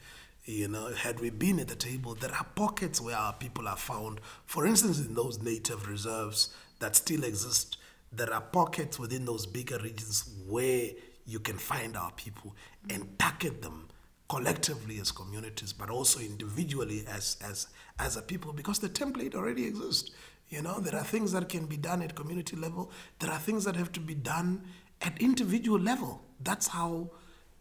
you 0.45 0.68
know, 0.68 0.92
had 0.92 1.20
we 1.20 1.30
been 1.30 1.59
at 1.59 1.68
the 1.68 1.74
table. 1.74 2.14
There 2.14 2.32
are 2.32 2.47
pockets 2.55 3.01
where 3.01 3.16
our 3.16 3.32
people 3.32 3.66
are 3.66 3.76
found. 3.76 4.20
For 4.47 4.66
instance, 4.66 5.05
in 5.05 5.14
those 5.14 5.42
native 5.42 5.88
reserves 5.88 6.55
that 6.80 6.97
still 6.97 7.24
exist, 7.24 7.78
there 8.12 8.32
are 8.32 8.40
pockets 8.40 8.99
within 8.99 9.24
those 9.24 9.47
bigger 9.47 9.78
regions 9.78 10.28
where 10.47 10.90
you 11.26 11.40
can 11.40 11.57
find 11.57 11.97
our 11.97 12.12
people 12.12 12.55
and 12.90 13.18
target 13.18 13.62
them 13.62 13.88
collectively 14.28 14.99
as 15.01 15.11
communities, 15.11 15.72
but 15.72 15.90
also 15.90 16.20
individually 16.20 17.05
as 17.09 17.36
as 17.42 17.68
as 17.99 18.16
a 18.16 18.22
people, 18.22 18.53
because 18.53 18.78
the 18.78 18.88
template 18.88 19.34
already 19.34 19.66
exists. 19.66 20.11
You 20.49 20.61
know, 20.61 20.78
there 20.78 20.95
are 20.95 21.05
things 21.05 21.32
that 21.32 21.49
can 21.49 21.64
be 21.66 21.78
done 21.78 22.03
at 22.03 22.14
community 22.14 22.55
level. 22.55 22.90
There 23.18 23.30
are 23.30 23.38
things 23.38 23.64
that 23.64 23.76
have 23.76 23.92
to 23.92 24.01
be 24.01 24.14
done 24.14 24.62
at 25.01 25.20
individual 25.20 25.80
level. 25.80 26.22
That's 26.40 26.68
how 26.68 27.11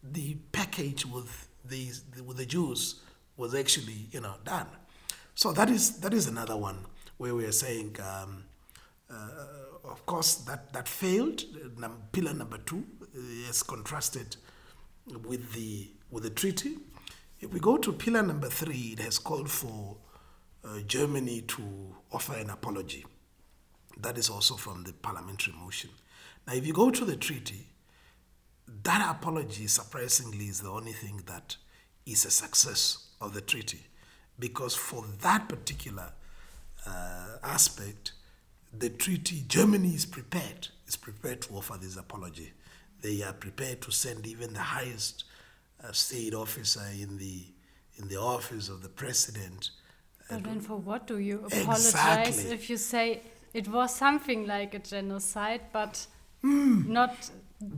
the 0.03 0.35
package 0.51 1.05
with 1.05 1.47
with 1.69 2.37
the 2.37 2.45
Jews 2.45 3.01
was 3.37 3.55
actually 3.55 4.07
you 4.11 4.21
know 4.21 4.35
done. 4.43 4.67
So 5.35 5.51
that 5.53 5.69
is 5.69 5.99
that 5.99 6.13
is 6.13 6.27
another 6.27 6.55
one 6.57 6.85
where 7.17 7.33
we 7.35 7.45
are 7.45 7.51
saying, 7.51 7.95
um, 7.99 8.43
uh, 9.09 9.29
of 9.83 10.05
course, 10.05 10.35
that 10.35 10.73
that 10.73 10.87
failed. 10.87 11.43
Pillar 12.11 12.33
number 12.33 12.57
two 12.59 12.85
is 13.49 13.63
contrasted 13.63 14.35
with 15.25 15.53
the 15.53 15.89
with 16.11 16.23
the 16.23 16.29
treaty. 16.29 16.77
If 17.39 17.51
we 17.51 17.59
go 17.59 17.77
to 17.77 17.91
pillar 17.91 18.23
number 18.23 18.49
three, 18.49 18.93
it 18.93 18.99
has 18.99 19.19
called 19.19 19.49
for 19.49 19.97
uh, 20.63 20.79
Germany 20.87 21.41
to 21.41 21.63
offer 22.11 22.35
an 22.35 22.49
apology. 22.49 23.05
That 23.97 24.17
is 24.17 24.29
also 24.29 24.55
from 24.55 24.83
the 24.83 24.93
parliamentary 24.93 25.53
motion. 25.53 25.89
Now, 26.47 26.53
if 26.53 26.65
you 26.65 26.73
go 26.73 26.89
to 26.89 27.05
the 27.05 27.15
treaty, 27.15 27.67
that 28.83 29.15
apology, 29.15 29.67
surprisingly, 29.67 30.45
is 30.45 30.61
the 30.61 30.69
only 30.69 30.93
thing 30.93 31.21
that 31.25 31.57
is 32.05 32.25
a 32.25 32.31
success 32.31 33.07
of 33.21 33.33
the 33.33 33.41
treaty. 33.41 33.79
Because 34.39 34.75
for 34.75 35.05
that 35.21 35.47
particular 35.47 36.11
uh, 36.85 37.37
aspect, 37.43 38.13
the 38.77 38.89
treaty, 38.89 39.43
Germany 39.47 39.89
is 39.89 40.05
prepared, 40.05 40.69
is 40.87 40.95
prepared 40.95 41.41
to 41.43 41.53
offer 41.53 41.77
this 41.79 41.95
apology. 41.95 42.51
They 43.01 43.21
are 43.21 43.33
prepared 43.33 43.81
to 43.81 43.91
send 43.91 44.25
even 44.25 44.53
the 44.53 44.59
highest 44.59 45.25
uh, 45.83 45.91
state 45.91 46.33
officer 46.33 46.83
in 46.99 47.17
the, 47.17 47.43
in 47.97 48.07
the 48.07 48.19
office 48.19 48.69
of 48.69 48.81
the 48.81 48.89
president. 48.89 49.71
But 50.29 50.43
then 50.43 50.61
for 50.61 50.77
what 50.77 51.05
do 51.05 51.19
you 51.19 51.45
apologize 51.45 51.85
exactly. 51.85 52.51
if 52.53 52.69
you 52.69 52.77
say 52.77 53.21
it 53.53 53.67
was 53.67 53.93
something 53.93 54.47
like 54.47 54.73
a 54.73 54.79
genocide, 54.79 55.61
but 55.71 56.07
mm. 56.43 56.87
not 56.87 57.29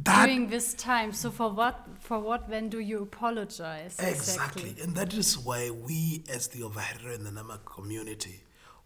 that, 0.03 0.25
during 0.25 0.49
this 0.49 0.73
time. 0.73 1.11
So 1.11 1.31
for 1.31 1.49
what 1.51 1.87
for 1.99 2.19
what 2.19 2.49
when 2.49 2.69
do 2.69 2.79
you 2.79 3.03
apologize? 3.03 3.97
Exactly. 3.99 4.69
exactly. 4.69 4.75
And 4.83 4.95
that 4.95 5.13
is 5.13 5.37
why 5.37 5.69
we 5.69 6.23
as 6.33 6.47
the 6.47 6.61
Ovaherero 6.61 7.15
and 7.15 7.25
the 7.25 7.31
Nama 7.31 7.59
community, 7.65 8.41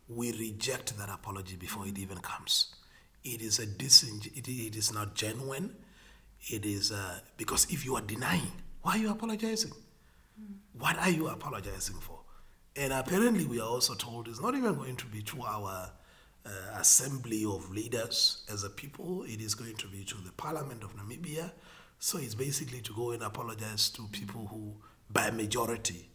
we 0.08 0.32
reject 0.32 0.98
that 0.98 1.10
apology 1.10 1.56
before 1.56 1.88
it 1.88 1.98
even 1.98 2.18
comes. 2.18 2.74
It 3.24 3.42
is 3.42 3.60
a 3.60 3.68
dising- 3.68 4.26
it, 4.36 4.48
it 4.48 4.76
is 4.76 4.94
not 4.94 5.16
genuine. 5.16 5.76
It 6.48 6.66
is 6.66 6.92
uh, 6.92 7.20
because 7.38 7.68
if 7.70 7.86
you 7.86 7.96
are 7.96 8.02
denying, 8.02 8.52
why 8.82 8.94
are 8.94 8.98
you 8.98 9.12
apologizing? 9.12 9.72
Mm. 9.72 10.56
What 10.74 10.98
are 10.98 11.10
you 11.10 11.28
apologizing 11.28 11.98
for? 11.98 12.20
And 12.76 12.94
apparently 12.94 13.46
we 13.46 13.60
are 13.60 13.68
also 13.68 13.94
told 13.94 14.30
it's 14.30 14.42
not 14.42 14.56
even 14.56 14.76
going 14.76 14.96
to 14.96 15.06
be 15.08 15.22
to 15.24 15.44
our 15.44 15.92
uh, 16.46 16.50
assembly 16.80 17.46
of 17.46 17.70
leaders 17.72 18.44
as 18.52 18.64
a 18.64 18.70
people. 18.70 19.24
It 19.24 19.42
is 19.42 19.56
going 19.56 19.76
to 19.76 19.88
be 19.88 20.04
to 20.06 20.18
the 20.18 20.32
Parliament 20.32 20.84
of 20.84 20.96
Namibia. 20.96 21.52
So 22.00 22.18
it's 22.18 22.36
basically 22.36 22.82
to 22.82 22.94
go 22.94 23.12
and 23.12 23.24
apologize 23.24 23.90
to 23.92 24.08
people 24.12 24.48
who, 24.48 24.76
by 25.10 25.32
majority, 25.32 26.10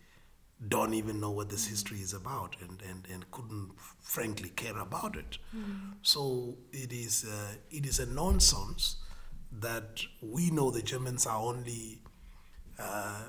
don't 0.69 0.95
even 0.95 1.21
know 1.21 1.31
what 1.31 1.51
this 1.51 1.67
history 1.67 1.99
is 1.99 2.15
about 2.15 2.57
and, 2.61 2.81
and, 2.89 3.07
and 3.13 3.31
couldn't 3.31 3.71
frankly 4.01 4.49
care 4.51 4.79
about 4.79 5.17
it. 5.17 5.39
Mm. 5.55 5.95
So 6.03 6.57
it 6.73 6.93
is, 6.93 7.27
uh, 7.31 7.57
it 7.71 7.85
is 7.85 7.99
a 7.99 8.07
nonsense 8.07 8.97
that 9.61 10.01
we 10.23 10.51
know 10.51 10.71
the 10.71 10.83
Germans 10.83 11.27
are 11.27 11.39
only, 11.39 12.01
uh, 12.79 13.21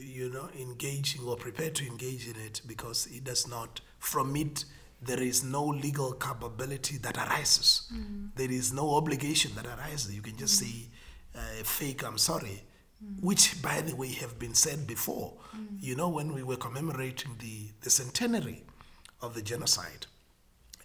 you 0.00 0.30
know, 0.30 0.48
engaging 0.58 1.22
or 1.24 1.36
prepared 1.36 1.74
to 1.76 1.86
engage 1.86 2.28
in 2.28 2.36
it 2.36 2.60
because 2.66 3.06
it 3.06 3.24
does 3.24 3.48
not, 3.48 3.80
from 3.98 4.36
it, 4.36 4.64
there 5.04 5.22
is 5.22 5.42
no 5.42 5.64
legal 5.64 6.12
culpability 6.12 6.98
that 6.98 7.16
arises. 7.16 7.90
Mm. 7.92 8.30
There 8.36 8.50
is 8.50 8.72
no 8.72 8.94
obligation 8.94 9.52
that 9.56 9.66
arises. 9.66 10.14
You 10.14 10.22
can 10.22 10.36
just 10.36 10.62
mm. 10.62 10.66
say, 10.66 10.88
uh, 11.34 11.64
fake, 11.64 12.04
I'm 12.04 12.18
sorry, 12.18 12.62
mm. 13.04 13.20
which, 13.22 13.60
by 13.62 13.80
the 13.80 13.96
way, 13.96 14.08
have 14.12 14.38
been 14.38 14.54
said 14.54 14.86
before. 14.86 15.34
Mm. 15.56 15.78
You 15.80 15.96
know, 15.96 16.08
when 16.08 16.32
we 16.32 16.42
were 16.42 16.56
commemorating 16.56 17.36
the, 17.38 17.70
the 17.80 17.90
centenary 17.90 18.64
of 19.20 19.34
the 19.34 19.42
genocide, 19.42 20.06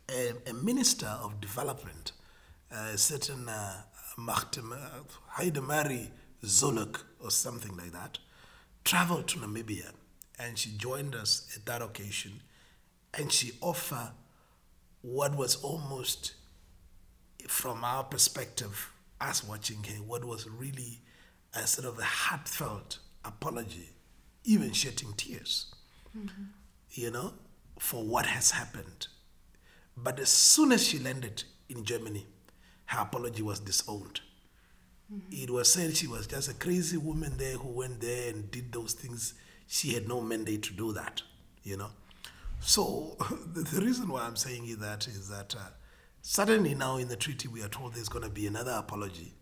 a, 0.09 0.33
a 0.49 0.53
minister 0.53 1.07
of 1.21 1.39
development, 1.39 2.13
a 2.71 2.75
uh, 2.75 2.95
certain 2.97 3.47
uh, 3.47 3.81
Heidemarie 5.37 6.07
Zoluk, 6.43 7.03
or 7.19 7.29
something 7.29 7.75
like 7.77 7.91
that, 7.91 8.17
traveled 8.83 9.27
to 9.27 9.39
Namibia 9.39 9.91
and 10.39 10.57
she 10.57 10.71
joined 10.71 11.15
us 11.15 11.51
at 11.55 11.65
that 11.65 11.81
occasion 11.81 12.41
and 13.17 13.31
she 13.31 13.51
offered 13.61 14.11
what 15.01 15.35
was 15.35 15.55
almost, 15.57 16.33
from 17.47 17.83
our 17.83 18.03
perspective, 18.03 18.91
us 19.19 19.43
watching 19.43 19.83
her, 19.83 19.95
what 20.03 20.23
was 20.23 20.47
really 20.47 21.01
a 21.53 21.65
sort 21.65 21.87
of 21.87 21.97
a 21.99 22.03
heartfelt 22.03 22.99
apology, 23.25 23.89
even 24.43 24.71
shedding 24.71 25.13
tears, 25.17 25.73
mm-hmm. 26.17 26.43
you 26.91 27.11
know, 27.11 27.33
for 27.79 28.03
what 28.03 28.25
has 28.25 28.51
happened. 28.51 29.07
But 29.95 30.19
as 30.19 30.29
soon 30.29 30.71
as 30.71 30.85
she 30.85 30.99
landed 30.99 31.43
in 31.69 31.83
Germany, 31.83 32.25
her 32.85 33.01
apology 33.01 33.41
was 33.41 33.59
disowned. 33.59 34.21
Mm-hmm. 35.11 35.43
It 35.43 35.49
was 35.49 35.71
said 35.71 35.95
she 35.95 36.07
was 36.07 36.27
just 36.27 36.49
a 36.49 36.53
crazy 36.53 36.97
woman 36.97 37.37
there 37.37 37.55
who 37.55 37.69
went 37.69 38.01
there 38.01 38.29
and 38.29 38.51
did 38.51 38.71
those 38.71 38.93
things. 38.93 39.33
She 39.67 39.93
had 39.93 40.07
no 40.07 40.21
mandate 40.21 40.63
to 40.63 40.73
do 40.73 40.93
that, 40.93 41.21
you 41.63 41.77
know. 41.77 41.89
So 42.59 43.15
the 43.53 43.81
reason 43.81 44.09
why 44.09 44.21
I'm 44.21 44.35
saying 44.35 44.75
that 44.79 45.07
is 45.07 45.29
that 45.29 45.55
uh, 45.55 45.69
suddenly 46.21 46.75
now 46.75 46.97
in 46.97 47.07
the 47.07 47.15
treaty 47.15 47.47
we 47.47 47.61
are 47.63 47.69
told 47.69 47.93
there's 47.93 48.09
going 48.09 48.25
to 48.25 48.31
be 48.31 48.47
another 48.47 48.71
apology, 48.71 49.33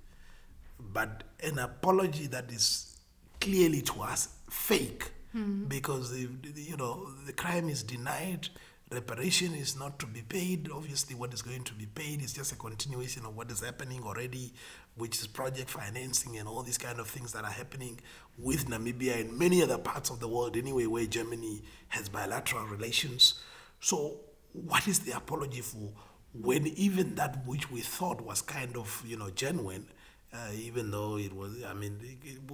but 0.80 1.24
an 1.44 1.60
apology 1.60 2.28
that 2.28 2.52
is 2.52 2.98
clearly 3.40 3.82
to 3.82 4.02
us 4.02 4.30
fake 4.50 5.12
mm-hmm. 5.36 5.66
because 5.66 6.12
the, 6.12 6.30
you 6.56 6.78
know 6.78 7.08
the 7.26 7.34
crime 7.34 7.70
is 7.70 7.84
denied 7.84 8.50
reparation 8.92 9.56
is 9.56 9.78
not 9.78 10.00
to 10.00 10.06
be 10.06 10.22
paid. 10.22 10.70
Obviously, 10.72 11.16
what 11.16 11.34
is 11.34 11.42
going 11.42 11.64
to 11.64 11.74
be 11.74 11.86
paid 11.86 12.22
is 12.22 12.34
just 12.34 12.52
a 12.52 12.56
continuation 12.56 13.26
of 13.26 13.36
what 13.36 13.50
is 13.52 13.62
happening 13.62 14.04
already, 14.04 14.54
which 14.96 15.20
is 15.20 15.28
project 15.28 15.70
financing 15.70 16.38
and 16.38 16.48
all 16.48 16.62
these 16.62 16.78
kind 16.78 17.00
of 17.00 17.08
things 17.08 17.34
that 17.34 17.44
are 17.44 17.52
happening 17.52 18.00
with 18.38 18.68
Namibia 18.68 19.22
and 19.22 19.38
many 19.38 19.64
other 19.64 19.78
parts 19.78 20.10
of 20.10 20.20
the 20.20 20.28
world, 20.28 20.56
anyway, 20.56 20.86
where 20.86 21.06
Germany 21.06 21.64
has 21.90 22.10
bilateral 22.10 22.66
relations. 22.66 23.42
So, 23.80 24.20
what 24.54 24.88
is 24.88 25.00
the 25.00 25.18
apology 25.18 25.62
for 25.62 25.92
when 26.34 26.68
even 26.68 27.16
that 27.16 27.46
which 27.46 27.72
we 27.72 27.82
thought 27.82 28.22
was 28.22 28.42
kind 28.42 28.76
of, 28.76 29.04
you 29.06 29.18
know, 29.18 29.30
genuine 29.30 29.88
uh, 30.36 30.52
even 30.54 30.92
though 30.92 31.18
it 31.18 31.34
was, 31.34 31.64
I 31.64 31.74
mean, 31.74 32.00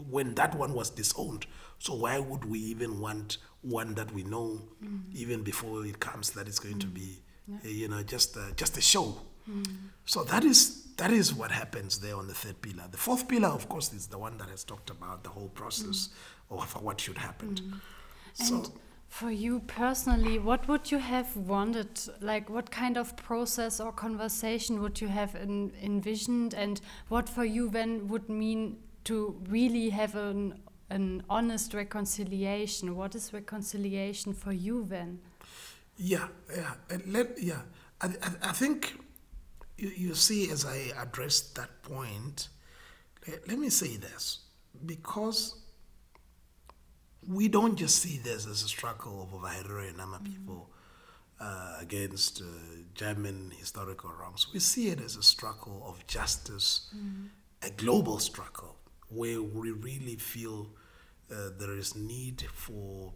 when 0.09 0.35
that 0.35 0.55
one 0.55 0.73
was 0.73 0.89
disowned. 0.89 1.45
So 1.79 1.95
why 1.95 2.19
would 2.19 2.45
we 2.45 2.59
even 2.59 2.99
want 2.99 3.37
one 3.61 3.95
that 3.95 4.13
we 4.13 4.23
know 4.23 4.61
mm. 4.83 5.01
even 5.13 5.41
before 5.41 5.85
it 5.85 5.99
comes 5.99 6.31
that 6.31 6.47
it's 6.47 6.59
going 6.59 6.75
mm. 6.75 6.81
to 6.81 6.87
be, 6.87 7.21
yeah. 7.47 7.57
uh, 7.65 7.67
you 7.67 7.87
know, 7.87 8.03
just 8.03 8.37
uh, 8.37 8.51
just 8.55 8.77
a 8.77 8.81
show. 8.81 9.19
Mm. 9.49 9.65
So 10.05 10.23
that 10.25 10.43
is 10.43 10.93
that 10.97 11.11
is 11.11 11.33
what 11.33 11.51
happens 11.51 11.99
there 11.99 12.15
on 12.15 12.27
the 12.27 12.33
third 12.33 12.61
pillar. 12.61 12.83
The 12.91 12.97
fourth 12.97 13.27
pillar, 13.27 13.49
of 13.49 13.67
course, 13.67 13.91
is 13.93 14.07
the 14.07 14.19
one 14.19 14.37
that 14.37 14.49
has 14.49 14.63
talked 14.63 14.89
about 14.91 15.23
the 15.23 15.29
whole 15.29 15.49
process 15.49 16.09
mm. 16.51 16.61
of 16.61 16.83
what 16.83 17.01
should 17.01 17.17
happen. 17.17 17.55
Mm. 17.55 17.79
So. 18.33 18.73
For 19.11 19.29
you 19.29 19.59
personally, 19.59 20.39
what 20.39 20.69
would 20.69 20.89
you 20.89 20.97
have 20.97 21.35
wanted? 21.35 21.99
Like, 22.21 22.49
what 22.49 22.71
kind 22.71 22.97
of 22.97 23.17
process 23.17 23.81
or 23.81 23.91
conversation 23.91 24.81
would 24.81 25.01
you 25.01 25.09
have 25.09 25.35
envisioned? 25.35 26.53
And 26.53 26.79
what 27.09 27.27
for 27.27 27.43
you 27.43 27.69
then 27.69 28.07
would 28.07 28.29
mean 28.29 28.77
to 29.03 29.37
really 29.49 29.89
have 29.89 30.15
an, 30.15 30.61
an 30.89 31.23
honest 31.29 31.73
reconciliation. 31.73 32.95
What 32.95 33.13
is 33.13 33.33
reconciliation 33.33 34.33
for 34.33 34.53
you 34.53 34.85
then? 34.87 35.19
Yeah, 35.97 36.29
yeah, 36.55 36.75
let, 37.05 37.37
yeah. 37.37 37.63
I, 37.99 38.07
I, 38.07 38.49
I 38.49 38.51
think 38.53 38.97
you, 39.77 39.89
you 39.89 40.15
see, 40.15 40.49
as 40.49 40.65
I 40.65 40.93
addressed 40.97 41.55
that 41.55 41.83
point, 41.83 42.47
let, 43.27 43.45
let 43.45 43.59
me 43.59 43.69
say 43.69 43.97
this 43.97 44.39
because 44.85 45.60
we 47.27 47.47
don't 47.47 47.75
just 47.75 47.99
see 47.99 48.17
this 48.17 48.47
as 48.47 48.63
a 48.63 48.67
struggle 48.67 49.21
of 49.21 49.41
Vaherero 49.41 49.87
and 49.87 49.97
Nama 49.97 50.19
people 50.23 50.69
uh, 51.39 51.77
against 51.79 52.41
uh, 52.41 52.45
German 52.93 53.51
historical 53.57 54.11
wrongs. 54.11 54.47
We 54.53 54.59
see 54.59 54.89
it 54.89 54.99
as 54.99 55.15
a 55.15 55.23
struggle 55.23 55.83
of 55.87 56.05
justice, 56.07 56.89
mm-hmm. 56.95 57.25
a 57.63 57.69
global 57.71 58.19
struggle 58.19 58.75
where 59.09 59.41
we 59.41 59.71
really 59.71 60.15
feel 60.15 60.69
uh, 61.31 61.49
there 61.57 61.77
is 61.77 61.95
need 61.95 62.45
for 62.53 63.13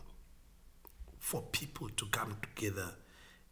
for 1.19 1.41
people 1.41 1.89
to 1.89 2.05
come 2.07 2.37
together 2.41 2.93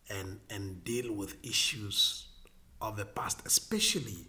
and 0.09 0.39
and 0.49 0.83
deal 0.83 1.13
with 1.13 1.35
issues 1.43 2.27
of 2.81 2.97
the 2.97 3.05
past, 3.05 3.41
especially 3.45 4.27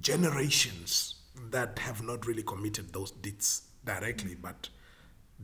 generations 0.00 1.16
that 1.50 1.78
have 1.80 2.02
not 2.02 2.26
really 2.26 2.42
committed 2.42 2.92
those 2.92 3.10
deeds 3.10 3.62
directly, 3.84 4.34
but 4.34 4.68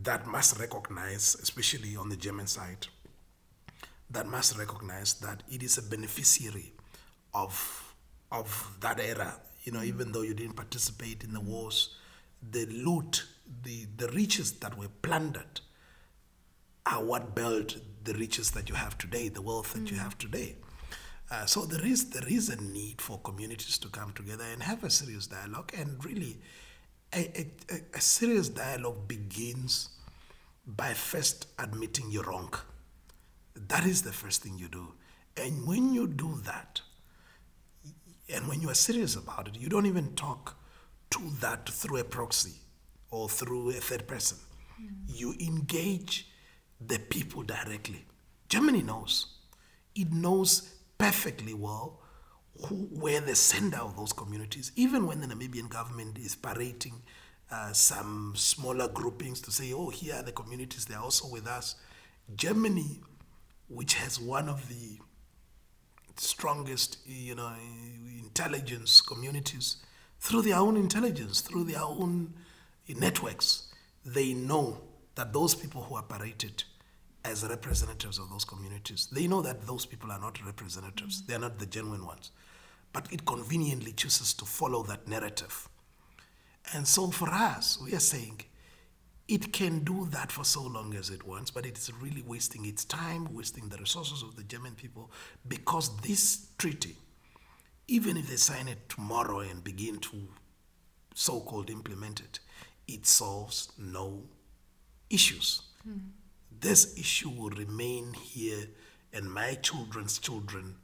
that 0.02 0.26
must 0.26 0.58
recognize, 0.58 1.36
especially 1.42 1.96
on 1.96 2.08
the 2.08 2.16
German 2.16 2.46
side, 2.46 2.86
that 4.10 4.26
must 4.26 4.58
recognize 4.58 5.14
that 5.14 5.42
it 5.50 5.62
is 5.62 5.78
a 5.78 5.82
beneficiary 5.82 6.72
of 7.34 7.94
of 8.32 8.76
that 8.80 9.00
era. 9.00 9.40
You 9.64 9.72
know, 9.72 9.82
even 9.82 10.12
though 10.12 10.22
you 10.22 10.34
didn't 10.34 10.56
participate 10.56 11.22
in 11.22 11.34
the 11.34 11.40
wars, 11.40 11.96
the 12.50 12.66
loot, 12.66 13.24
the 13.62 13.86
the 13.96 14.08
riches 14.08 14.52
that 14.60 14.78
were 14.78 14.88
plundered, 15.02 15.60
are 16.86 17.04
what 17.04 17.34
built 17.34 17.76
the 18.04 18.14
riches 18.14 18.52
that 18.52 18.68
you 18.68 18.74
have 18.74 18.96
today, 18.96 19.28
the 19.28 19.42
wealth 19.42 19.74
that 19.74 19.84
mm. 19.84 19.92
you 19.92 19.98
have 19.98 20.16
today. 20.16 20.56
Uh, 21.30 21.46
so 21.46 21.64
there 21.64 21.84
is 21.84 22.10
there 22.10 22.26
is 22.26 22.48
a 22.48 22.60
need 22.60 23.00
for 23.00 23.18
communities 23.20 23.78
to 23.78 23.88
come 23.88 24.12
together 24.12 24.44
and 24.52 24.62
have 24.62 24.82
a 24.82 24.90
serious 24.90 25.26
dialogue, 25.26 25.72
and 25.76 26.04
really, 26.04 26.40
a, 27.14 27.46
a, 27.70 27.80
a 27.94 28.00
serious 28.00 28.48
dialogue 28.48 29.08
begins 29.08 29.88
by 30.66 30.92
first 30.94 31.46
admitting 31.58 32.10
you're 32.10 32.24
wrong. 32.24 32.52
That 33.54 33.84
is 33.84 34.02
the 34.02 34.12
first 34.12 34.42
thing 34.42 34.58
you 34.58 34.68
do, 34.68 34.92
and 35.36 35.66
when 35.66 35.92
you 35.92 36.06
do 36.06 36.40
that, 36.44 36.80
and 38.32 38.46
when 38.48 38.60
you 38.60 38.70
are 38.70 38.74
serious 38.74 39.16
about 39.16 39.48
it, 39.48 39.58
you 39.58 39.68
don't 39.68 39.86
even 39.86 40.14
talk 40.14 40.56
to 41.10 41.20
that 41.40 41.68
through 41.68 41.98
a 41.98 42.04
proxy 42.04 42.54
or 43.10 43.28
through 43.28 43.70
a 43.70 43.74
third 43.74 44.06
person. 44.06 44.38
Mm. 44.80 44.88
You 45.08 45.34
engage 45.40 46.28
the 46.80 46.98
people 46.98 47.42
directly. 47.42 48.04
Germany 48.48 48.82
knows. 48.82 49.26
It 49.94 50.12
knows 50.12 50.74
perfectly 50.96 51.54
well 51.54 51.99
who 52.66 52.88
were 52.92 53.20
the 53.20 53.34
sender 53.34 53.78
of 53.78 53.96
those 53.96 54.12
communities, 54.12 54.72
even 54.76 55.06
when 55.06 55.20
the 55.20 55.26
Namibian 55.26 55.68
government 55.68 56.18
is 56.18 56.34
parading 56.34 57.02
uh, 57.50 57.72
some 57.72 58.34
smaller 58.36 58.88
groupings 58.88 59.40
to 59.42 59.50
say, 59.50 59.72
oh, 59.72 59.88
here 59.88 60.14
are 60.14 60.22
the 60.22 60.32
communities, 60.32 60.84
they're 60.84 60.98
also 60.98 61.28
with 61.28 61.46
us. 61.46 61.74
Germany, 62.34 63.00
which 63.68 63.94
has 63.94 64.20
one 64.20 64.48
of 64.48 64.68
the 64.68 64.98
strongest, 66.16 66.98
you 67.06 67.34
know, 67.34 67.52
intelligence 68.18 69.00
communities, 69.00 69.76
through 70.20 70.42
their 70.42 70.56
own 70.56 70.76
intelligence, 70.76 71.40
through 71.40 71.64
their 71.64 71.82
own 71.82 72.32
networks, 72.88 73.72
they 74.04 74.34
know 74.34 74.80
that 75.14 75.32
those 75.32 75.54
people 75.54 75.82
who 75.82 75.94
are 75.96 76.02
paraded 76.02 76.64
as 77.24 77.44
representatives 77.44 78.18
of 78.18 78.30
those 78.30 78.44
communities. 78.44 79.08
They 79.12 79.26
know 79.26 79.42
that 79.42 79.66
those 79.66 79.86
people 79.86 80.10
are 80.10 80.20
not 80.20 80.44
representatives, 80.44 81.22
they 81.26 81.34
are 81.34 81.38
not 81.38 81.58
the 81.58 81.66
genuine 81.66 82.06
ones. 82.06 82.30
But 82.92 83.12
it 83.12 83.24
conveniently 83.24 83.92
chooses 83.92 84.34
to 84.34 84.44
follow 84.44 84.82
that 84.84 85.06
narrative. 85.06 85.68
And 86.74 86.86
so 86.86 87.08
for 87.08 87.28
us, 87.28 87.78
we 87.82 87.94
are 87.94 88.00
saying 88.00 88.42
it 89.28 89.52
can 89.52 89.84
do 89.84 90.08
that 90.10 90.32
for 90.32 90.44
so 90.44 90.62
long 90.62 90.94
as 90.94 91.08
it 91.10 91.26
wants, 91.26 91.50
but 91.50 91.64
it 91.64 91.78
is 91.78 91.92
really 92.00 92.22
wasting 92.22 92.64
its 92.66 92.84
time, 92.84 93.32
wasting 93.32 93.68
the 93.68 93.78
resources 93.78 94.22
of 94.22 94.34
the 94.36 94.42
German 94.42 94.74
people, 94.74 95.10
because 95.46 95.96
this 95.98 96.48
treaty, 96.58 96.96
even 97.86 98.16
if 98.16 98.28
they 98.28 98.36
sign 98.36 98.66
it 98.66 98.88
tomorrow 98.88 99.40
and 99.40 99.62
begin 99.62 99.98
to 99.98 100.28
so 101.14 101.40
called 101.40 101.70
implement 101.70 102.20
it, 102.20 102.40
it 102.88 103.06
solves 103.06 103.70
no 103.78 104.24
issues. 105.08 105.62
Mm 105.88 106.00
this 106.60 106.98
issue 106.98 107.30
will 107.30 107.50
remain 107.50 108.12
here 108.12 108.66
and 109.12 109.30
my 109.30 109.54
children's 109.54 110.18
children 110.18 110.76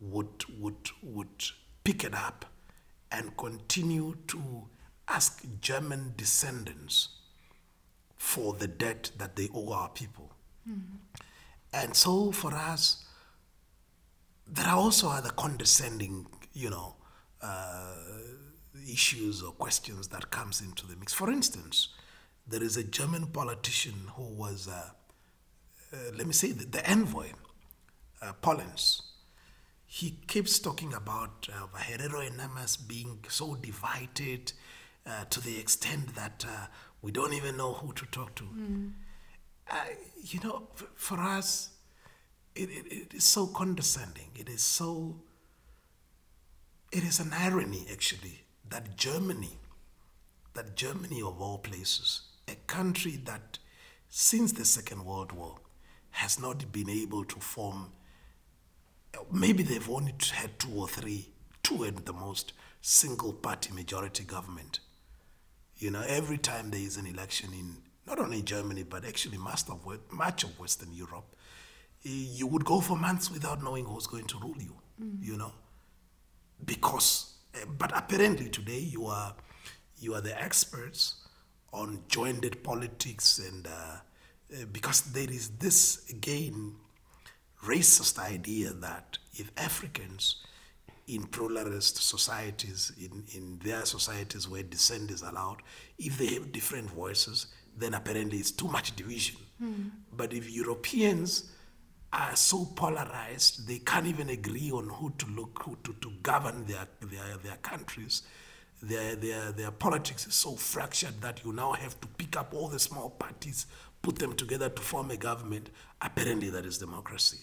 would, 0.00 0.44
would, 0.58 0.90
would 1.02 1.44
pick 1.84 2.04
it 2.04 2.14
up 2.14 2.44
and 3.10 3.36
continue 3.36 4.16
to 4.28 4.68
ask 5.08 5.42
German 5.60 6.14
descendants 6.16 7.08
for 8.16 8.54
the 8.54 8.66
debt 8.66 9.10
that 9.18 9.36
they 9.36 9.48
owe 9.54 9.72
our 9.72 9.88
people. 9.88 10.32
Mm-hmm. 10.68 10.96
And 11.72 11.96
so 11.96 12.32
for 12.32 12.52
us, 12.54 13.04
there 14.46 14.66
are 14.66 14.76
also 14.76 15.08
other 15.08 15.30
condescending, 15.30 16.26
you 16.52 16.70
know, 16.70 16.96
uh, 17.42 17.94
issues 18.90 19.42
or 19.42 19.52
questions 19.52 20.08
that 20.08 20.30
comes 20.30 20.60
into 20.60 20.86
the 20.86 20.96
mix. 20.96 21.12
For 21.12 21.30
instance, 21.30 21.88
there 22.46 22.62
is 22.62 22.76
a 22.76 22.84
German 22.84 23.26
politician 23.26 23.94
who 24.16 24.24
was 24.24 24.68
uh, 24.68 24.90
uh, 25.92 25.96
let 26.16 26.26
me 26.26 26.32
say, 26.32 26.52
the, 26.52 26.66
the 26.66 26.88
envoy, 26.88 27.28
uh, 28.20 28.32
Polenz, 28.42 29.02
he 29.98 30.16
keeps 30.28 30.60
talking 30.60 30.94
about 30.94 31.48
uh, 31.52 31.66
Vaherero 31.76 32.24
and 32.24 32.38
Namas 32.38 32.76
being 32.76 33.18
so 33.28 33.56
divided 33.56 34.52
uh, 35.04 35.24
to 35.28 35.40
the 35.40 35.58
extent 35.58 36.14
that 36.14 36.44
uh, 36.46 36.66
we 37.02 37.10
don't 37.10 37.32
even 37.32 37.56
know 37.56 37.72
who 37.72 37.92
to 37.94 38.06
talk 38.06 38.32
to. 38.36 38.44
Mm. 38.44 38.92
Uh, 39.68 39.74
you 40.22 40.38
know, 40.44 40.68
f- 40.76 40.86
for 40.94 41.18
us, 41.18 41.70
it, 42.54 42.70
it, 42.70 42.92
it 42.92 43.14
is 43.14 43.24
so 43.24 43.48
condescending. 43.48 44.30
It 44.36 44.48
is 44.48 44.62
so, 44.62 45.16
it 46.92 47.02
is 47.02 47.18
an 47.18 47.32
irony 47.32 47.84
actually 47.90 48.44
that 48.70 48.96
Germany, 48.96 49.58
that 50.54 50.76
Germany 50.76 51.22
of 51.22 51.40
all 51.40 51.58
places, 51.58 52.22
a 52.46 52.54
country 52.68 53.20
that 53.24 53.58
since 54.08 54.52
the 54.52 54.64
Second 54.64 55.04
World 55.04 55.32
War 55.32 55.56
has 56.10 56.38
not 56.38 56.70
been 56.70 56.88
able 56.88 57.24
to 57.24 57.40
form, 57.40 57.90
maybe 59.32 59.62
they've 59.62 59.88
only 59.88 60.14
had 60.32 60.58
two 60.58 60.72
or 60.74 60.88
three, 60.88 61.30
two 61.62 61.84
at 61.84 62.06
the 62.06 62.12
most, 62.12 62.52
single 62.80 63.32
party 63.32 63.72
majority 63.72 64.24
government. 64.24 64.80
You 65.76 65.90
know, 65.90 66.02
every 66.06 66.38
time 66.38 66.70
there 66.70 66.80
is 66.80 66.96
an 66.96 67.06
election 67.06 67.50
in 67.52 67.76
not 68.06 68.18
only 68.18 68.42
Germany, 68.42 68.82
but 68.82 69.04
actually 69.04 69.38
much 69.38 69.68
of, 69.68 69.86
much 70.10 70.44
of 70.44 70.58
Western 70.58 70.92
Europe, 70.92 71.36
eh, 72.04 72.08
you 72.10 72.46
would 72.46 72.64
go 72.64 72.80
for 72.80 72.96
months 72.96 73.30
without 73.30 73.62
knowing 73.62 73.84
who's 73.84 74.06
going 74.06 74.26
to 74.26 74.38
rule 74.38 74.56
you, 74.58 74.74
mm. 75.00 75.24
you 75.24 75.36
know, 75.36 75.52
because, 76.64 77.34
eh, 77.54 77.64
but 77.78 77.96
apparently 77.96 78.48
today 78.48 78.78
you 78.78 79.06
are, 79.06 79.34
you 80.00 80.14
are 80.14 80.20
the 80.20 80.40
experts 80.40 81.16
on 81.72 82.02
joined 82.08 82.62
politics 82.62 83.38
and 83.38 83.66
uh, 83.66 83.70
uh, 83.70 84.64
because 84.72 85.02
there 85.12 85.30
is 85.30 85.50
this 85.58 86.08
again 86.10 86.74
racist 87.64 88.18
idea 88.18 88.72
that 88.72 89.18
if 89.34 89.50
Africans 89.56 90.44
in 91.06 91.24
pluralist 91.24 91.96
societies, 91.96 92.92
in, 92.98 93.24
in 93.34 93.58
their 93.64 93.84
societies 93.84 94.48
where 94.48 94.62
dissent 94.62 95.10
is 95.10 95.22
allowed, 95.22 95.58
if 95.98 96.18
they 96.18 96.26
have 96.26 96.52
different 96.52 96.90
voices, 96.90 97.46
then 97.76 97.94
apparently 97.94 98.38
it's 98.38 98.50
too 98.50 98.68
much 98.68 98.94
division. 98.94 99.36
Mm. 99.62 99.90
But 100.14 100.32
if 100.32 100.50
Europeans 100.50 101.50
are 102.12 102.36
so 102.36 102.66
polarized, 102.76 103.66
they 103.66 103.78
can't 103.78 104.06
even 104.06 104.28
agree 104.30 104.70
on 104.70 104.88
who 104.88 105.12
to 105.18 105.26
look, 105.26 105.62
who 105.64 105.76
to, 105.84 105.94
to 106.00 106.10
govern 106.22 106.66
their, 106.66 106.86
their, 107.00 107.36
their 107.42 107.56
countries. 107.56 108.22
Their, 108.80 109.16
their, 109.16 109.50
their 109.52 109.70
politics 109.72 110.26
is 110.26 110.34
so 110.34 110.54
fractured 110.54 111.20
that 111.22 111.44
you 111.44 111.52
now 111.52 111.72
have 111.72 112.00
to 112.00 112.06
pick 112.06 112.36
up 112.36 112.54
all 112.54 112.68
the 112.68 112.78
small 112.78 113.10
parties 113.10 113.66
put 114.02 114.16
them 114.16 114.32
together 114.34 114.68
to 114.68 114.82
form 114.82 115.10
a 115.10 115.16
government. 115.16 115.70
Apparently, 116.00 116.50
that 116.50 116.64
is 116.64 116.78
democracy. 116.78 117.38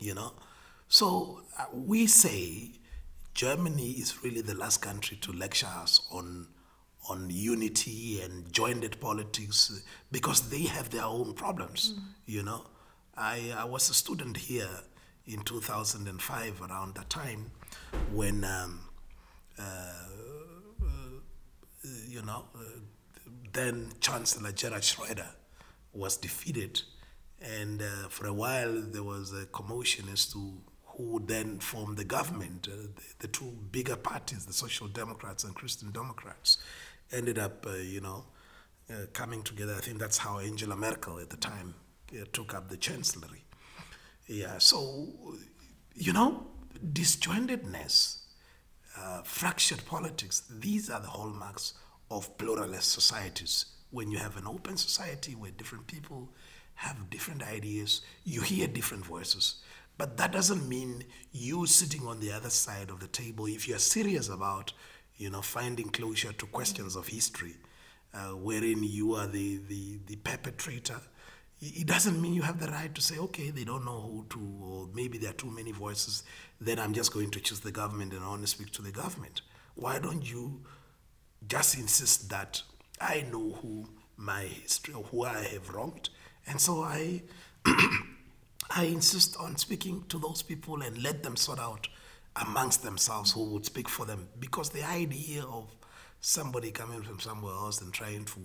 You 0.00 0.14
know? 0.14 0.32
So 0.88 1.42
uh, 1.58 1.66
we 1.72 2.06
say 2.06 2.72
Germany 3.34 3.90
is 3.92 4.24
really 4.24 4.40
the 4.40 4.54
last 4.54 4.78
country 4.82 5.16
to 5.18 5.32
lecture 5.32 5.68
us 5.68 6.00
on 6.10 6.48
on 7.08 7.28
unity 7.30 8.20
and 8.20 8.52
joined 8.52 9.00
politics 9.00 9.82
because 10.12 10.50
they 10.50 10.62
have 10.62 10.90
their 10.90 11.04
own 11.04 11.32
problems. 11.32 11.94
Mm. 11.94 12.02
You 12.26 12.42
know, 12.42 12.66
I, 13.16 13.52
I 13.56 13.64
was 13.64 13.88
a 13.90 13.94
student 13.94 14.36
here 14.36 14.68
in 15.26 15.40
2005 15.42 16.60
around 16.62 16.94
that 16.94 17.08
time 17.10 17.50
when 18.12 18.44
um, 18.44 18.80
uh, 19.58 19.62
uh, 20.82 20.86
you 22.08 22.22
know 22.22 22.44
uh, 22.54 22.60
then 23.52 23.92
Chancellor 24.00 24.52
Gerhard 24.52 24.84
Schroeder 24.84 25.30
was 25.92 26.16
defeated, 26.16 26.82
and 27.40 27.82
uh, 27.82 28.08
for 28.08 28.26
a 28.26 28.32
while 28.32 28.80
there 28.80 29.02
was 29.02 29.32
a 29.32 29.46
commotion 29.46 30.06
as 30.12 30.26
to 30.32 30.60
who 30.84 31.22
then 31.24 31.58
form 31.58 31.94
the 31.94 32.04
government. 32.04 32.68
Uh, 32.70 32.76
the, 32.94 33.02
the, 33.20 33.28
two 33.28 33.52
bigger 33.70 33.96
parties, 33.96 34.44
the 34.46 34.52
Social 34.52 34.86
Democrats 34.88 35.44
and 35.44 35.54
Christian 35.54 35.90
Democrats, 35.90 36.58
ended 37.12 37.38
up, 37.38 37.66
uh, 37.66 37.74
you 37.74 38.00
know, 38.00 38.24
uh, 38.90 39.06
coming 39.12 39.42
together. 39.42 39.74
I 39.76 39.80
think 39.80 39.98
that's 39.98 40.18
how 40.18 40.38
Angela 40.38 40.76
Merkel 40.76 41.18
at 41.18 41.30
the 41.30 41.36
time 41.36 41.74
uh, 42.12 42.24
took 42.32 42.54
up 42.54 42.68
the 42.68 42.76
chancellery. 42.76 43.44
Yeah, 44.26 44.58
so, 44.58 45.08
you 45.94 46.12
know, 46.12 46.46
disjointedness, 46.92 48.18
uh, 48.96 49.22
fractured 49.22 49.84
politics, 49.86 50.42
these 50.50 50.90
are 50.90 51.00
the 51.00 51.08
hallmarks 51.08 51.74
of 52.10 52.36
pluralist 52.38 52.92
societies. 52.92 53.66
When 53.90 54.10
you 54.10 54.18
have 54.18 54.36
an 54.36 54.46
open 54.46 54.76
society 54.76 55.34
where 55.34 55.50
different 55.50 55.86
people 55.86 56.28
have 56.74 57.10
different 57.10 57.42
ideas, 57.42 58.00
you 58.24 58.40
hear 58.40 58.66
different 58.66 59.04
voices. 59.04 59.56
But 59.98 60.16
that 60.16 60.32
doesn't 60.32 60.68
mean 60.68 61.04
you 61.32 61.66
sitting 61.66 62.06
on 62.06 62.20
the 62.20 62.32
other 62.32 62.50
side 62.50 62.88
of 62.88 63.00
the 63.00 63.08
table, 63.08 63.46
if 63.46 63.68
you're 63.68 63.78
serious 63.78 64.28
about, 64.28 64.72
you 65.16 65.28
know, 65.28 65.42
finding 65.42 65.90
closure 65.90 66.32
to 66.32 66.46
questions 66.46 66.96
of 66.96 67.08
history, 67.08 67.56
uh, 68.14 68.30
wherein 68.30 68.82
you 68.82 69.14
are 69.14 69.26
the, 69.26 69.60
the, 69.68 69.98
the 70.06 70.16
perpetrator, 70.16 71.00
it 71.60 71.86
doesn't 71.86 72.20
mean 72.20 72.32
you 72.32 72.42
have 72.42 72.58
the 72.58 72.68
right 72.68 72.94
to 72.94 73.02
say, 73.02 73.18
okay, 73.18 73.50
they 73.50 73.64
don't 73.64 73.84
know 73.84 74.00
who 74.00 74.26
to, 74.30 74.38
or 74.62 74.88
maybe 74.94 75.18
there 75.18 75.30
are 75.30 75.34
too 75.34 75.50
many 75.50 75.72
voices, 75.72 76.22
then 76.60 76.78
I'm 76.78 76.94
just 76.94 77.12
going 77.12 77.30
to 77.32 77.40
choose 77.40 77.60
the 77.60 77.70
government 77.70 78.14
and 78.14 78.24
I 78.24 78.28
want 78.28 78.40
to 78.40 78.46
speak 78.46 78.70
to 78.72 78.82
the 78.82 78.90
government. 78.90 79.42
Why 79.74 79.98
don't 79.98 80.28
you 80.28 80.62
just 81.46 81.76
insist 81.76 82.30
that 82.30 82.62
I 83.00 83.26
know 83.30 83.52
who 83.60 83.88
my 84.16 84.44
history 84.44 84.94
or 84.94 85.04
who 85.04 85.24
I 85.24 85.42
have 85.42 85.68
wronged, 85.70 86.08
and 86.46 86.60
so 86.60 86.82
I, 86.82 87.22
I 88.70 88.84
insist 88.84 89.36
on 89.38 89.56
speaking 89.56 90.04
to 90.08 90.18
those 90.18 90.42
people 90.42 90.82
and 90.82 91.02
let 91.02 91.22
them 91.22 91.36
sort 91.36 91.58
out 91.58 91.88
amongst 92.36 92.82
themselves 92.82 93.32
who 93.32 93.44
would 93.52 93.66
speak 93.66 93.88
for 93.88 94.06
them, 94.06 94.28
because 94.38 94.70
the 94.70 94.84
idea 94.84 95.42
of 95.44 95.74
somebody 96.20 96.70
coming 96.70 97.02
from 97.02 97.18
somewhere 97.18 97.54
else 97.54 97.80
and 97.80 97.92
trying 97.92 98.24
to, 98.26 98.40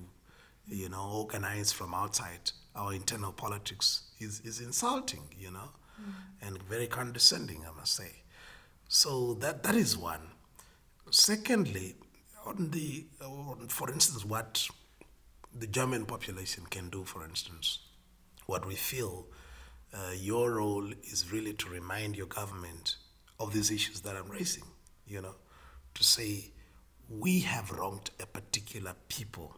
you 0.67 0.89
know, 0.89 1.09
organize 1.13 1.71
from 1.71 1.93
outside 1.93 2.51
our 2.75 2.93
internal 2.93 3.31
politics 3.31 4.03
is, 4.19 4.41
is 4.41 4.59
insulting, 4.59 5.23
you 5.37 5.51
know, 5.51 5.69
mm. 6.01 6.13
and 6.41 6.61
very 6.63 6.87
condescending, 6.87 7.63
I 7.65 7.77
must 7.77 7.95
say. 7.95 8.23
So 8.87 9.33
that 9.35 9.63
that 9.63 9.75
is 9.75 9.97
one. 9.97 10.21
Secondly, 11.11 11.95
on 12.45 12.69
the, 12.71 13.05
on, 13.23 13.67
for 13.67 13.91
instance, 13.91 14.25
what 14.25 14.67
the 15.57 15.67
German 15.67 16.05
population 16.05 16.65
can 16.69 16.89
do, 16.89 17.05
for 17.05 17.23
instance, 17.23 17.79
what 18.45 18.67
we 18.67 18.75
feel 18.75 19.27
uh, 19.93 20.11
your 20.17 20.55
role 20.55 20.87
is 21.03 21.31
really 21.31 21.53
to 21.53 21.69
remind 21.69 22.15
your 22.15 22.27
government 22.27 22.97
of 23.39 23.53
these 23.53 23.71
issues 23.71 24.01
that 24.01 24.15
I'm 24.15 24.29
raising, 24.29 24.65
you 25.07 25.21
know, 25.21 25.35
to 25.93 26.03
say, 26.03 26.51
we 27.09 27.39
have 27.41 27.71
wronged 27.71 28.09
a 28.19 28.25
particular 28.25 28.93
people. 29.07 29.55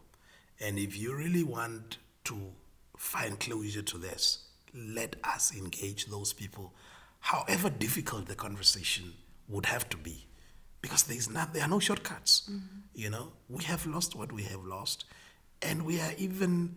And 0.60 0.78
if 0.78 0.96
you 0.96 1.14
really 1.14 1.42
want 1.42 1.98
to 2.24 2.36
find 2.96 3.38
closure 3.40 3.82
to 3.82 3.98
this, 3.98 4.46
let 4.74 5.16
us 5.24 5.54
engage 5.56 6.06
those 6.06 6.32
people, 6.32 6.74
however 7.20 7.70
difficult 7.70 8.26
the 8.26 8.34
conversation 8.34 9.14
would 9.48 9.66
have 9.66 9.88
to 9.88 9.96
be 9.96 10.26
because 10.82 11.04
there's 11.04 11.30
not 11.30 11.52
there 11.52 11.62
are 11.62 11.68
no 11.68 11.80
shortcuts. 11.80 12.48
Mm-hmm. 12.50 12.78
You 12.94 13.10
know, 13.10 13.32
we 13.48 13.64
have 13.64 13.86
lost 13.86 14.14
what 14.14 14.32
we 14.32 14.42
have 14.44 14.64
lost, 14.64 15.04
and 15.62 15.84
we 15.84 16.00
are 16.00 16.12
even, 16.18 16.74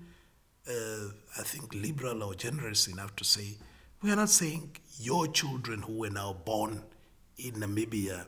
uh, 0.67 1.07
I 1.37 1.43
think, 1.43 1.73
liberal 1.73 2.23
or 2.23 2.33
generous 2.35 2.87
enough 2.87 3.15
to 3.17 3.23
say 3.23 3.57
we 4.01 4.11
are 4.11 4.15
not 4.15 4.29
saying 4.29 4.77
your 4.99 5.27
children 5.27 5.83
who 5.83 5.93
were 5.93 6.09
now 6.09 6.33
born 6.45 6.83
in 7.37 7.53
Namibia 7.53 8.25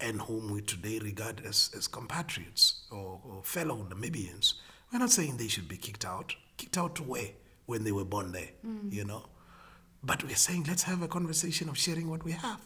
and 0.00 0.22
whom 0.22 0.50
we 0.50 0.62
today 0.62 0.98
regard 0.98 1.42
as, 1.44 1.70
as 1.76 1.86
compatriots 1.86 2.86
or, 2.90 3.20
or 3.24 3.42
fellow 3.44 3.86
Namibians, 3.90 4.54
we're 4.90 4.98
not 4.98 5.10
saying 5.10 5.36
they 5.36 5.48
should 5.48 5.68
be 5.68 5.76
kicked 5.76 6.04
out. 6.04 6.34
Kicked 6.56 6.78
out 6.78 6.94
to 6.96 7.02
where? 7.02 7.28
When 7.66 7.84
they 7.84 7.92
were 7.92 8.04
born 8.04 8.32
there, 8.32 8.48
mm. 8.66 8.92
you 8.92 9.04
know? 9.04 9.26
But 10.02 10.24
we're 10.24 10.34
saying 10.34 10.64
let's 10.66 10.82
have 10.84 11.02
a 11.02 11.08
conversation 11.08 11.68
of 11.68 11.78
sharing 11.78 12.08
what 12.08 12.24
we 12.24 12.32
have. 12.32 12.60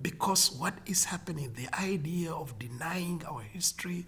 Because 0.00 0.52
what 0.52 0.74
is 0.84 1.06
happening, 1.06 1.54
the 1.54 1.74
idea 1.80 2.30
of 2.30 2.58
denying 2.58 3.22
our 3.26 3.40
history 3.40 4.06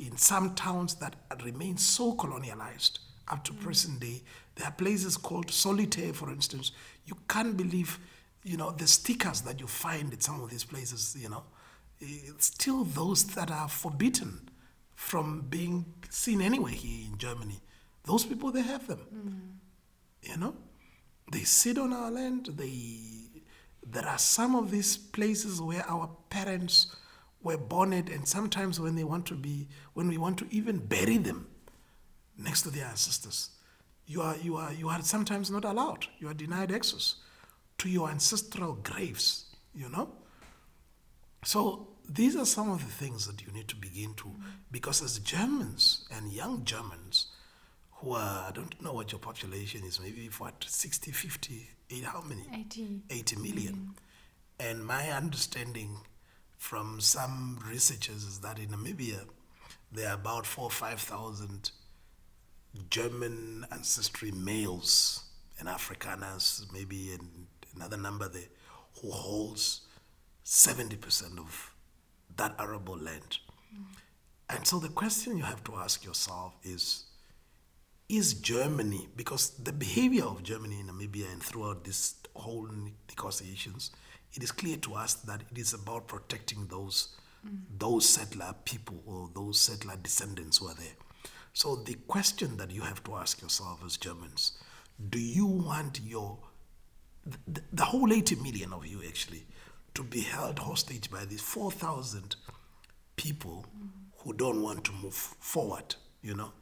in 0.00 0.16
some 0.16 0.54
towns 0.54 0.94
that 0.96 1.14
remain 1.44 1.76
so 1.76 2.14
colonialized 2.14 2.98
up 3.28 3.44
to 3.44 3.52
mm. 3.52 3.60
present 3.60 4.00
day, 4.00 4.22
there 4.56 4.66
are 4.66 4.72
places 4.72 5.16
called 5.16 5.50
Solitaire, 5.50 6.12
for 6.14 6.30
instance. 6.30 6.72
You 7.04 7.16
can't 7.28 7.56
believe, 7.56 7.98
you 8.42 8.56
know, 8.56 8.72
the 8.72 8.86
stickers 8.86 9.42
that 9.42 9.60
you 9.60 9.66
find 9.66 10.12
at 10.12 10.22
some 10.22 10.42
of 10.42 10.50
these 10.50 10.64
places, 10.64 11.16
you 11.20 11.28
know, 11.28 11.44
it's 12.00 12.46
still 12.46 12.84
those 12.84 13.24
that 13.34 13.50
are 13.50 13.68
forbidden 13.68 14.48
from 14.94 15.42
being 15.48 15.84
seen 16.08 16.40
anywhere 16.40 16.72
here 16.72 17.06
in 17.10 17.18
Germany. 17.18 17.60
Those 18.04 18.24
people, 18.24 18.50
they 18.50 18.62
have 18.62 18.86
them. 18.86 19.00
Mm. 19.14 20.30
You 20.30 20.36
know, 20.38 20.54
they 21.30 21.40
sit 21.40 21.78
on 21.78 21.92
our 21.92 22.10
land, 22.10 22.50
they 22.56 23.00
there 23.86 24.06
are 24.06 24.18
some 24.18 24.54
of 24.54 24.70
these 24.70 24.96
places 24.96 25.60
where 25.60 25.84
our 25.88 26.08
parents 26.28 26.94
were 27.42 27.56
born 27.56 27.92
and 27.92 28.26
sometimes 28.28 28.78
when 28.78 28.96
they 28.96 29.04
want 29.04 29.26
to 29.26 29.34
be, 29.34 29.68
when 29.94 30.08
we 30.08 30.18
want 30.18 30.38
to 30.38 30.46
even 30.50 30.78
bury 30.78 31.16
them 31.16 31.46
next 32.36 32.62
to 32.62 32.70
their 32.70 32.86
ancestors, 32.86 33.50
you 34.06 34.20
are, 34.20 34.36
you 34.42 34.56
are, 34.56 34.72
you 34.72 34.88
are 34.88 35.00
sometimes 35.02 35.50
not 35.50 35.64
allowed. 35.64 36.06
You 36.18 36.28
are 36.28 36.34
denied 36.34 36.72
access 36.72 37.16
to 37.78 37.88
your 37.88 38.10
ancestral 38.10 38.74
graves, 38.74 39.46
you 39.74 39.88
know? 39.88 40.10
So 41.44 41.88
these 42.08 42.36
are 42.36 42.44
some 42.44 42.70
of 42.70 42.84
the 42.84 42.92
things 42.92 43.26
that 43.26 43.40
you 43.40 43.52
need 43.52 43.68
to 43.68 43.76
begin 43.76 44.14
to, 44.14 44.34
because 44.70 45.02
as 45.02 45.18
Germans 45.20 46.06
and 46.14 46.32
young 46.32 46.64
Germans, 46.64 47.28
who 47.92 48.12
are, 48.12 48.48
I 48.48 48.50
don't 48.52 48.80
know 48.82 48.92
what 48.92 49.12
your 49.12 49.18
population 49.18 49.84
is, 49.84 50.00
maybe 50.00 50.28
what, 50.38 50.64
60, 50.66 51.10
50, 51.10 51.68
how 52.04 52.22
many? 52.22 52.42
80. 52.52 53.02
80 53.10 53.36
million. 53.36 53.74
Mm. 53.74 54.68
And 54.70 54.84
my 54.84 55.10
understanding 55.10 56.00
from 56.60 57.00
some 57.00 57.58
researchers 57.66 58.22
is 58.22 58.38
that 58.40 58.58
in 58.58 58.68
Namibia, 58.68 59.22
there 59.90 60.10
are 60.10 60.14
about 60.14 60.46
four 60.46 60.64
or 60.64 60.70
5,000 60.70 61.70
German 62.90 63.66
ancestry 63.72 64.30
males 64.30 65.24
and 65.58 65.68
Afrikaners, 65.68 66.70
maybe 66.70 67.16
another 67.74 67.96
number 67.96 68.28
there, 68.28 68.42
who 69.00 69.10
holds 69.10 69.80
70% 70.44 71.38
of 71.38 71.74
that 72.36 72.54
arable 72.58 72.98
land. 72.98 73.38
And 74.50 74.66
so 74.66 74.78
the 74.78 74.90
question 74.90 75.38
you 75.38 75.44
have 75.44 75.64
to 75.64 75.76
ask 75.76 76.04
yourself 76.04 76.52
is 76.62 77.06
is 78.10 78.34
Germany, 78.34 79.08
because 79.16 79.50
the 79.50 79.72
behavior 79.72 80.24
of 80.24 80.42
Germany 80.42 80.80
in 80.80 80.88
Namibia 80.88 81.32
and 81.32 81.40
throughout 81.40 81.84
this 81.84 82.16
whole 82.34 82.68
negotiations, 83.08 83.92
it 84.34 84.42
is 84.42 84.52
clear 84.52 84.76
to 84.78 84.94
us 84.94 85.14
that 85.14 85.42
it 85.50 85.58
is 85.58 85.74
about 85.74 86.06
protecting 86.06 86.66
those 86.68 87.16
mm. 87.46 87.58
those 87.78 88.08
settler 88.08 88.54
people 88.64 89.02
or 89.06 89.30
those 89.34 89.60
settler 89.60 89.96
descendants 90.02 90.58
who 90.58 90.68
are 90.68 90.74
there. 90.74 90.96
So 91.52 91.76
the 91.76 91.94
question 92.06 92.56
that 92.58 92.70
you 92.70 92.82
have 92.82 93.02
to 93.04 93.16
ask 93.16 93.42
yourself 93.42 93.82
as 93.84 93.96
Germans, 93.96 94.52
do 95.08 95.18
you 95.18 95.46
want 95.46 96.00
your 96.00 96.38
the, 97.46 97.60
the 97.72 97.84
whole 97.84 98.12
80 98.12 98.36
million 98.36 98.72
of 98.72 98.86
you 98.86 99.02
actually 99.06 99.46
to 99.94 100.02
be 100.02 100.20
held 100.20 100.58
hostage 100.58 101.10
by 101.10 101.24
these 101.24 101.40
4,000 101.42 102.36
people 103.16 103.66
mm. 103.76 103.88
who 104.18 104.32
don't 104.32 104.62
want 104.62 104.84
to 104.84 104.92
move 104.92 105.14
forward, 105.14 105.96
you 106.22 106.34
know? 106.34 106.52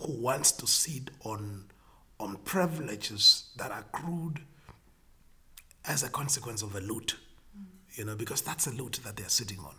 who 0.00 0.20
wants 0.20 0.52
to 0.52 0.66
sit 0.66 1.10
on, 1.24 1.64
on 2.18 2.36
privileges 2.38 3.50
that 3.56 3.70
are 3.70 3.80
accrued 3.80 4.40
as 5.84 6.02
a 6.02 6.08
consequence 6.08 6.62
of 6.62 6.74
a 6.74 6.80
loot, 6.80 7.16
mm. 7.58 7.64
you 7.98 8.04
know, 8.04 8.14
because 8.14 8.42
that's 8.42 8.66
a 8.66 8.70
loot 8.70 9.00
that 9.04 9.16
they're 9.16 9.28
sitting 9.28 9.58
on. 9.60 9.74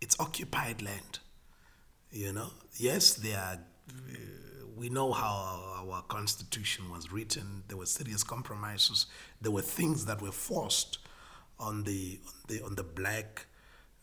It's 0.00 0.18
occupied 0.18 0.82
land, 0.82 1.20
you 2.10 2.32
know. 2.32 2.50
Yes, 2.76 3.14
they 3.14 3.34
are. 3.34 3.58
Uh, 3.88 4.14
we 4.76 4.88
know 4.88 5.12
how 5.12 5.84
our, 5.90 6.02
constitution 6.08 6.90
was 6.90 7.12
written. 7.12 7.62
There 7.68 7.76
were 7.76 7.86
serious 7.86 8.24
compromises. 8.24 9.06
There 9.40 9.52
were 9.52 9.62
things 9.62 10.06
that 10.06 10.20
were 10.20 10.32
forced 10.32 10.98
on 11.60 11.84
the 11.84 12.18
on 12.26 12.34
the 12.48 12.62
on 12.64 12.74
the 12.74 12.82
black. 12.82 13.46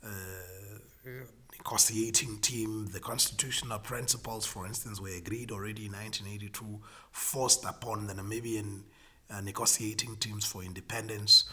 Uh, 0.04 0.08
negotiating 1.58 2.39
team, 2.39 2.88
the 2.92 3.00
constitutional 3.00 3.78
principles, 3.80 4.46
for 4.46 4.66
instance, 4.66 5.00
were 5.00 5.16
agreed 5.16 5.52
already 5.52 5.86
in 5.86 5.92
1982, 5.92 6.80
forced 7.12 7.66
upon 7.66 8.08
the 8.08 8.14
Namibian 8.14 8.82
negotiating 9.39 10.17
teams 10.17 10.43
for 10.43 10.63
independence. 10.63 11.45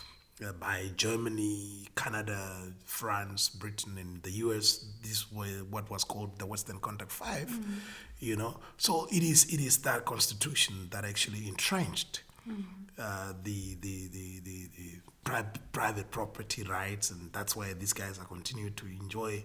uh, 0.44 0.52
by 0.52 0.90
Germany, 0.96 1.88
Canada, 1.96 2.72
France, 2.84 3.48
Britain, 3.48 3.98
and 3.98 4.22
the 4.22 4.30
US. 4.46 4.86
This 5.02 5.30
were 5.32 5.64
what 5.70 5.90
was 5.90 6.04
called 6.04 6.38
the 6.38 6.46
Western 6.46 6.78
Contact 6.78 7.10
5 7.10 7.48
mm-hmm. 7.48 7.74
You 8.20 8.34
know, 8.34 8.58
so 8.78 9.06
it 9.12 9.22
is 9.22 9.44
it 9.52 9.60
is 9.60 9.78
that 9.78 10.04
constitution 10.04 10.88
that 10.90 11.04
actually 11.04 11.46
entrenched 11.46 12.22
mm-hmm. 12.48 12.62
uh, 12.98 13.32
the, 13.44 13.76
the, 13.80 14.08
the 14.08 14.40
the 14.40 14.68
the 14.76 14.90
pri- 15.22 15.44
private 15.70 16.10
property 16.10 16.64
rights, 16.64 17.12
and 17.12 17.32
that's 17.32 17.54
why 17.54 17.72
these 17.74 17.92
guys 17.92 18.18
are 18.18 18.24
continuing 18.24 18.74
to 18.74 18.86
enjoy 18.86 19.44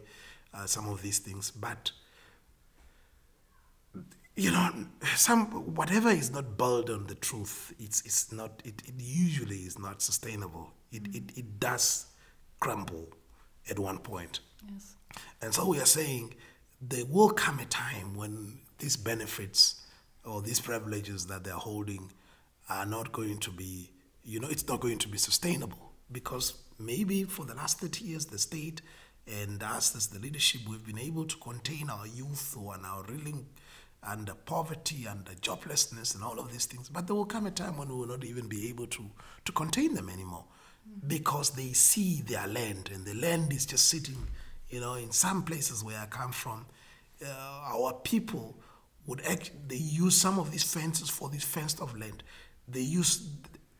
uh, 0.55 0.65
some 0.65 0.89
of 0.89 1.03
these 1.03 1.19
things. 1.19 1.51
But 1.51 1.91
you 4.35 4.51
know, 4.51 4.69
some 5.15 5.47
whatever 5.75 6.09
is 6.09 6.31
not 6.31 6.57
built 6.57 6.89
on 6.89 7.07
the 7.07 7.15
truth, 7.15 7.73
it's 7.79 8.01
it's 8.01 8.31
not. 8.31 8.61
It, 8.65 8.81
it 8.85 8.95
usually 8.97 9.57
is 9.57 9.77
not 9.77 10.01
sustainable. 10.01 10.71
It, 10.91 11.03
mm. 11.03 11.15
it 11.15 11.37
it 11.37 11.59
does 11.59 12.07
crumble 12.59 13.09
at 13.69 13.77
one 13.77 13.99
point. 13.99 14.39
Yes. 14.71 14.95
And 15.41 15.53
so 15.53 15.67
we 15.67 15.79
are 15.79 15.85
saying 15.85 16.33
there 16.81 17.05
will 17.05 17.29
come 17.29 17.59
a 17.59 17.65
time 17.65 18.15
when 18.15 18.59
these 18.79 18.97
benefits 18.97 19.81
or 20.25 20.41
these 20.41 20.59
privileges 20.59 21.27
that 21.27 21.43
they're 21.43 21.53
holding 21.53 22.11
are 22.69 22.85
not 22.85 23.11
going 23.11 23.37
to 23.39 23.51
be, 23.51 23.91
you 24.23 24.39
know, 24.39 24.47
it's 24.47 24.67
not 24.67 24.79
going 24.79 24.97
to 24.99 25.07
be 25.07 25.17
sustainable 25.17 25.91
because 26.11 26.53
maybe 26.79 27.23
for 27.23 27.45
the 27.45 27.53
last 27.53 27.79
30 27.79 28.05
years 28.05 28.25
the 28.25 28.37
state 28.37 28.81
and 29.27 29.61
us 29.63 29.95
as 29.95 30.07
the 30.07 30.19
leadership 30.19 30.61
we've 30.67 30.85
been 30.85 30.99
able 30.99 31.25
to 31.25 31.37
contain 31.37 31.89
our 31.89 32.07
youth 32.07 32.55
or 32.57 32.75
our 32.83 33.03
reeling 33.03 33.45
under 34.05 34.33
poverty, 34.33 35.07
under 35.07 35.31
joblessness, 35.33 36.15
and 36.15 36.23
all 36.23 36.39
of 36.39 36.51
these 36.51 36.65
things. 36.65 36.89
But 36.89 37.07
there 37.07 37.15
will 37.15 37.25
come 37.25 37.45
a 37.47 37.51
time 37.51 37.77
when 37.77 37.89
we 37.89 37.95
will 37.95 38.07
not 38.07 38.23
even 38.23 38.47
be 38.47 38.69
able 38.69 38.87
to, 38.87 39.03
to 39.45 39.51
contain 39.51 39.93
them 39.93 40.09
anymore 40.09 40.45
because 41.07 41.51
they 41.51 41.71
see 41.73 42.21
their 42.21 42.47
land, 42.47 42.89
and 42.93 43.05
the 43.05 43.13
land 43.13 43.53
is 43.53 43.65
just 43.65 43.87
sitting, 43.87 44.27
you 44.69 44.79
know, 44.81 44.95
in 44.95 45.11
some 45.11 45.43
places 45.43 45.83
where 45.83 45.97
I 45.97 46.05
come 46.07 46.31
from, 46.31 46.65
uh, 47.25 47.29
our 47.73 47.93
people 48.03 48.57
would 49.05 49.21
act, 49.25 49.51
they 49.67 49.77
use 49.77 50.15
some 50.15 50.39
of 50.39 50.51
these 50.51 50.63
fences 50.63 51.09
for 51.09 51.29
this 51.29 51.43
fenced 51.43 51.81
off 51.81 51.97
land. 51.97 52.23
They 52.67 52.81
use 52.81 53.27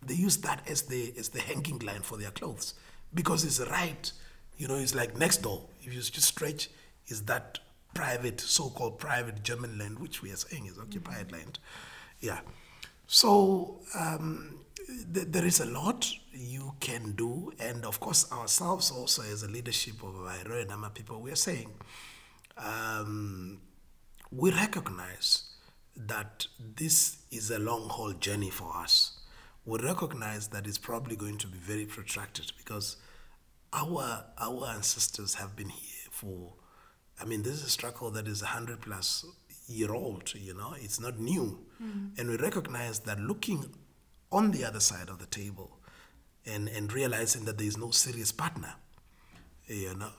they 0.06 0.16
use 0.16 0.38
that 0.38 0.68
as 0.70 0.84
the 0.84 1.14
as 1.18 1.30
the 1.30 1.40
hanging 1.40 1.80
line 1.80 2.02
for 2.02 2.18
their 2.18 2.32
clothes 2.32 2.74
because 3.14 3.46
it's 3.46 3.60
right, 3.70 4.12
you 4.58 4.68
know, 4.68 4.76
it's 4.76 4.96
like 4.96 5.18
next 5.18 5.38
door. 5.38 5.62
If 5.82 5.94
you 5.94 6.02
just 6.02 6.22
stretch, 6.22 6.70
is 7.08 7.24
that 7.24 7.60
private, 7.94 8.40
so-called 8.42 9.00
private 9.00 9.44
German 9.44 9.78
land, 9.78 10.00
which 10.00 10.22
we 10.22 10.32
are 10.32 10.36
saying 10.36 10.66
is 10.66 10.80
occupied 10.80 11.28
mm-hmm. 11.28 11.36
land. 11.36 11.60
Yeah. 12.20 12.40
So 13.08 13.80
um, 13.98 14.60
th- 15.14 15.28
there 15.30 15.46
is 15.46 15.60
a 15.60 15.66
lot 15.66 16.12
you 16.32 16.74
can 16.80 17.14
do, 17.14 17.52
and 17.60 17.86
of 17.86 18.00
course 18.00 18.32
ourselves 18.32 18.92
also 18.92 19.24
as 19.24 19.44
a 19.44 19.48
leadership 19.48 20.02
of 20.04 20.16
Vairo 20.16 20.60
and 20.60 20.70
Nama 20.70 20.90
people, 20.90 21.22
we 21.22 21.32
are 21.32 21.36
saying 21.36 21.70
um, 22.58 23.62
we 24.32 24.52
recognize 24.52 25.44
that 25.96 26.48
this 26.60 27.18
is 27.32 27.52
a 27.52 27.60
long 27.60 27.90
haul 27.90 28.14
journey 28.14 28.50
for 28.50 28.76
us. 28.76 29.20
We 29.66 29.80
recognize 29.80 30.48
that 30.50 30.66
it's 30.68 30.78
probably 30.78 31.16
going 31.16 31.38
to 31.40 31.48
be 31.48 31.58
very 31.58 31.86
protracted 31.86 32.52
because 32.58 32.98
our 33.72 34.26
our 34.38 34.68
ancestors 34.68 35.36
have 35.36 35.56
been 35.56 35.70
here 35.70 36.10
for 36.12 36.54
I 37.22 37.26
mean, 37.26 37.44
this 37.44 37.54
is 37.54 37.64
a 37.64 37.70
struggle 37.70 38.12
that 38.12 38.28
is 38.28 38.42
a 38.42 38.48
hundred 38.48 38.82
plus 38.82 39.26
year 39.68 39.94
old, 39.94 40.34
you 40.36 40.54
know, 40.54 40.74
it's 40.78 41.00
not 41.00 41.20
new. 41.20 41.66
Mm. 41.82 42.20
And 42.20 42.30
we 42.30 42.38
recognize 42.38 43.00
that 43.00 43.20
looking 43.20 43.66
on 44.32 44.52
the 44.52 44.66
other 44.66 44.80
side 44.80 45.10
of 45.10 45.20
the 45.20 45.26
table 45.28 45.80
and, 46.46 46.68
and 46.68 46.92
realizing 46.92 47.46
that 47.46 47.58
there 47.58 47.68
is 47.68 47.78
no 47.78 47.92
serious 47.92 48.32
partner, 48.32 48.74
you 49.68 49.96
know, 49.96 50.12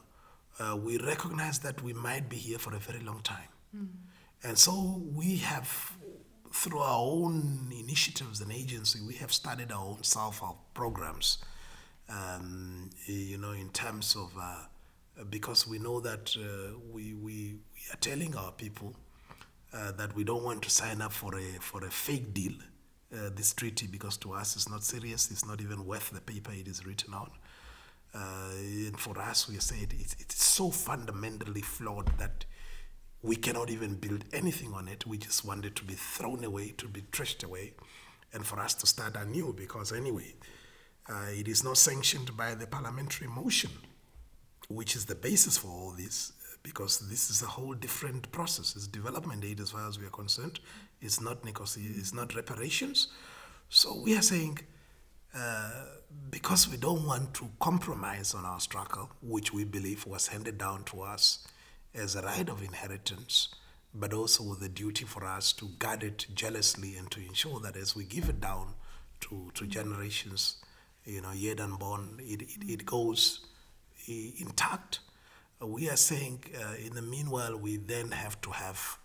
uh, 0.60 0.76
we 0.76 0.98
recognize 0.98 1.58
that 1.58 1.82
we 1.82 1.92
might 1.92 2.28
be 2.28 2.36
here 2.36 2.58
for 2.58 2.74
a 2.74 2.78
very 2.78 3.00
long 3.00 3.20
time. 3.22 3.48
Mm. 3.76 3.88
And 4.44 4.58
so 4.58 5.02
we 5.12 5.36
have, 5.36 5.92
through 6.52 6.78
our 6.78 7.00
own 7.00 7.72
initiatives 7.76 8.40
and 8.40 8.52
agency, 8.52 9.00
we 9.06 9.14
have 9.14 9.32
started 9.32 9.72
our 9.72 9.84
own 9.84 10.02
self-help 10.02 10.58
programs, 10.74 11.38
um, 12.08 12.90
you 13.06 13.38
know, 13.38 13.52
in 13.52 13.70
terms 13.70 14.14
of 14.16 14.32
uh, 14.40 14.64
because 15.30 15.66
we 15.66 15.78
know 15.78 16.00
that 16.00 16.36
uh, 16.36 16.76
we, 16.92 17.14
we, 17.14 17.54
we 17.72 17.92
are 17.92 17.96
telling 18.00 18.34
our 18.36 18.52
people 18.52 18.94
uh, 19.72 19.92
that 19.92 20.14
we 20.14 20.24
don't 20.24 20.42
want 20.42 20.62
to 20.62 20.70
sign 20.70 21.00
up 21.00 21.12
for 21.12 21.36
a, 21.38 21.52
for 21.60 21.84
a 21.84 21.90
fake 21.90 22.34
deal, 22.34 22.52
uh, 23.12 23.30
this 23.34 23.52
treaty, 23.52 23.86
because 23.86 24.16
to 24.16 24.32
us 24.32 24.56
it's 24.56 24.68
not 24.68 24.82
serious, 24.82 25.30
it's 25.30 25.46
not 25.46 25.60
even 25.60 25.86
worth 25.86 26.10
the 26.10 26.20
paper 26.20 26.52
it 26.52 26.68
is 26.68 26.84
written 26.86 27.14
on. 27.14 27.30
Uh, 28.14 28.50
and 28.86 28.98
for 28.98 29.18
us, 29.18 29.48
we 29.48 29.56
say 29.56 29.78
it, 29.82 29.92
it's 30.20 30.44
so 30.44 30.70
fundamentally 30.70 31.62
flawed 31.62 32.16
that 32.18 32.44
we 33.22 33.34
cannot 33.34 33.70
even 33.70 33.94
build 33.94 34.24
anything 34.32 34.72
on 34.72 34.86
it. 34.86 35.06
We 35.06 35.18
just 35.18 35.44
want 35.44 35.64
it 35.64 35.74
to 35.76 35.84
be 35.84 35.94
thrown 35.94 36.44
away, 36.44 36.74
to 36.78 36.86
be 36.86 37.02
trashed 37.02 37.42
away, 37.42 37.74
and 38.32 38.46
for 38.46 38.60
us 38.60 38.74
to 38.74 38.86
start 38.86 39.16
anew, 39.16 39.52
because 39.56 39.92
anyway, 39.92 40.34
uh, 41.08 41.26
it 41.30 41.48
is 41.48 41.64
not 41.64 41.76
sanctioned 41.76 42.36
by 42.36 42.54
the 42.54 42.66
parliamentary 42.66 43.26
motion 43.26 43.70
which 44.68 44.96
is 44.96 45.04
the 45.04 45.14
basis 45.14 45.58
for 45.58 45.68
all 45.68 45.94
this, 45.96 46.32
because 46.62 46.98
this 47.10 47.30
is 47.30 47.42
a 47.42 47.46
whole 47.46 47.74
different 47.74 48.30
process. 48.32 48.74
It's 48.74 48.86
development 48.86 49.44
aid 49.44 49.60
as 49.60 49.70
far 49.70 49.86
as 49.88 49.98
we 49.98 50.06
are 50.06 50.10
concerned. 50.10 50.60
It's 51.00 51.20
not 51.20 51.44
negotiation, 51.44 51.94
it's 51.98 52.14
not 52.14 52.34
reparations. 52.34 53.08
So 53.68 54.00
we 54.02 54.16
are 54.16 54.22
saying, 54.22 54.60
uh, 55.34 55.70
because 56.30 56.68
we 56.68 56.76
don't 56.76 57.04
want 57.06 57.34
to 57.34 57.48
compromise 57.60 58.34
on 58.34 58.44
our 58.44 58.60
struggle, 58.60 59.10
which 59.20 59.52
we 59.52 59.64
believe 59.64 60.06
was 60.06 60.28
handed 60.28 60.58
down 60.58 60.84
to 60.84 61.02
us 61.02 61.46
as 61.94 62.16
a 62.16 62.22
right 62.22 62.48
of 62.48 62.62
inheritance, 62.62 63.48
but 63.94 64.12
also 64.12 64.42
with 64.42 64.62
a 64.62 64.68
duty 64.68 65.04
for 65.04 65.24
us 65.24 65.52
to 65.52 65.66
guard 65.78 66.02
it 66.02 66.26
jealously 66.34 66.96
and 66.96 67.10
to 67.10 67.20
ensure 67.20 67.60
that 67.60 67.76
as 67.76 67.94
we 67.94 68.04
give 68.04 68.28
it 68.28 68.40
down 68.40 68.74
to, 69.20 69.50
to 69.54 69.66
generations, 69.66 70.56
you 71.04 71.20
know, 71.20 71.32
yet 71.32 71.60
unborn, 71.60 72.18
it, 72.20 72.42
it, 72.42 72.64
it 72.66 72.86
goes 72.86 73.46
intact. 74.06 75.00
Uh, 75.60 75.66
we 75.66 75.88
are 75.88 75.96
saying 75.96 76.44
uh, 76.58 76.74
in 76.84 76.94
the 76.94 77.02
meanwhile, 77.02 77.56
we 77.56 77.76
then 77.76 78.10
have 78.10 78.40
to 78.42 78.50
have 78.50 78.98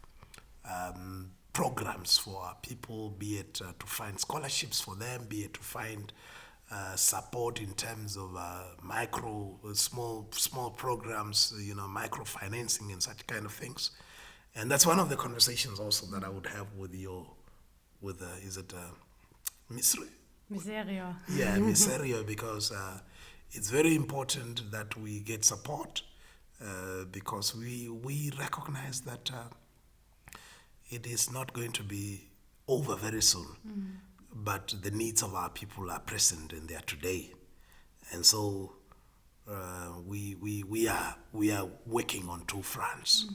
um, 0.70 1.32
programs 1.54 2.18
for 2.18 2.42
our 2.42 2.56
people, 2.62 3.10
be 3.18 3.38
it 3.38 3.62
uh, 3.64 3.72
to 3.80 3.86
find 3.86 4.20
scholarships 4.20 4.82
for 4.82 4.96
them, 4.96 5.26
be 5.28 5.42
it 5.42 5.54
to 5.54 5.60
find 5.60 6.14
uh, 6.72 6.96
support 6.96 7.60
in 7.60 7.74
terms 7.74 8.16
of 8.16 8.36
uh, 8.38 8.64
micro, 8.84 9.58
uh, 9.68 9.74
small, 9.74 10.28
small 10.32 10.70
programs, 10.70 11.54
you 11.60 11.76
know, 11.76 11.88
microfinancing 11.88 12.92
and 12.92 13.02
such 13.02 13.26
kind 13.28 13.46
of 13.46 13.52
things. 13.52 13.92
And 14.56 14.70
that's 14.70 14.86
one 14.86 15.00
of 15.00 15.10
the 15.10 15.16
conversations 15.16 15.80
also 15.80 16.06
that 16.08 16.24
I 16.24 16.30
would 16.30 16.48
have 16.48 16.68
with 16.78 16.94
your, 16.94 17.26
with 18.02 18.22
is 18.46 18.58
it 18.58 18.74
Misri? 19.72 20.08
Miserio. 20.52 21.16
Yeah, 21.30 21.58
Miserio, 21.58 22.26
because 22.26 22.72
it's 23.52 23.70
very 23.70 23.96
important 23.96 24.72
that 24.72 24.96
we 24.98 25.20
get 25.20 25.44
support 25.44 26.04
uh, 26.64 27.06
because 27.12 27.56
we, 27.56 27.90
we 27.90 28.32
recognize 28.38 29.02
that 29.02 29.32
uh, 29.34 30.38
it 30.90 31.08
is 31.08 31.32
not 31.32 31.54
going 31.54 31.72
to 31.72 31.84
be 31.84 32.30
over 32.68 32.96
very 32.96 33.22
soon. 33.22 33.48
Mm. 33.68 33.92
But 34.36 34.76
the 34.82 34.92
needs 34.92 35.24
of 35.24 35.34
our 35.34 35.50
people 35.50 35.90
are 35.90 36.00
present 36.00 36.54
and 36.54 36.68
they 36.70 36.76
are 36.76 36.82
today. 36.82 37.32
And 38.12 38.26
so 38.26 38.74
uh, 39.50 39.94
we, 40.06 40.36
we, 40.36 40.64
we, 40.64 40.88
are, 40.88 41.16
we 41.34 41.52
are 41.52 41.68
working 41.88 42.30
on 42.30 42.46
two 42.46 42.62
fronts. 42.62 43.26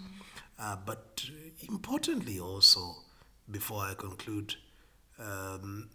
Mm. 0.59 0.87
but 0.87 1.25
importantly, 1.69 2.39
also, 2.39 2.95
before 3.51 3.83
I 3.83 3.95
conclude, 3.95 4.55
um, 5.19 5.89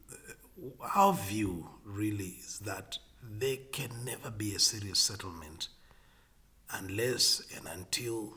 our 0.95 1.13
view 1.13 1.69
really 1.85 2.35
is 2.39 2.59
that 2.59 2.97
there 3.21 3.57
can 3.71 3.89
never 4.05 4.29
be 4.31 4.55
a 4.55 4.59
serious 4.59 4.99
settlement 4.99 5.67
unless 6.71 7.41
and 7.55 7.67
until 7.67 8.33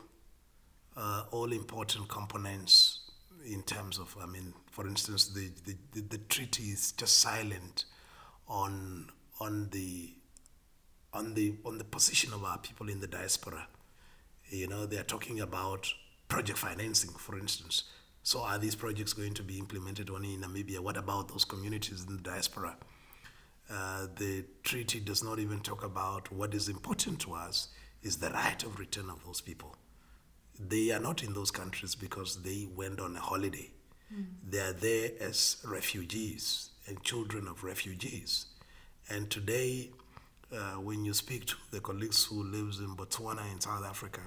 uh, 0.97 1.23
all 1.31 1.51
important 1.51 2.07
components 2.09 2.99
in 3.45 3.61
terms 3.63 3.97
of, 3.97 4.15
I 4.21 4.25
mean, 4.25 4.53
for 4.71 4.87
instance, 4.87 5.27
the, 5.27 5.51
the, 5.65 5.75
the, 5.91 6.01
the 6.01 6.17
treaty 6.17 6.63
is 6.63 6.91
just 6.93 7.19
silent 7.19 7.85
on, 8.47 9.09
on, 9.39 9.69
the, 9.71 10.13
on, 11.13 11.33
the, 11.33 11.55
on 11.65 11.77
the 11.77 11.83
position 11.83 12.33
of 12.33 12.43
our 12.43 12.57
people 12.57 12.89
in 12.89 12.99
the 12.99 13.07
diaspora. 13.07 13.67
You 14.49 14.67
know, 14.67 14.85
they 14.85 14.97
are 14.97 15.03
talking 15.03 15.39
about 15.39 15.91
project 16.27 16.57
financing, 16.59 17.11
for 17.11 17.37
instance. 17.37 17.83
So 18.23 18.41
are 18.41 18.57
these 18.57 18.75
projects 18.75 19.13
going 19.13 19.33
to 19.33 19.43
be 19.43 19.59
implemented 19.59 20.09
only 20.09 20.35
in 20.35 20.41
Namibia? 20.41 20.79
What 20.79 20.95
about 20.95 21.27
those 21.27 21.43
communities 21.43 22.05
in 22.07 22.15
the 22.15 22.21
diaspora? 22.21 22.77
Uh, 23.73 24.07
the 24.17 24.45
treaty 24.63 24.99
does 24.99 25.23
not 25.23 25.39
even 25.39 25.59
talk 25.59 25.83
about 25.83 26.31
what 26.31 26.53
is 26.53 26.69
important 26.69 27.19
to 27.19 27.33
us 27.33 27.69
is 28.03 28.17
the 28.17 28.29
right 28.29 28.61
of 28.63 28.77
return 28.77 29.09
of 29.09 29.23
those 29.25 29.41
people. 29.41 29.75
They 30.59 30.91
are 30.91 30.99
not 30.99 31.23
in 31.23 31.33
those 31.33 31.49
countries 31.49 31.95
because 31.95 32.43
they 32.43 32.67
went 32.75 32.99
on 32.99 33.15
a 33.15 33.19
holiday. 33.19 33.71
Mm. 34.13 34.25
They 34.47 34.59
are 34.59 34.73
there 34.73 35.11
as 35.19 35.57
refugees 35.65 36.69
and 36.87 37.01
children 37.03 37.47
of 37.47 37.63
refugees. 37.63 38.45
And 39.09 39.29
today, 39.31 39.89
uh, 40.53 40.73
when 40.73 41.03
you 41.03 41.13
speak 41.13 41.45
to 41.47 41.55
the 41.71 41.79
colleagues 41.79 42.25
who 42.25 42.43
lives 42.43 42.79
in 42.79 42.95
Botswana 42.95 43.51
in 43.51 43.59
South 43.59 43.83
Africa, 43.83 44.21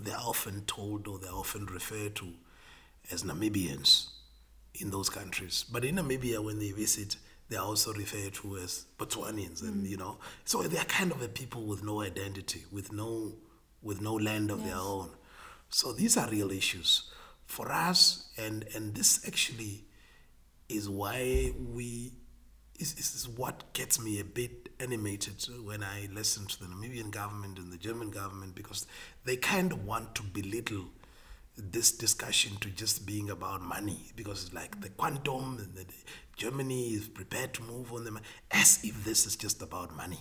they 0.00 0.12
are 0.12 0.22
often 0.22 0.64
told 0.66 1.08
or 1.08 1.18
they're 1.18 1.32
often 1.32 1.66
referred 1.66 2.14
to 2.16 2.28
as 3.10 3.24
Namibians 3.24 4.10
in 4.74 4.90
those 4.90 5.08
countries. 5.08 5.64
But 5.70 5.84
in 5.84 5.96
Namibia, 5.96 6.42
when 6.42 6.58
they 6.58 6.70
visit, 6.70 7.16
they 7.48 7.56
are 7.56 7.64
also 7.64 7.92
referred 7.92 8.34
to 8.34 8.56
as 8.56 8.86
Botswanians, 8.98 9.62
mm. 9.62 9.68
and 9.68 9.86
you 9.86 9.96
know, 9.96 10.18
so 10.44 10.62
they 10.62 10.78
are 10.78 10.84
kind 10.84 11.12
of 11.12 11.22
a 11.22 11.28
people 11.28 11.66
with 11.66 11.84
no 11.84 12.00
identity, 12.00 12.64
with 12.72 12.92
no, 12.92 13.32
with 13.82 14.00
no 14.00 14.14
land 14.14 14.50
of 14.50 14.60
yes. 14.60 14.68
their 14.68 14.78
own. 14.78 15.10
So 15.68 15.92
these 15.92 16.16
are 16.16 16.28
real 16.30 16.50
issues 16.50 17.10
for 17.46 17.70
us, 17.70 18.30
and 18.38 18.64
and 18.74 18.94
this 18.94 19.26
actually 19.26 19.84
is 20.68 20.88
why 20.88 21.52
we. 21.72 22.12
Is, 22.80 22.92
is 22.98 23.28
what 23.28 23.72
gets 23.72 24.00
me 24.00 24.18
a 24.18 24.24
bit 24.24 24.68
animated 24.80 25.46
when 25.64 25.84
I 25.84 26.08
listen 26.12 26.44
to 26.46 26.58
the 26.58 26.66
Namibian 26.66 27.12
government 27.12 27.56
and 27.56 27.72
the 27.72 27.76
German 27.76 28.10
government 28.10 28.56
because 28.56 28.84
they 29.24 29.36
kind 29.36 29.70
of 29.70 29.86
want 29.86 30.16
to 30.16 30.24
belittle 30.24 30.86
this 31.56 31.92
discussion 31.92 32.56
to 32.60 32.68
just 32.70 33.06
being 33.06 33.30
about 33.30 33.62
money 33.62 34.10
because 34.16 34.44
it's 34.44 34.54
like 34.54 34.80
the 34.80 34.88
quantum 34.90 35.58
and 35.58 35.74
the, 35.74 35.86
Germany 36.36 36.88
is 36.88 37.06
prepared 37.06 37.54
to 37.54 37.62
move 37.62 37.92
on 37.92 38.04
them 38.04 38.18
as 38.50 38.80
if 38.82 39.04
this 39.04 39.24
is 39.24 39.36
just 39.36 39.62
about 39.62 39.94
money. 39.96 40.18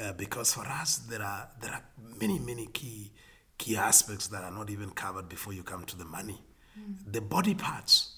Uh, 0.00 0.12
because 0.12 0.52
for 0.52 0.66
us 0.66 0.96
there 0.96 1.22
are 1.22 1.48
there 1.62 1.72
are 1.72 1.82
many 2.20 2.38
many 2.38 2.66
key 2.66 3.12
key 3.56 3.76
aspects 3.76 4.26
that 4.26 4.42
are 4.42 4.50
not 4.50 4.68
even 4.68 4.90
covered 4.90 5.28
before 5.28 5.52
you 5.52 5.62
come 5.62 5.84
to 5.84 5.96
the 5.96 6.04
money. 6.04 6.42
Mm. 6.78 7.12
The 7.12 7.20
body 7.20 7.54
parts 7.54 8.16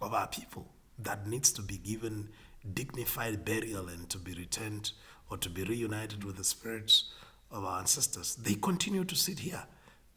of 0.00 0.14
our 0.14 0.28
people 0.28 0.68
that 1.00 1.26
needs 1.26 1.52
to 1.52 1.62
be 1.62 1.76
given 1.76 2.30
dignified 2.72 3.44
burial 3.44 3.88
and 3.88 4.08
to 4.10 4.18
be 4.18 4.32
returned 4.34 4.92
or 5.30 5.36
to 5.38 5.50
be 5.50 5.64
reunited 5.64 6.24
with 6.24 6.36
the 6.36 6.44
spirits 6.44 7.12
of 7.50 7.64
our 7.64 7.80
ancestors. 7.80 8.36
They 8.36 8.54
continue 8.54 9.04
to 9.04 9.14
sit 9.14 9.40
here 9.40 9.64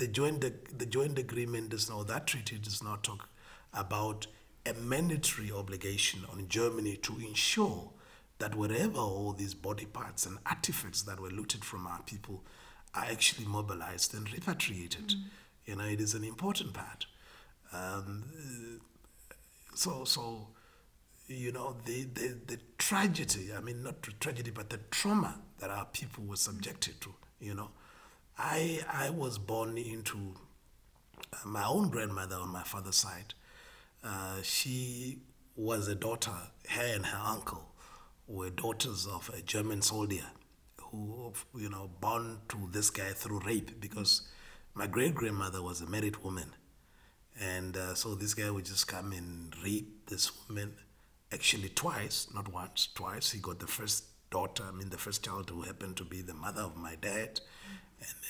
the 0.02 0.08
joint, 0.08 0.42
the 0.80 0.86
joint 0.88 1.20
agreement 1.20 1.70
does 1.70 1.88
not, 1.88 2.08
that 2.08 2.26
treaty 2.26 2.58
does 2.58 2.82
not 2.82 3.04
talk 3.04 3.30
about 3.72 4.26
a 4.66 4.74
mandatory 4.74 5.52
obligation 5.52 6.22
on 6.32 6.48
Germany 6.48 6.96
to 7.04 7.20
ensure 7.20 7.92
that 8.40 8.56
wherever 8.56 8.98
all 8.98 9.32
these 9.32 9.54
body 9.54 9.86
parts 9.86 10.26
and 10.26 10.40
artifacts 10.48 11.04
that 11.04 11.20
were 11.20 11.30
looted 11.30 11.64
from 11.64 11.86
our 11.86 12.02
people 12.02 12.44
are 12.96 13.06
actually 13.06 13.46
mobilized 13.46 14.16
and 14.16 14.34
repatriated. 14.34 15.10
Mm. 15.10 15.24
You 15.68 15.76
know, 15.76 15.84
it 15.84 16.02
is 16.02 16.16
an 16.16 16.24
important 16.24 16.74
part. 16.74 17.06
Um, 17.72 18.82
so, 19.76 20.04
so 20.04 20.48
you 21.28 21.52
know, 21.52 21.76
the, 21.86 22.06
the, 22.06 22.38
the 22.48 22.58
tragedy, 22.80 23.52
I 23.56 23.62
mean, 23.62 23.84
not 23.84 24.02
tragedy, 24.20 24.50
but 24.50 24.72
the 24.72 24.80
trauma 24.90 25.36
that 25.60 25.70
our 25.70 25.86
people 25.86 26.24
were 26.24 26.38
subjected 26.38 27.00
to, 27.02 27.14
you 27.40 27.54
know, 27.54 27.70
I, 28.42 28.80
I 28.92 29.10
was 29.12 29.38
born 29.38 29.78
into 29.78 30.18
uh, 31.32 31.48
my 31.48 31.64
own 31.66 31.90
grandmother 31.90 32.38
on 32.38 32.50
my 32.50 32.64
father's 32.64 32.96
side. 32.96 33.36
Uh, 34.04 34.42
she 34.42 35.20
was 35.56 35.88
a 35.88 35.94
daughter, 35.94 36.32
her 36.70 36.96
and 36.96 37.06
her 37.06 37.22
uncle 37.24 37.72
were 38.28 38.50
daughters 38.50 39.06
of 39.06 39.30
a 39.38 39.42
German 39.42 39.84
soldier 39.84 40.26
who, 40.82 41.34
you 41.56 41.70
know, 41.70 41.92
born 42.00 42.40
to 42.50 42.58
this 42.72 42.90
guy 42.90 43.12
through 43.12 43.42
rape 43.46 43.80
because 43.80 44.24
my 44.74 44.88
great 44.88 45.14
grandmother 45.14 45.62
was 45.62 45.82
a 45.82 45.86
married 45.86 46.18
woman. 46.24 46.56
And 47.40 47.78
uh, 47.78 47.94
so 47.94 48.16
this 48.16 48.34
guy 48.34 48.50
would 48.50 48.66
just 48.66 48.88
come 48.88 49.12
and 49.12 49.54
rape 49.64 50.10
this 50.10 50.32
woman 50.48 50.74
actually 51.32 51.70
twice, 51.70 52.28
not 52.34 52.52
once, 52.52 52.90
twice. 52.96 53.32
He 53.32 53.40
got 53.40 53.60
the 53.60 53.68
first 53.68 54.06
daughter, 54.32 54.64
I 54.68 54.72
mean, 54.72 54.90
the 54.90 54.98
first 54.98 55.24
child 55.24 55.50
who 55.52 55.62
happened 55.62 55.98
to 55.98 56.04
be 56.04 56.22
the 56.22 56.34
mother 56.34 56.62
of 56.62 56.76
my 56.76 56.96
dad. 56.96 57.40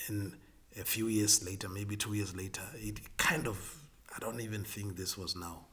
And 0.08 0.22
then 0.22 0.38
a 0.80 0.84
few 0.84 1.08
years 1.08 1.44
later, 1.46 1.70
maybe 1.70 1.96
two 1.96 2.14
years 2.14 2.36
later, 2.36 2.62
it 2.76 3.00
kind 3.18 3.48
of, 3.48 3.76
I 4.16 4.20
don't 4.20 4.42
even 4.42 4.64
think 4.64 4.96
this 4.96 5.18
was 5.18 5.36
now 5.36 5.66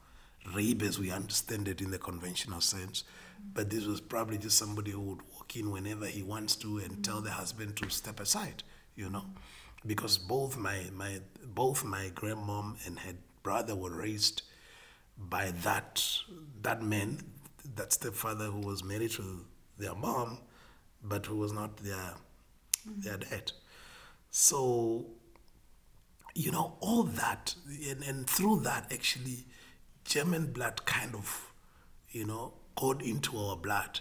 rape 0.53 0.81
as 0.81 0.97
we 0.97 1.11
understand 1.11 1.67
it 1.67 1.81
in 1.81 1.91
the 1.91 1.97
conventional 1.97 2.61
sense, 2.61 3.03
but 3.53 3.69
this 3.69 3.85
was 3.85 4.01
probably 4.01 4.37
just 4.37 4.57
somebody 4.57 4.91
who 4.91 5.01
would 5.01 5.21
walk 5.33 5.55
in 5.55 5.71
whenever 5.71 6.05
he 6.05 6.23
wants 6.23 6.55
to 6.55 6.77
and 6.79 7.03
tell 7.03 7.21
the 7.21 7.31
husband 7.31 7.75
to 7.77 7.89
step 7.89 8.19
aside, 8.19 8.63
you 8.95 9.09
know, 9.09 9.25
because 9.85 10.17
both 10.17 10.57
my 10.57 10.83
my 10.93 11.19
both 11.45 11.83
my 11.83 12.09
grandmom 12.15 12.75
and 12.85 12.99
her 12.99 13.13
brother 13.43 13.75
were 13.75 13.91
raised 13.91 14.43
by 15.17 15.51
that 15.63 16.03
that 16.61 16.81
man, 16.81 17.21
that 17.75 17.93
stepfather 17.93 18.45
who 18.45 18.59
was 18.59 18.83
married 18.83 19.11
to 19.11 19.45
their 19.77 19.95
mom, 19.95 20.39
but 21.03 21.25
who 21.25 21.37
was 21.37 21.51
not 21.51 21.77
their 21.77 22.13
their 22.85 23.17
dad. 23.17 23.51
So, 24.31 25.05
you 26.35 26.51
know, 26.51 26.77
all 26.79 27.03
that, 27.03 27.55
and, 27.89 28.03
and 28.03 28.29
through 28.29 28.61
that, 28.61 28.91
actually, 28.91 29.45
German 30.05 30.51
blood 30.51 30.85
kind 30.85 31.15
of, 31.15 31.51
you 32.11 32.25
know, 32.25 32.53
got 32.75 33.01
into 33.01 33.37
our 33.37 33.55
blood. 33.55 33.99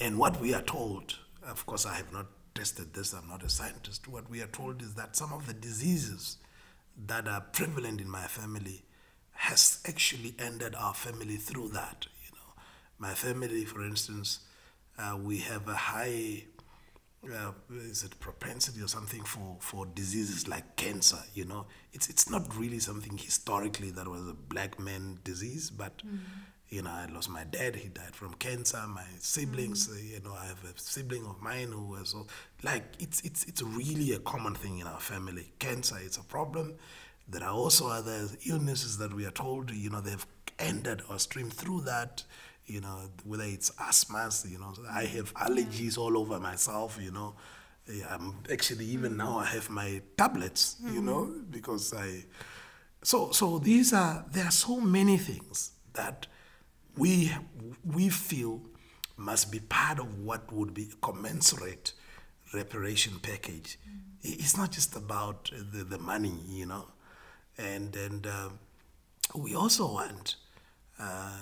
And 0.00 0.18
what 0.18 0.40
we 0.40 0.54
are 0.54 0.62
told, 0.62 1.18
of 1.46 1.64
course, 1.66 1.86
I 1.86 1.94
have 1.94 2.12
not 2.12 2.26
tested 2.54 2.94
this, 2.94 3.12
I'm 3.12 3.28
not 3.28 3.42
a 3.42 3.48
scientist. 3.48 4.08
What 4.08 4.30
we 4.30 4.40
are 4.42 4.48
told 4.48 4.82
is 4.82 4.94
that 4.94 5.16
some 5.16 5.32
of 5.32 5.46
the 5.46 5.54
diseases 5.54 6.38
that 7.06 7.26
are 7.26 7.40
prevalent 7.40 8.00
in 8.00 8.08
my 8.08 8.26
family 8.26 8.84
has 9.32 9.80
actually 9.88 10.34
ended 10.38 10.74
our 10.74 10.94
family 10.94 11.36
through 11.36 11.68
that. 11.68 12.06
You 12.24 12.32
know, 12.32 12.62
my 12.98 13.14
family, 13.14 13.64
for 13.64 13.84
instance, 13.84 14.40
uh, 14.98 15.18
we 15.20 15.38
have 15.38 15.68
a 15.68 15.74
high 15.74 16.44
uh, 17.32 17.52
is 17.76 18.02
it 18.02 18.18
propensity 18.20 18.82
or 18.82 18.88
something 18.88 19.22
for, 19.22 19.56
for 19.60 19.86
diseases 19.86 20.48
like 20.48 20.76
cancer 20.76 21.18
you 21.34 21.44
know 21.44 21.66
it's 21.92 22.08
it's 22.08 22.28
not 22.30 22.56
really 22.56 22.78
something 22.78 23.16
historically 23.18 23.90
that 23.90 24.08
was 24.08 24.28
a 24.28 24.34
black 24.34 24.78
man 24.78 25.18
disease 25.24 25.70
but 25.70 25.98
mm. 25.98 26.18
you 26.68 26.82
know 26.82 26.90
I 26.90 27.06
lost 27.06 27.30
my 27.30 27.44
dad 27.44 27.76
he 27.76 27.88
died 27.88 28.14
from 28.14 28.34
cancer 28.34 28.82
my 28.88 29.04
siblings 29.18 29.88
mm. 29.88 30.10
you 30.10 30.20
know 30.20 30.34
I 30.34 30.46
have 30.46 30.62
a 30.64 30.78
sibling 30.78 31.26
of 31.26 31.40
mine 31.40 31.68
who 31.68 31.88
was 31.90 32.14
like 32.62 32.84
it's 32.98 33.20
it's 33.22 33.44
it's 33.44 33.62
really 33.62 34.12
a 34.12 34.18
common 34.18 34.54
thing 34.54 34.78
in 34.78 34.86
our 34.86 35.00
family 35.00 35.52
cancer 35.58 35.96
is 35.98 36.16
a 36.16 36.24
problem 36.24 36.74
there 37.28 37.44
are 37.44 37.54
also 37.54 37.88
other 37.88 38.28
illnesses 38.46 38.98
that 38.98 39.12
we 39.14 39.24
are 39.24 39.30
told 39.30 39.70
you 39.70 39.90
know 39.90 40.00
they've 40.00 40.26
ended 40.58 41.02
or 41.08 41.18
streamed 41.18 41.52
through 41.52 41.80
that 41.80 42.22
you 42.66 42.80
know, 42.80 42.98
whether 43.24 43.44
it's 43.44 43.70
asthma, 43.80 44.30
you 44.48 44.58
know, 44.58 44.72
I 44.90 45.04
have 45.04 45.34
allergies 45.34 45.98
all 45.98 46.16
over 46.16 46.38
myself, 46.40 46.98
you 47.00 47.10
know. 47.10 47.34
I'm 48.08 48.36
actually 48.50 48.86
even 48.86 49.16
now 49.16 49.38
I 49.38 49.44
have 49.46 49.68
my 49.68 50.00
tablets, 50.16 50.76
you 50.82 50.90
mm-hmm. 50.90 51.06
know, 51.06 51.34
because 51.50 51.92
I. 51.92 52.24
So 53.02 53.30
so 53.32 53.58
these 53.58 53.92
are 53.92 54.24
there 54.32 54.46
are 54.46 54.50
so 54.50 54.80
many 54.80 55.18
things 55.18 55.72
that 55.92 56.26
we 56.96 57.30
we 57.84 58.08
feel 58.08 58.62
must 59.16 59.52
be 59.52 59.60
part 59.60 59.98
of 59.98 60.18
what 60.18 60.50
would 60.50 60.72
be 60.72 60.88
a 60.92 61.06
commensurate 61.06 61.92
reparation 62.54 63.18
package. 63.20 63.78
Mm. 63.86 64.00
It's 64.22 64.56
not 64.56 64.72
just 64.72 64.96
about 64.96 65.50
the, 65.52 65.84
the 65.84 65.98
money, 65.98 66.40
you 66.48 66.64
know, 66.64 66.86
and 67.58 67.94
and 67.94 68.26
uh, 68.26 68.48
we 69.34 69.54
also 69.54 69.92
want 69.92 70.36
uh, 70.98 71.36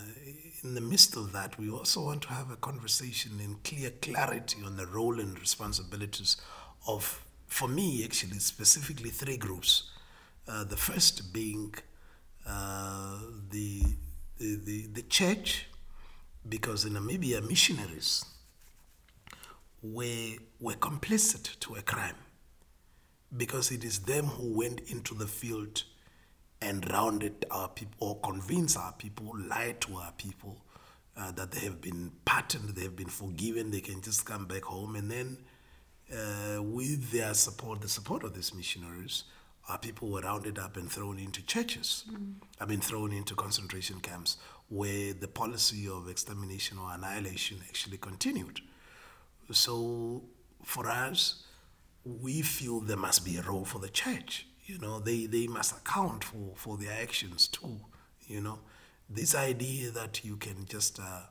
in 0.65 0.75
the 0.75 0.81
midst 0.81 1.17
of 1.17 1.33
that, 1.33 1.59
we 1.59 1.71
also 1.71 2.05
want 2.05 2.23
to 2.23 2.29
have 2.29 2.51
a 2.51 2.57
conversation 2.57 3.41
in 3.41 3.57
clear 3.65 3.91
clarity 3.91 4.63
on 4.65 4.77
the 4.77 4.87
role 4.87 5.19
and 5.19 5.39
responsibilities 5.39 6.37
of, 6.87 7.25
for 7.47 7.69
me, 7.69 8.05
actually, 8.05 8.39
specifically 8.39 9.11
three 9.11 9.37
groups. 9.37 9.91
Uh, 10.47 10.65
the 10.65 10.77
first 10.77 11.33
being 11.33 11.75
uh, 12.47 13.19
the, 13.51 13.83
the, 14.39 14.57
the, 14.65 14.87
the 14.95 15.03
church, 15.03 15.67
because 16.49 16.85
in 16.85 16.95
Namibia, 16.95 17.47
missionaries 17.49 18.25
were, 19.83 20.35
were 20.61 20.75
complicit 20.75 21.59
to 21.61 21.75
a 21.75 21.83
crime 21.83 22.17
because 23.37 23.71
it 23.71 23.85
is 23.85 24.01
them 24.01 24.27
who 24.27 24.57
went 24.57 24.81
into 24.91 25.15
the 25.15 25.27
field 25.27 25.85
and 26.63 26.89
rounded 26.91 27.45
our 27.51 27.69
people 27.69 28.09
or 28.09 28.21
convince 28.21 28.77
our 28.77 28.93
people, 28.93 29.33
lie 29.49 29.75
to 29.81 29.97
our 29.97 30.13
people 30.13 30.57
uh, 31.17 31.33
that 31.33 31.51
they 31.51 31.61
have 31.61 31.81
been 31.81 32.13
pardoned, 32.25 32.71
they 32.71 32.83
have 32.83 32.97
been 32.97 33.09
forgiven, 33.09 33.71
they 33.71 33.81
can 33.81 34.01
just 34.01 34.25
come 34.25 34.47
back 34.47 34.63
home. 34.63 34.95
And 34.97 35.11
then, 35.11 35.39
uh, 36.13 36.63
with 36.63 37.11
their 37.11 37.35
support, 37.35 37.81
the 37.81 37.89
support 37.89 38.23
of 38.23 38.35
these 38.35 38.55
missionaries, 38.55 39.25
our 39.69 39.79
people 39.79 40.09
were 40.09 40.21
rounded 40.21 40.59
up 40.59 40.77
and 40.77 40.91
thrown 40.91 41.19
into 41.19 41.45
churches. 41.45 42.05
Mm. 42.11 42.35
I've 42.61 42.69
been 42.69 42.81
thrown 42.81 43.13
into 43.13 43.35
concentration 43.35 44.01
camps 44.01 44.37
where 44.69 45.13
the 45.13 45.29
policy 45.29 45.89
of 45.89 46.09
extermination 46.09 46.79
or 46.79 46.93
annihilation 46.93 47.59
actually 47.69 47.99
continued. 47.99 48.61
So, 49.51 50.23
for 50.65 50.89
us, 50.89 51.45
we 52.05 52.43
feel 52.43 52.81
there 52.81 52.97
must 52.97 53.25
be 53.25 53.37
a 53.37 53.43
role 53.43 53.65
for 53.65 53.79
the 53.81 53.89
church 53.89 54.47
you 54.65 54.79
know, 54.79 55.01
they, 55.01 55.27
they 55.27 55.47
must 55.47 55.77
account 55.77 56.25
for, 56.25 56.53
for 56.57 56.77
their 56.77 56.93
actions 56.93 57.49
too. 57.49 57.81
You 58.27 58.41
know, 58.41 58.59
this 59.11 59.35
idea 59.35 59.91
that 59.91 60.25
you 60.25 60.37
can 60.37 60.67
just 60.69 61.01
uh, 61.01 61.23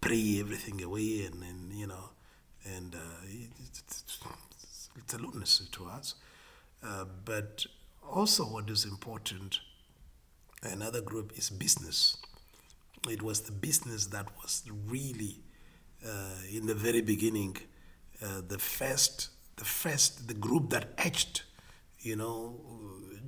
pray 0.00 0.38
everything 0.40 0.82
away 0.82 1.24
and, 1.26 1.42
and 1.42 1.72
you 1.72 1.86
know, 1.86 2.10
and 2.64 2.94
uh, 2.94 2.98
it's, 3.24 4.04
it's, 4.96 5.14
a 5.14 5.18
lunacy 5.18 5.64
to 5.72 5.86
us. 5.86 6.14
Uh, 6.82 7.04
but 7.24 7.64
also, 8.08 8.44
what 8.44 8.68
is 8.70 8.84
important, 8.84 9.60
another 10.62 11.00
group 11.00 11.32
is 11.36 11.50
business. 11.50 12.16
It 13.08 13.22
was 13.22 13.40
the 13.42 13.52
business 13.52 14.06
that 14.06 14.26
was 14.42 14.62
really, 14.86 15.38
uh, 16.04 16.34
in 16.52 16.66
the 16.66 16.74
very 16.74 17.02
beginning, 17.02 17.56
uh, 18.22 18.42
the 18.46 18.58
first, 18.58 19.28
the 19.56 19.64
first, 19.64 20.28
the 20.28 20.34
group 20.34 20.70
that 20.70 20.88
etched, 20.98 21.44
you 22.06 22.14
know, 22.14 22.54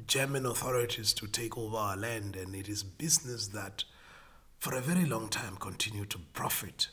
German 0.06 0.46
authorities 0.46 1.12
to 1.14 1.26
take 1.26 1.58
over 1.58 1.76
our 1.76 1.96
land, 1.96 2.36
and 2.36 2.54
it 2.54 2.68
is 2.68 2.84
business 2.84 3.48
that, 3.48 3.82
for 4.58 4.74
a 4.74 4.80
very 4.80 5.04
long 5.04 5.28
time, 5.28 5.56
continued 5.56 6.10
to 6.10 6.18
profit 6.32 6.86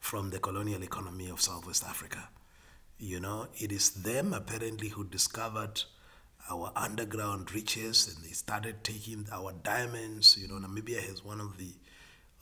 from 0.00 0.30
the 0.30 0.38
colonial 0.38 0.84
economy 0.84 1.28
of 1.28 1.40
Southwest 1.40 1.84
Africa. 1.84 2.28
You 2.98 3.18
know, 3.18 3.48
it 3.56 3.72
is 3.72 3.90
them 3.90 4.32
apparently 4.32 4.88
who 4.88 5.02
discovered 5.02 5.82
our 6.48 6.70
underground 6.76 7.52
riches 7.52 8.14
and 8.14 8.24
they 8.24 8.32
started 8.32 8.84
taking 8.84 9.26
our 9.32 9.52
diamonds. 9.52 10.38
You 10.40 10.46
know, 10.46 10.54
Namibia 10.64 11.00
has 11.00 11.24
one 11.24 11.40
of 11.40 11.58
the 11.58 11.72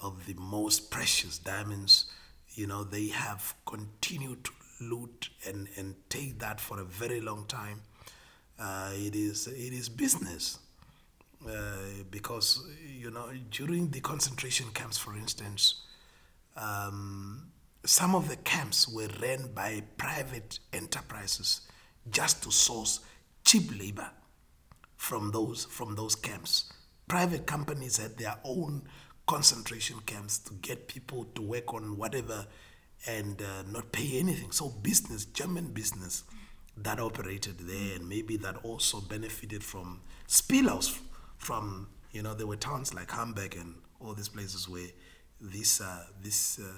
of 0.01 0.27
the 0.27 0.35
most 0.35 0.91
precious 0.91 1.39
diamonds. 1.39 2.05
You 2.51 2.67
know, 2.67 2.85
they 2.85 3.09
have 3.09 3.55
continued 3.65 4.45
to 4.45 4.51
loot 4.83 5.31
and, 5.47 5.69
and 5.77 5.95
take 6.11 6.39
that 6.41 6.61
for 6.61 6.79
a 6.79 6.85
very 6.85 7.23
long 7.23 7.47
time. 7.47 7.81
Uh, 8.59 8.91
it 8.95 9.15
is 9.15 9.47
it 9.47 9.73
is 9.73 9.89
business. 9.89 10.59
Uh, 11.47 12.03
because 12.11 12.65
you 12.99 13.11
know 13.11 13.29
during 13.51 13.91
the 13.91 14.01
concentration 14.01 14.67
camps, 14.73 14.97
for 14.97 15.15
instance, 15.15 15.83
um, 16.57 17.51
some 17.85 18.15
of 18.15 18.29
the 18.29 18.37
camps 18.37 18.89
were 18.89 19.09
ran 19.21 19.53
by 19.55 19.83
private 19.99 20.59
enterprises 20.73 21.61
just 22.11 22.43
to 22.43 22.51
source 22.51 23.01
cheap 23.45 23.79
labor 23.79 24.09
from 24.97 25.33
those 25.33 25.67
from 25.67 25.95
those 25.97 26.15
camps. 26.15 26.73
Private 27.09 27.47
companies 27.47 27.99
had 27.99 28.17
their 28.17 28.37
own 28.45 28.83
concentration 29.27 29.97
camps 30.07 30.39
to 30.39 30.55
get 30.55 30.89
people 30.89 31.27
to 31.35 31.43
work 31.43 31.75
on 31.75 31.99
whatever 31.99 32.47
and 33.07 33.43
uh, 33.43 33.63
not 33.71 33.93
pay 33.93 34.19
anything. 34.19 34.51
So 34.51 34.71
business, 34.71 35.27
German 35.27 35.69
business 35.69 36.25
that 36.77 36.99
operated 36.99 37.59
there 37.59 37.97
and 37.97 38.09
maybe 38.09 38.37
that 38.37 38.57
also 38.65 39.01
benefited 39.01 39.63
from 39.63 40.01
spillouts 40.27 40.99
from, 41.39 41.89
you 42.13 42.23
know, 42.23 42.35
there 42.35 42.47
were 42.47 42.57
towns 42.57 42.95
like 42.95 43.11
Hamburg 43.11 43.57
and 43.57 43.75
all 44.01 44.15
these 44.15 44.29
places 44.29 44.69
where 44.69 44.89
this, 45.41 45.81
uh, 45.81 46.05
this 46.23 46.59
uh, 46.59 46.73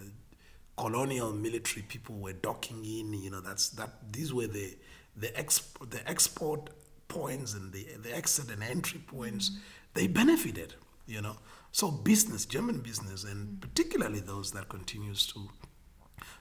colonial 0.77 1.33
military 1.33 1.83
people 1.83 2.17
were 2.17 2.35
docking 2.35 2.85
in, 2.85 3.13
you 3.15 3.31
know, 3.31 3.41
that's, 3.41 3.71
that, 3.71 3.91
these 4.13 4.35
were 4.35 4.47
the, 4.47 4.77
the, 5.17 5.29
exp- 5.29 5.91
the 5.91 6.07
export 6.09 6.71
points 7.09 7.55
and 7.55 7.73
the, 7.73 7.87
the 8.03 8.15
exit 8.15 8.51
and 8.51 8.63
entry 8.63 9.01
points, 9.07 9.51
mm-hmm. 9.51 9.61
they 9.95 10.07
benefited, 10.07 10.75
you 11.07 11.23
know. 11.23 11.37
So 11.73 11.91
business, 11.91 12.45
German 12.45 12.81
business, 12.81 13.25
and 13.25 13.47
mm-hmm. 13.47 13.61
particularly 13.61 14.21
those 14.21 14.53
that 14.53 14.69
continues 14.69 15.27
to 15.29 15.49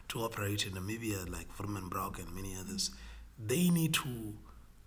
to 0.08 0.20
operate 0.20 0.68
in 0.68 0.74
Namibia, 0.74 1.30
like 1.32 1.48
Brock 1.90 2.20
and 2.20 2.34
many 2.36 2.56
others, 2.60 2.92
they 3.38 3.70
need 3.70 3.94
to 3.96 4.34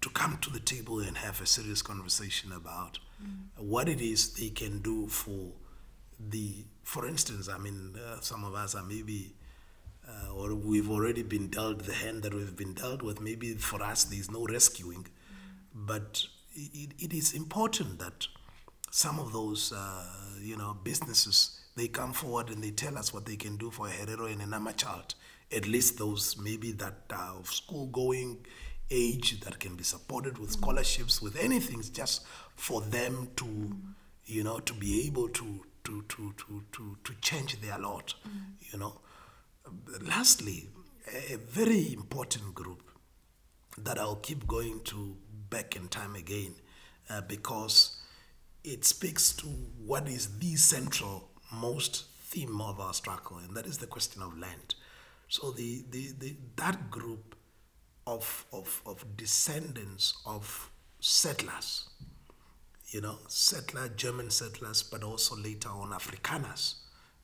to 0.01 0.11
come 0.11 0.39
to 0.39 0.51
the 0.51 0.61
table 0.61 1.01
and 1.01 1.17
have 1.19 1.41
a 1.41 1.47
serious 1.47 1.83
conversation 1.83 2.53
about 2.53 3.01
mm. 3.23 3.37
what 3.57 3.89
it 3.89 4.01
is 4.01 4.35
they 4.35 4.51
can 4.51 4.81
do 4.81 5.09
for 5.09 5.53
the. 6.19 6.65
For 6.85 7.07
instance, 7.07 7.49
I 7.49 7.59
mean, 7.59 7.95
uh, 7.97 8.21
some 8.21 8.45
of 8.45 8.55
us 8.55 8.75
are 8.75 8.85
maybe. 8.85 9.35
Uh, 10.09 10.33
or 10.33 10.55
we've 10.55 10.91
already 10.91 11.23
been 11.23 11.49
dealt 11.49 11.85
the 11.85 11.93
hand 11.93 12.23
that 12.23 12.33
we've 12.33 12.57
been 12.57 12.73
dealt 12.73 13.03
with. 13.03 13.21
Maybe 13.21 13.53
for 13.53 13.83
us 13.83 14.05
there's 14.05 14.31
no 14.31 14.47
rescuing, 14.47 15.03
mm. 15.03 15.09
but 15.75 16.25
it, 16.55 16.93
it 16.99 17.13
is 17.13 17.35
important 17.35 17.99
that 17.99 18.27
some 18.91 19.19
of 19.19 19.35
those, 19.35 19.71
uh, 19.71 20.05
you 20.41 20.57
know, 20.57 20.79
businesses 20.83 21.61
they 21.77 21.89
come 21.89 22.13
forward 22.13 22.51
and 22.51 22.63
they 22.63 22.71
tell 22.71 22.99
us 22.99 23.15
what 23.15 23.25
they 23.25 23.37
can 23.37 23.57
do 23.57 23.71
for 23.71 23.87
a 23.87 23.91
Herero 23.91 24.31
and 24.31 24.43
a 24.43 24.47
Nama 24.47 24.73
child. 24.73 25.15
At 25.55 25.67
least 25.67 25.99
those 25.99 26.37
maybe 26.37 26.73
that 26.73 27.05
are 27.11 27.37
of 27.37 27.47
school 27.49 27.87
going 27.87 28.45
age 28.91 29.41
that 29.41 29.59
can 29.59 29.77
be 29.77 29.85
supported 29.85 30.39
with 30.39 30.53
scholarships, 30.53 31.21
with 31.21 31.37
anything, 31.37 31.83
just 31.93 32.27
for 32.55 32.81
them 32.81 33.29
to, 33.37 33.77
you 34.27 34.45
know, 34.45 34.59
to 34.61 34.75
be 34.75 35.07
able 35.07 35.29
to 35.29 35.65
to 35.85 36.03
to 36.09 36.35
to 36.37 36.63
to, 36.73 36.97
to 37.05 37.15
change 37.21 37.61
their 37.61 37.79
lot, 37.79 38.15
you 38.73 38.79
know. 38.79 39.01
Lastly, 40.03 40.69
a 41.31 41.37
very 41.37 41.93
important 41.93 42.55
group 42.55 42.83
that 43.77 43.99
I'll 43.99 44.17
keep 44.17 44.47
going 44.47 44.81
to 44.85 45.17
back 45.51 45.77
in 45.77 45.89
time 45.89 46.15
again 46.15 46.55
uh, 47.09 47.21
because 47.23 48.01
it 48.65 48.85
speaks 48.85 49.33
to 49.37 49.47
what 49.47 50.09
is 50.09 50.39
the 50.39 50.57
central 50.57 51.31
most 51.53 52.07
theme 52.21 52.61
of 52.61 52.81
our 52.81 52.93
struggle, 52.93 53.39
and 53.39 53.57
that 53.57 53.67
is 53.67 53.79
the 53.79 53.87
question 53.87 54.23
of 54.23 54.39
land. 54.39 54.75
So 55.29 55.51
the, 55.51 55.85
the, 55.91 56.13
the 56.19 56.37
that 56.57 56.91
group 56.91 57.37
of, 58.07 58.47
of, 58.53 58.83
of 58.87 59.05
descendants 59.17 60.17
of 60.25 60.71
settlers, 61.01 61.91
you 62.87 63.03
know, 63.03 63.19
settler, 63.29 63.89
German 63.89 64.31
settlers, 64.31 64.83
but 64.83 65.03
also 65.03 65.37
later 65.37 65.69
on 65.69 65.91
Afrikaners. 65.91 66.77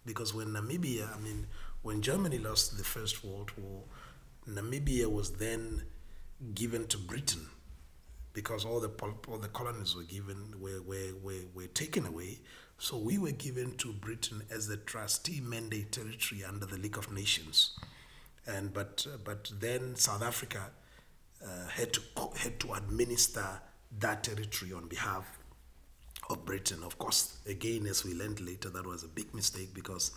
Because 0.04 0.34
when 0.34 0.48
Namibia, 0.48 1.16
I 1.16 1.18
mean, 1.18 1.46
when 1.80 2.02
Germany 2.02 2.38
lost 2.38 2.76
the 2.76 2.84
First 2.84 3.24
World 3.24 3.52
War, 3.56 3.84
Namibia 4.46 5.06
was 5.10 5.32
then 5.32 5.84
given 6.54 6.86
to 6.88 6.98
Britain 6.98 7.46
because 8.34 8.66
all 8.66 8.80
the 8.80 8.90
all 9.28 9.38
the 9.38 9.48
colonies 9.48 9.94
were 9.96 10.02
given 10.02 10.54
were, 10.60 10.82
were, 10.82 11.12
were, 11.22 11.44
were 11.54 11.68
taken 11.68 12.04
away 12.04 12.40
so 12.78 12.96
we 12.96 13.18
were 13.18 13.30
given 13.30 13.76
to 13.78 13.92
Britain 13.92 14.42
as 14.50 14.68
the 14.68 14.76
trustee 14.76 15.40
mandate 15.40 15.92
territory 15.92 16.44
under 16.44 16.66
the 16.66 16.76
League 16.76 16.98
of 16.98 17.12
Nations, 17.12 17.70
and 18.46 18.72
but 18.72 19.06
but 19.24 19.50
then 19.58 19.96
South 19.96 20.22
Africa 20.22 20.70
uh, 21.44 21.66
had 21.68 21.92
to 21.92 22.00
had 22.36 22.58
to 22.60 22.74
administer 22.74 23.46
that 24.00 24.24
territory 24.24 24.72
on 24.72 24.88
behalf 24.88 25.38
of 26.30 26.44
Britain. 26.44 26.82
Of 26.82 26.98
course, 26.98 27.38
again, 27.46 27.86
as 27.86 28.04
we 28.04 28.14
learned 28.14 28.40
later, 28.40 28.70
that 28.70 28.86
was 28.86 29.02
a 29.04 29.08
big 29.08 29.34
mistake 29.34 29.74
because 29.74 30.12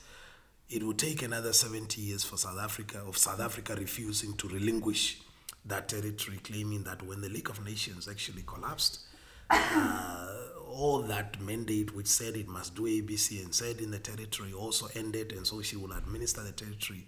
it 0.69 0.83
would 0.83 0.97
take 0.97 1.21
another 1.21 1.53
70 1.53 2.01
years 2.01 2.23
for 2.23 2.37
South 2.37 2.59
Africa 2.59 3.01
of 3.05 3.17
South 3.17 3.39
Africa 3.39 3.75
refusing 3.75 4.33
to 4.37 4.47
relinquish 4.47 5.19
that 5.65 5.89
territory, 5.89 6.39
claiming 6.43 6.83
that 6.83 7.03
when 7.03 7.21
the 7.21 7.29
League 7.29 7.49
of 7.49 7.63
Nations 7.63 8.07
actually 8.07 8.43
collapsed. 8.45 9.01
Uh, 9.49 10.33
all 10.69 10.99
that 10.99 11.39
mandate 11.41 11.95
which 11.95 12.07
said 12.07 12.35
it 12.35 12.47
must 12.47 12.75
do 12.75 12.83
ABC 12.83 13.43
and 13.43 13.53
said 13.53 13.79
in 13.79 13.89
the 13.91 13.99
territory 13.99 14.53
also 14.53 14.87
ended, 14.95 15.31
and 15.31 15.47
so 15.47 15.61
she 15.61 15.75
will 15.75 15.91
administer 15.93 16.43
the 16.43 16.51
territory 16.51 17.05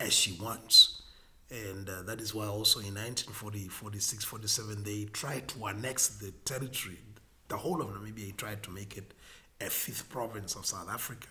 as 0.00 0.12
she 0.12 0.32
wants. 0.40 1.02
And 1.50 1.88
uh, 1.88 2.02
that 2.02 2.20
is 2.20 2.34
why 2.34 2.46
also 2.46 2.80
in 2.80 2.94
1940, 2.94 3.68
46, 3.68 4.24
47, 4.24 4.82
they 4.82 5.04
tried 5.04 5.48
to 5.48 5.66
annex 5.66 6.08
the 6.08 6.32
territory, 6.44 6.98
the 7.48 7.56
whole 7.56 7.80
of 7.80 7.88
Namibia, 7.88 8.36
tried 8.36 8.62
to 8.64 8.70
make 8.70 8.96
it 8.96 9.14
a 9.60 9.70
fifth 9.70 10.08
province 10.08 10.56
of 10.56 10.66
South 10.66 10.88
Africa. 10.90 11.28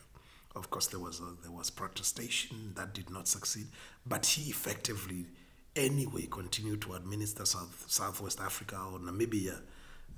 Of 0.56 0.70
course, 0.70 0.88
there 0.88 1.02
was 1.02 1.20
a, 1.20 1.34
there 1.42 1.52
was 1.52 1.70
protestation 1.70 2.72
that 2.76 2.94
did 2.94 3.10
not 3.10 3.28
succeed, 3.28 3.68
but 4.06 4.26
he 4.26 4.50
effectively, 4.50 5.26
anyway, 5.76 6.28
continued 6.32 6.82
to 6.84 6.94
administer 6.94 7.46
South 7.46 7.84
Southwest 7.88 8.40
Africa 8.40 8.78
or 8.78 9.00
Namibia 9.00 9.60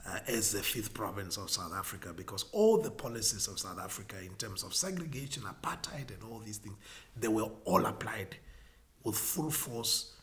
uh, 0.06 0.20
as 0.28 0.52
the 0.52 0.64
fifth 0.64 0.94
province 0.94 1.38
of 1.38 1.50
South 1.50 1.74
Africa 1.74 2.14
because 2.16 2.46
all 2.52 2.78
the 2.78 2.92
policies 2.92 3.48
of 3.48 3.60
South 3.60 3.80
Africa 3.80 4.16
in 4.22 4.34
terms 4.36 4.64
of 4.64 4.74
segregation, 4.74 5.44
apartheid, 5.44 6.10
and 6.14 6.24
all 6.32 6.40
these 6.40 6.58
things, 6.58 6.76
they 7.16 7.28
were 7.28 7.50
all 7.66 7.86
applied 7.86 8.38
with 9.04 9.18
full 9.18 9.50
force 9.50 10.14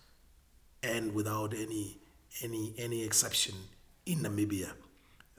and 0.83 1.14
without 1.14 1.55
any 1.55 1.99
any 2.43 2.75
any 2.79 3.03
exception 3.03 3.55
in 4.07 4.18
Namibia. 4.18 4.70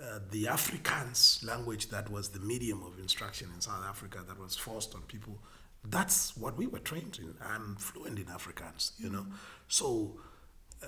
Uh, 0.01 0.19
the 0.31 0.43
Afrikaans 0.43 1.45
language 1.45 1.87
that 1.89 2.11
was 2.11 2.29
the 2.29 2.39
medium 2.39 2.83
of 2.83 2.99
instruction 2.99 3.47
in 3.55 3.61
South 3.61 3.85
Africa 3.87 4.19
that 4.27 4.37
was 4.37 4.55
forced 4.55 4.93
on 4.93 5.01
people, 5.03 5.39
that's 5.85 6.35
what 6.35 6.57
we 6.57 6.67
were 6.67 6.79
trained 6.79 7.17
in. 7.21 7.33
I'm 7.41 7.75
fluent 7.77 8.19
in 8.19 8.25
Afrikaans, 8.25 8.91
you 8.97 9.09
know. 9.09 9.25
So 9.69 10.17
uh, 10.83 10.87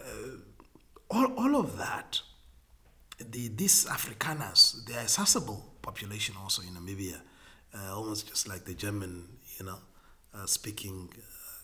all, 1.09 1.33
all 1.37 1.55
of 1.55 1.77
that 1.77 2.19
the, 3.19 3.49
these 3.49 3.85
Afrikaners, 3.85 4.85
they 4.85 4.95
are 4.95 5.01
a 5.01 5.07
sizable 5.07 5.63
population 5.81 6.35
also 6.41 6.61
in 6.61 6.69
Namibia, 6.69 7.19
uh, 7.73 7.95
almost 7.95 8.27
just 8.29 8.47
like 8.47 8.65
the 8.65 8.73
German, 8.73 9.27
you 9.59 9.65
know, 9.65 9.79
uh, 10.35 10.45
speaking 10.45 11.09
uh, 11.17 11.21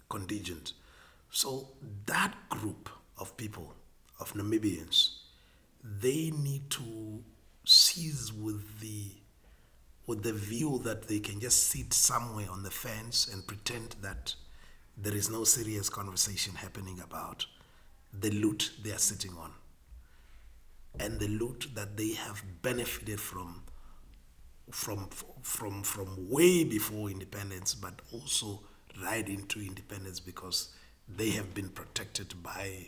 contingent. 0.09 0.73
So 1.29 1.69
that 2.05 2.33
group 2.49 2.89
of 3.17 3.35
people, 3.37 3.73
of 4.19 4.33
Namibians, 4.33 5.17
they 5.83 6.31
need 6.31 6.69
to 6.71 7.23
seize 7.65 8.31
with 8.31 8.79
the 8.79 9.11
with 10.05 10.21
the 10.23 10.33
view 10.33 10.81
that 10.83 11.07
they 11.07 11.19
can 11.19 11.39
just 11.39 11.67
sit 11.67 11.93
somewhere 11.93 12.47
on 12.51 12.61
the 12.61 12.69
fence 12.69 13.29
and 13.31 13.47
pretend 13.47 13.95
that 14.01 14.35
there 14.97 15.15
is 15.15 15.29
no 15.29 15.45
serious 15.45 15.87
conversation 15.89 16.55
happening 16.55 16.99
about 16.99 17.45
the 18.19 18.29
loot 18.29 18.71
they 18.83 18.91
are 18.91 18.97
sitting 18.97 19.31
on 19.37 19.53
and 20.99 21.19
the 21.19 21.27
loot 21.27 21.67
that 21.75 21.97
they 21.97 22.11
have 22.11 22.43
benefited 22.61 23.19
from 23.19 23.63
from 24.71 25.09
from 25.41 25.83
from 25.83 26.29
way 26.29 26.63
before 26.63 27.09
independence 27.09 27.73
but 27.73 28.01
also 28.11 28.61
right 29.03 29.27
into 29.27 29.59
independence 29.59 30.19
because 30.19 30.73
they 31.07 31.31
have 31.31 31.53
been 31.53 31.69
protected 31.69 32.33
by 32.41 32.87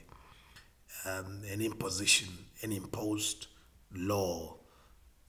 um, 1.05 1.41
an 1.51 1.61
imposition 1.61 2.29
an 2.61 2.71
imposed 2.71 3.47
law 3.93 4.55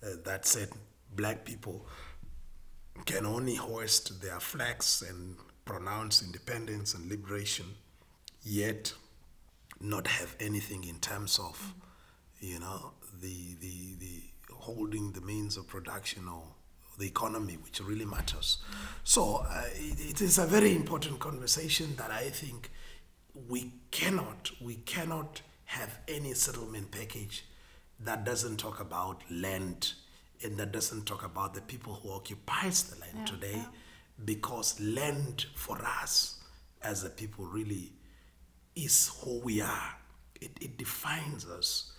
uh, 0.03 0.09
that 0.25 0.47
said 0.47 0.69
black 1.15 1.45
people 1.45 1.87
can 3.05 3.27
only 3.27 3.55
hoist 3.55 4.23
their 4.23 4.41
flags 4.41 5.03
and 5.09 5.37
pronounce 5.65 6.23
independence 6.23 6.95
and 6.95 7.11
liberation 7.11 7.67
yet 8.43 8.93
not 9.81 10.07
have 10.07 10.35
anything 10.41 10.85
in 10.85 10.99
terms 11.01 11.39
of 11.39 11.75
you 12.41 12.59
know 12.59 12.93
the 13.21 13.57
the 13.61 13.95
the 13.99 14.23
holding 14.53 15.13
the 15.13 15.21
means 15.21 15.57
of 15.57 15.67
production 15.67 16.29
or 16.29 16.43
the 16.99 17.07
economy 17.07 17.57
which 17.63 17.81
really 17.81 18.05
matters 18.05 18.59
so 19.05 19.45
uh, 19.49 19.65
it, 19.75 19.99
it 20.11 20.21
is 20.21 20.39
a 20.39 20.47
very 20.47 20.75
important 20.75 21.19
conversation 21.19 21.95
that 21.97 22.11
i 22.11 22.29
think 22.31 22.71
we 23.49 23.73
cannot 23.91 24.51
we 24.61 24.77
cannot 24.77 25.43
have 25.65 25.99
any 26.09 26.33
settlement 26.33 26.91
package 26.91 27.45
that 28.01 28.25
doesn't 28.25 28.57
talk 28.57 28.81
about 28.81 29.23
land 29.31 29.93
and 30.43 30.57
that 30.59 30.73
doesn't 30.73 31.05
talk 31.07 31.25
about 31.25 31.55
the 31.55 31.61
people 31.63 31.95
who 31.95 32.11
occupies 32.13 32.85
the 32.85 33.01
land 33.01 33.15
Yeah, 33.19 33.25
today 33.25 33.53
yeah. 33.57 33.65
because 34.25 34.79
land 34.81 35.47
for 35.55 35.79
us 35.85 36.41
as 36.83 37.05
a 37.05 37.11
people 37.11 37.45
really 37.47 37.93
is 38.75 39.11
who 39.23 39.41
we 39.41 39.61
are 39.61 39.97
it, 40.41 40.53
it 40.61 40.77
defines 40.79 41.47
us 41.47 41.93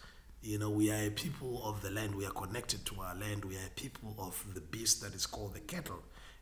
you 0.48 0.58
know 0.58 0.70
we 0.70 0.90
are 0.92 1.08
a 1.08 1.10
people 1.10 1.62
of 1.66 1.82
the 1.82 1.92
land. 1.92 2.16
We 2.16 2.26
are 2.26 2.32
connected 2.32 2.86
to 2.86 3.02
our 3.02 3.16
land. 3.16 3.44
We 3.44 3.56
are 3.56 3.68
a 3.68 3.80
people 3.80 4.16
of 4.18 4.44
the 4.54 4.62
beast 4.62 5.02
that 5.02 5.14
is 5.14 5.26
called 5.26 5.54
the 5.54 5.60
cattle. 5.60 6.02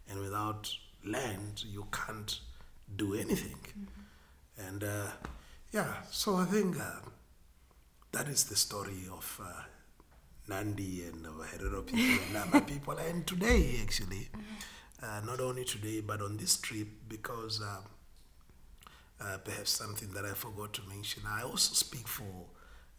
And 0.09 0.19
without 0.19 0.69
land 1.03 1.63
you 1.67 1.87
can't 1.91 2.39
do 2.95 3.15
anything. 3.15 3.57
And 4.57 4.83
uh, 4.83 5.07
yeah 5.71 5.93
so 6.09 6.35
i 6.35 6.45
think 6.45 6.79
uh, 6.79 7.01
that 8.13 8.29
is 8.29 8.45
the 8.45 8.55
story 8.55 9.09
of 9.11 9.41
uh, 9.43 9.63
Nandi 10.47 11.03
and 11.03 11.25
uh, 11.25 11.43
Herero 11.51 11.85
people 11.85 12.23
and 12.25 12.33
Nama 12.33 12.61
people. 12.61 12.97
And 12.97 13.25
today, 13.27 13.79
actually, 13.81 14.29
uh, 15.01 15.21
not 15.25 15.41
only 15.41 15.65
today, 15.65 15.99
but 15.99 16.21
on 16.21 16.37
this 16.37 16.55
trip, 16.57 16.87
because 17.09 17.61
uh, 17.61 17.81
uh, 19.21 19.37
perhaps 19.39 19.71
something 19.71 20.11
that 20.13 20.23
I 20.23 20.33
forgot 20.33 20.71
to 20.73 20.81
mention, 20.87 21.23
I 21.27 21.41
also 21.41 21.73
speak 21.73 22.07
for 22.07 22.45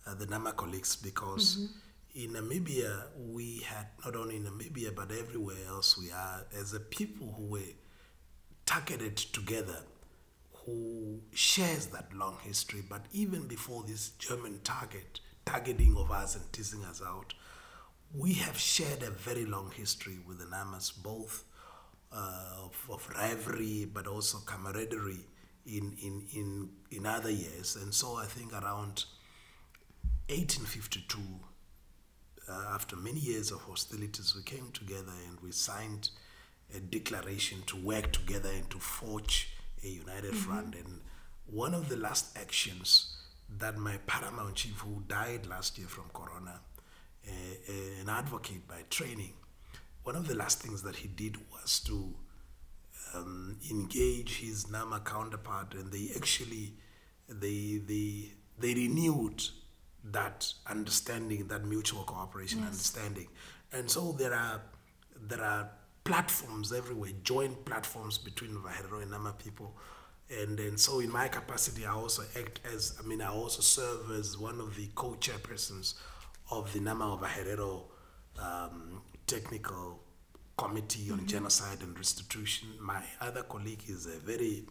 uh, 0.06 0.14
the 0.14 0.26
Nama 0.26 0.52
colleagues 0.52 0.96
because 0.96 1.68
in 2.14 2.30
Namibia, 2.30 3.04
we 3.28 3.58
had, 3.66 3.88
not 4.04 4.16
only 4.16 4.36
in 4.36 4.44
Namibia, 4.44 4.94
but 4.94 5.12
everywhere 5.12 5.56
else 5.68 5.98
we 5.98 6.10
are, 6.10 6.46
as 6.58 6.72
a 6.72 6.80
people 6.80 7.34
who 7.36 7.44
were 7.44 7.74
targeted 8.64 9.16
together 9.16 9.82
who 10.64 11.20
shares 11.32 11.86
that 11.86 12.12
long 12.14 12.36
history. 12.42 12.82
But 12.88 13.06
even 13.12 13.46
before 13.46 13.84
this 13.86 14.10
German 14.18 14.60
target, 14.64 15.20
targeting 15.44 15.96
of 15.96 16.10
us 16.10 16.34
and 16.34 16.52
teasing 16.52 16.84
us 16.84 17.00
out, 17.06 17.34
we 18.14 18.34
have 18.34 18.58
shared 18.58 19.02
a 19.02 19.10
very 19.10 19.44
long 19.44 19.70
history 19.70 20.18
with 20.26 20.38
the 20.38 20.46
Namas, 20.46 20.90
both 20.90 21.44
uh, 22.12 22.64
of, 22.64 22.76
of 22.90 23.08
rivalry 23.14 23.84
but 23.92 24.06
also 24.06 24.38
camaraderie 24.46 25.26
in, 25.66 25.96
in, 26.02 26.24
in, 26.32 26.68
in 26.90 27.06
other 27.06 27.30
years. 27.30 27.76
And 27.76 27.92
so 27.92 28.16
I 28.16 28.24
think 28.24 28.52
around 28.52 29.04
1852, 30.28 31.20
uh, 32.48 32.74
after 32.74 32.96
many 32.96 33.20
years 33.20 33.52
of 33.52 33.60
hostilities, 33.62 34.34
we 34.34 34.42
came 34.42 34.70
together 34.72 35.12
and 35.28 35.38
we 35.40 35.52
signed 35.52 36.10
a 36.74 36.80
declaration 36.80 37.62
to 37.66 37.76
work 37.76 38.12
together 38.12 38.50
and 38.52 38.68
to 38.70 38.78
forge 38.78 39.50
a 39.84 39.88
united 39.88 40.34
front. 40.34 40.74
And 40.74 41.00
one 41.46 41.74
of 41.74 41.88
the 41.88 41.96
last 41.96 42.36
actions 42.36 43.14
that 43.58 43.78
my 43.78 43.98
paramount 44.06 44.56
chief, 44.56 44.78
who 44.78 45.04
died 45.06 45.46
last 45.46 45.78
year 45.78 45.86
from 45.86 46.10
corona, 46.12 46.60
uh, 47.26 47.30
uh, 47.30 48.00
an 48.00 48.08
advocate 48.08 48.66
by 48.66 48.82
training, 48.90 49.34
one 50.02 50.16
of 50.16 50.26
the 50.26 50.34
last 50.34 50.60
things 50.60 50.82
that 50.82 50.96
he 50.96 51.08
did 51.08 51.36
was 51.52 51.78
to 51.80 52.14
um, 53.14 53.58
engage 53.70 54.38
his 54.40 54.68
Nama 54.70 55.00
counterpart, 55.00 55.74
and 55.74 55.92
they 55.92 56.10
actually 56.16 56.74
they 57.28 57.80
they 57.86 58.32
they 58.58 58.74
renewed 58.74 59.42
that 60.12 60.52
understanding, 60.66 61.46
that 61.48 61.64
mutual 61.64 62.04
cooperation 62.04 62.62
understanding, 62.62 63.28
and 63.72 63.90
so 63.90 64.12
there 64.12 64.34
are 64.34 64.60
there 65.28 65.42
are 65.42 65.70
platforms 66.04 66.72
everywhere, 66.72 67.10
joint 67.22 67.64
platforms 67.64 68.16
between 68.18 68.52
Ovaherero 68.52 69.02
and 69.02 69.10
Nama 69.10 69.32
people. 69.32 69.76
And 70.28 70.58
and 70.58 70.78
so 70.78 71.00
in 71.00 71.10
my 71.10 71.28
capacity, 71.28 71.86
I 71.86 71.92
also 71.92 72.22
act 72.36 72.60
as, 72.74 72.96
I 72.98 73.06
mean, 73.06 73.20
I 73.22 73.28
also 73.28 73.60
serve 73.62 74.10
as 74.10 74.36
one 74.36 74.60
of 74.60 74.74
the 74.74 74.88
co-chairpersons 74.94 75.94
of 76.50 76.72
the 76.72 76.80
Nama 76.80 77.14
of 77.14 77.20
Herero 77.22 77.84
um, 78.40 79.02
Technical 79.26 80.00
Committee 80.56 81.10
on 81.10 81.26
Genocide 81.26 81.80
and 81.82 81.96
Restitution. 81.96 82.68
My 82.80 83.02
other 83.20 83.42
colleague 83.42 83.84
is 83.88 84.06
a 84.06 84.18
very, 84.18 84.66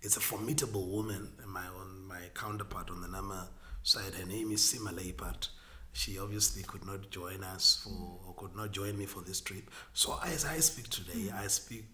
it's 0.00 0.16
a 0.16 0.20
formidable 0.20 0.86
woman, 0.86 1.32
my 1.46 1.66
on 1.66 2.06
my 2.06 2.20
counterpart 2.34 2.90
on 2.90 3.00
the 3.02 3.08
Nama 3.08 3.48
side. 3.86 4.14
Her 4.14 4.26
name 4.26 4.50
is 4.52 4.60
Sima 4.62 4.92
Luipert. 4.92 5.48
She 5.92 6.18
obviously 6.18 6.62
could 6.64 6.84
not 6.84 7.08
join 7.10 7.42
us 7.42 7.80
for, 7.84 8.18
or 8.26 8.34
could 8.34 8.54
not 8.56 8.72
join 8.72 8.98
me 8.98 9.06
for 9.06 9.22
this 9.22 9.40
trip. 9.40 9.70
So 9.94 10.18
as 10.24 10.44
I 10.44 10.58
speak 10.58 10.88
today, 10.90 11.30
I 11.34 11.46
speak 11.46 11.84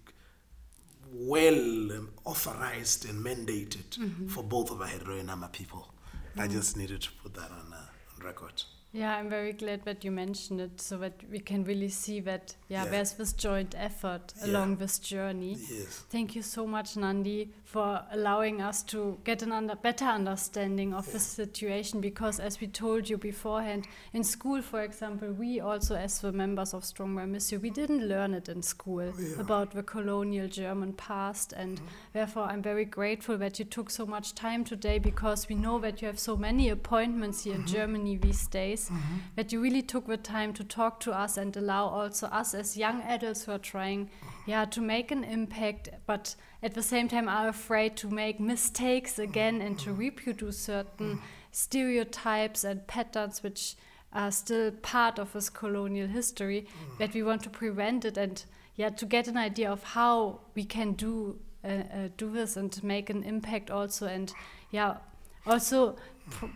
well 1.12 1.54
um, 1.92 2.10
authorized 2.24 3.08
and 3.08 3.24
mandated 3.24 4.30
for 4.30 4.42
both 4.42 4.70
of 4.70 4.80
our 4.80 4.88
Herero 4.88 5.18
and 5.18 5.26
Nama 5.28 5.48
people. 5.52 5.92
I 6.36 6.48
just 6.48 6.76
needed 6.76 7.02
to 7.02 7.10
put 7.22 7.34
that 7.34 7.50
on, 7.50 7.72
uh, 7.72 7.76
on 8.18 8.24
record. 8.26 8.62
Yeah, 8.94 9.16
I'm 9.16 9.30
very 9.30 9.52
glad 9.52 9.84
that 9.84 10.04
you 10.04 10.10
mentioned 10.10 10.60
it 10.60 10.80
so 10.80 10.98
that 10.98 11.14
we 11.30 11.38
can 11.38 11.64
really 11.64 11.88
see 11.88 12.20
that, 12.20 12.56
yeah, 12.68 12.84
Yeah. 12.84 12.90
there's 12.90 13.12
this 13.12 13.32
joint 13.32 13.74
effort 13.76 14.34
Yeah. 14.38 14.46
along 14.50 14.76
this 14.76 14.98
journey. 14.98 15.56
Yes. 15.58 16.04
Thank 16.10 16.34
you 16.34 16.42
so 16.42 16.66
much, 16.66 16.96
Nandi, 16.96 17.52
for 17.72 18.04
allowing 18.10 18.60
us 18.60 18.82
to 18.82 19.18
get 19.24 19.40
an 19.40 19.50
under, 19.50 19.74
better 19.74 20.04
understanding 20.04 20.92
of 20.92 21.10
the 21.10 21.18
situation 21.18 22.02
because, 22.02 22.38
as 22.38 22.60
we 22.60 22.66
told 22.66 23.08
you 23.08 23.16
beforehand, 23.16 23.86
in 24.12 24.22
school, 24.22 24.60
for 24.60 24.82
example, 24.82 25.32
we 25.32 25.58
also, 25.58 25.96
as 25.96 26.20
the 26.20 26.32
members 26.32 26.74
of 26.74 26.84
Strong 26.84 27.16
by 27.16 27.22
Missio, 27.22 27.58
we 27.58 27.70
didn't 27.70 28.06
learn 28.06 28.34
it 28.34 28.50
in 28.50 28.60
school 28.60 29.00
oh, 29.00 29.18
Yeah. 29.18 29.40
about 29.40 29.70
the 29.70 29.82
colonial 29.82 30.48
German 30.48 30.92
past. 30.92 31.54
And 31.54 31.78
mm-hmm. 31.78 31.86
therefore, 32.12 32.42
I'm 32.42 32.60
very 32.60 32.84
grateful 32.84 33.38
that 33.38 33.58
you 33.58 33.64
took 33.64 33.88
so 33.88 34.04
much 34.04 34.34
time 34.34 34.64
today 34.64 34.98
because 34.98 35.48
we 35.48 35.54
know 35.54 35.78
that 35.78 36.02
you 36.02 36.08
have 36.08 36.18
so 36.18 36.36
many 36.36 36.68
appointments 36.68 37.44
here 37.44 37.54
in 37.54 37.62
mm-hmm. 37.62 37.74
Germany 37.74 38.16
these 38.18 38.46
days 38.48 38.90
mm-hmm. 38.90 39.16
that 39.36 39.50
you 39.50 39.62
really 39.62 39.82
took 39.82 40.06
the 40.06 40.18
time 40.18 40.52
to 40.52 40.62
talk 40.62 41.00
to 41.00 41.12
us 41.12 41.38
and 41.38 41.56
allow 41.56 41.86
also 41.86 42.26
us 42.26 42.52
as 42.52 42.76
young 42.76 43.00
adults 43.00 43.44
who 43.44 43.52
are 43.52 43.58
trying 43.58 44.10
yeah 44.46 44.64
to 44.64 44.80
make 44.80 45.10
an 45.10 45.24
impact 45.24 45.88
but 46.06 46.34
at 46.62 46.74
the 46.74 46.82
same 46.82 47.08
time 47.08 47.28
are 47.28 47.48
afraid 47.48 47.96
to 47.96 48.08
make 48.08 48.40
mistakes 48.40 49.18
again 49.18 49.60
and 49.60 49.78
to 49.78 49.92
reproduce 49.92 50.58
certain 50.58 51.20
stereotypes 51.50 52.64
and 52.64 52.86
patterns 52.86 53.42
which 53.42 53.76
are 54.12 54.30
still 54.30 54.70
part 54.82 55.18
of 55.18 55.32
this 55.32 55.48
colonial 55.48 56.08
history 56.08 56.66
that 56.98 57.14
we 57.14 57.22
want 57.22 57.42
to 57.42 57.50
prevent 57.50 58.04
it 58.04 58.16
and 58.16 58.44
yeah 58.76 58.88
to 58.88 59.06
get 59.06 59.28
an 59.28 59.36
idea 59.36 59.70
of 59.70 59.82
how 59.82 60.40
we 60.54 60.64
can 60.64 60.92
do 60.92 61.38
uh, 61.64 61.68
uh, 61.68 62.08
do 62.16 62.30
this 62.30 62.56
and 62.56 62.82
make 62.82 63.08
an 63.10 63.22
impact 63.22 63.70
also 63.70 64.06
and 64.06 64.32
yeah 64.70 64.96
also 65.46 65.96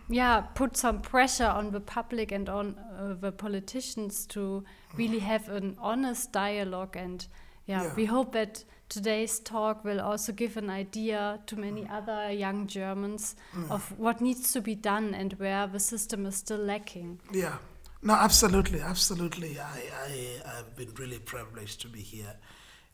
yeah 0.09 0.41
put 0.41 0.77
some 0.77 1.01
pressure 1.01 1.47
on 1.47 1.71
the 1.71 1.79
public 1.79 2.31
and 2.31 2.49
on 2.49 2.75
uh, 2.99 3.13
the 3.19 3.31
politicians 3.31 4.25
to 4.25 4.63
really 4.95 5.19
have 5.19 5.49
an 5.49 5.75
honest 5.79 6.31
dialogue 6.31 6.95
and 6.95 7.27
yeah, 7.67 7.83
Yeah. 7.83 7.93
we 7.95 8.05
hope 8.05 8.31
that 8.33 8.63
today's 8.89 9.39
talk 9.39 9.83
will 9.83 9.99
also 9.99 10.31
give 10.31 10.57
an 10.57 10.69
idea 10.69 11.39
to 11.45 11.55
many 11.55 11.83
mm. 11.83 11.91
other 11.91 12.31
young 12.31 12.67
Germans 12.67 13.35
mm. 13.53 13.69
of 13.69 13.97
what 13.99 14.21
needs 14.21 14.53
to 14.53 14.61
be 14.61 14.75
done 14.75 15.13
and 15.13 15.33
where 15.33 15.67
the 15.67 15.79
system 15.79 16.25
is 16.25 16.35
still 16.35 16.59
lacking. 16.59 17.19
Yeah. 17.31 17.57
No, 18.01 18.13
absolutely, 18.13 18.79
absolutely. 18.79 19.59
I, 19.59 19.81
I, 20.05 20.57
I've 20.57 20.75
been 20.75 20.93
really 20.95 21.19
privileged 21.19 21.81
to 21.81 21.87
be 21.87 21.99
here. 21.99 22.35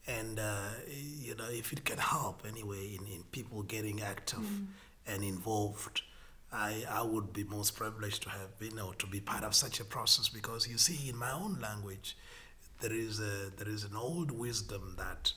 And, 0.08 0.40
uh, 0.40 0.70
you 0.88 1.36
know, 1.36 1.48
if 1.50 1.72
it 1.72 1.86
can 1.86 1.98
help 1.98 2.44
anyway 2.48 2.98
in, 3.00 3.06
in 3.08 3.24
people 3.32 3.64
getting 3.64 4.02
active 4.02 4.40
mm. 4.40 4.68
and 5.06 5.24
involved, 5.24 6.02
I, 6.52 6.84
I 6.90 7.02
would 7.04 7.34
be 7.34 7.44
most 7.44 7.76
privileged 7.76 8.24
to 8.24 8.30
have 8.30 8.58
been 8.60 8.80
or 8.80 8.94
to 8.96 9.08
be 9.08 9.20
part 9.20 9.44
of 9.44 9.56
such 9.56 9.80
a 9.80 9.86
process 9.86 10.30
because 10.30 10.68
you 10.68 10.78
see, 10.78 11.10
in 11.10 11.18
my 11.18 11.32
own 11.32 11.60
language, 11.62 12.18
there 12.84 12.94
is, 12.94 13.20
a, 13.20 13.52
there 13.58 13.70
is 13.70 13.84
an 13.84 13.96
old 13.96 14.30
wisdom 14.32 14.96
that 14.98 15.34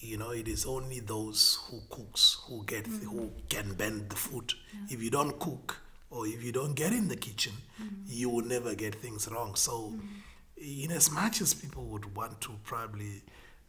you 0.00 0.18
know, 0.18 0.30
it 0.30 0.46
is 0.46 0.66
only 0.66 1.00
those 1.00 1.58
who 1.66 1.80
cooks 1.88 2.38
who 2.46 2.64
get 2.66 2.84
mm-hmm. 2.84 3.06
who 3.06 3.32
can 3.48 3.72
bend 3.74 4.10
the 4.10 4.16
food. 4.16 4.52
Yeah. 4.72 4.94
If 4.94 5.02
you 5.02 5.10
don't 5.10 5.38
cook 5.38 5.80
or 6.10 6.26
if 6.26 6.42
you 6.44 6.52
don't 6.52 6.74
get 6.74 6.92
in 6.92 7.08
the 7.08 7.16
kitchen, 7.16 7.52
mm-hmm. 7.82 7.94
you 8.06 8.28
will 8.28 8.44
never 8.44 8.74
get 8.74 8.96
things 8.96 9.28
wrong. 9.28 9.54
So, 9.54 9.94
mm-hmm. 9.94 10.84
in 10.84 10.92
as 10.92 11.10
much 11.10 11.40
as 11.40 11.54
people 11.54 11.84
would 11.86 12.14
want 12.14 12.40
to 12.42 12.50
probably, 12.64 13.22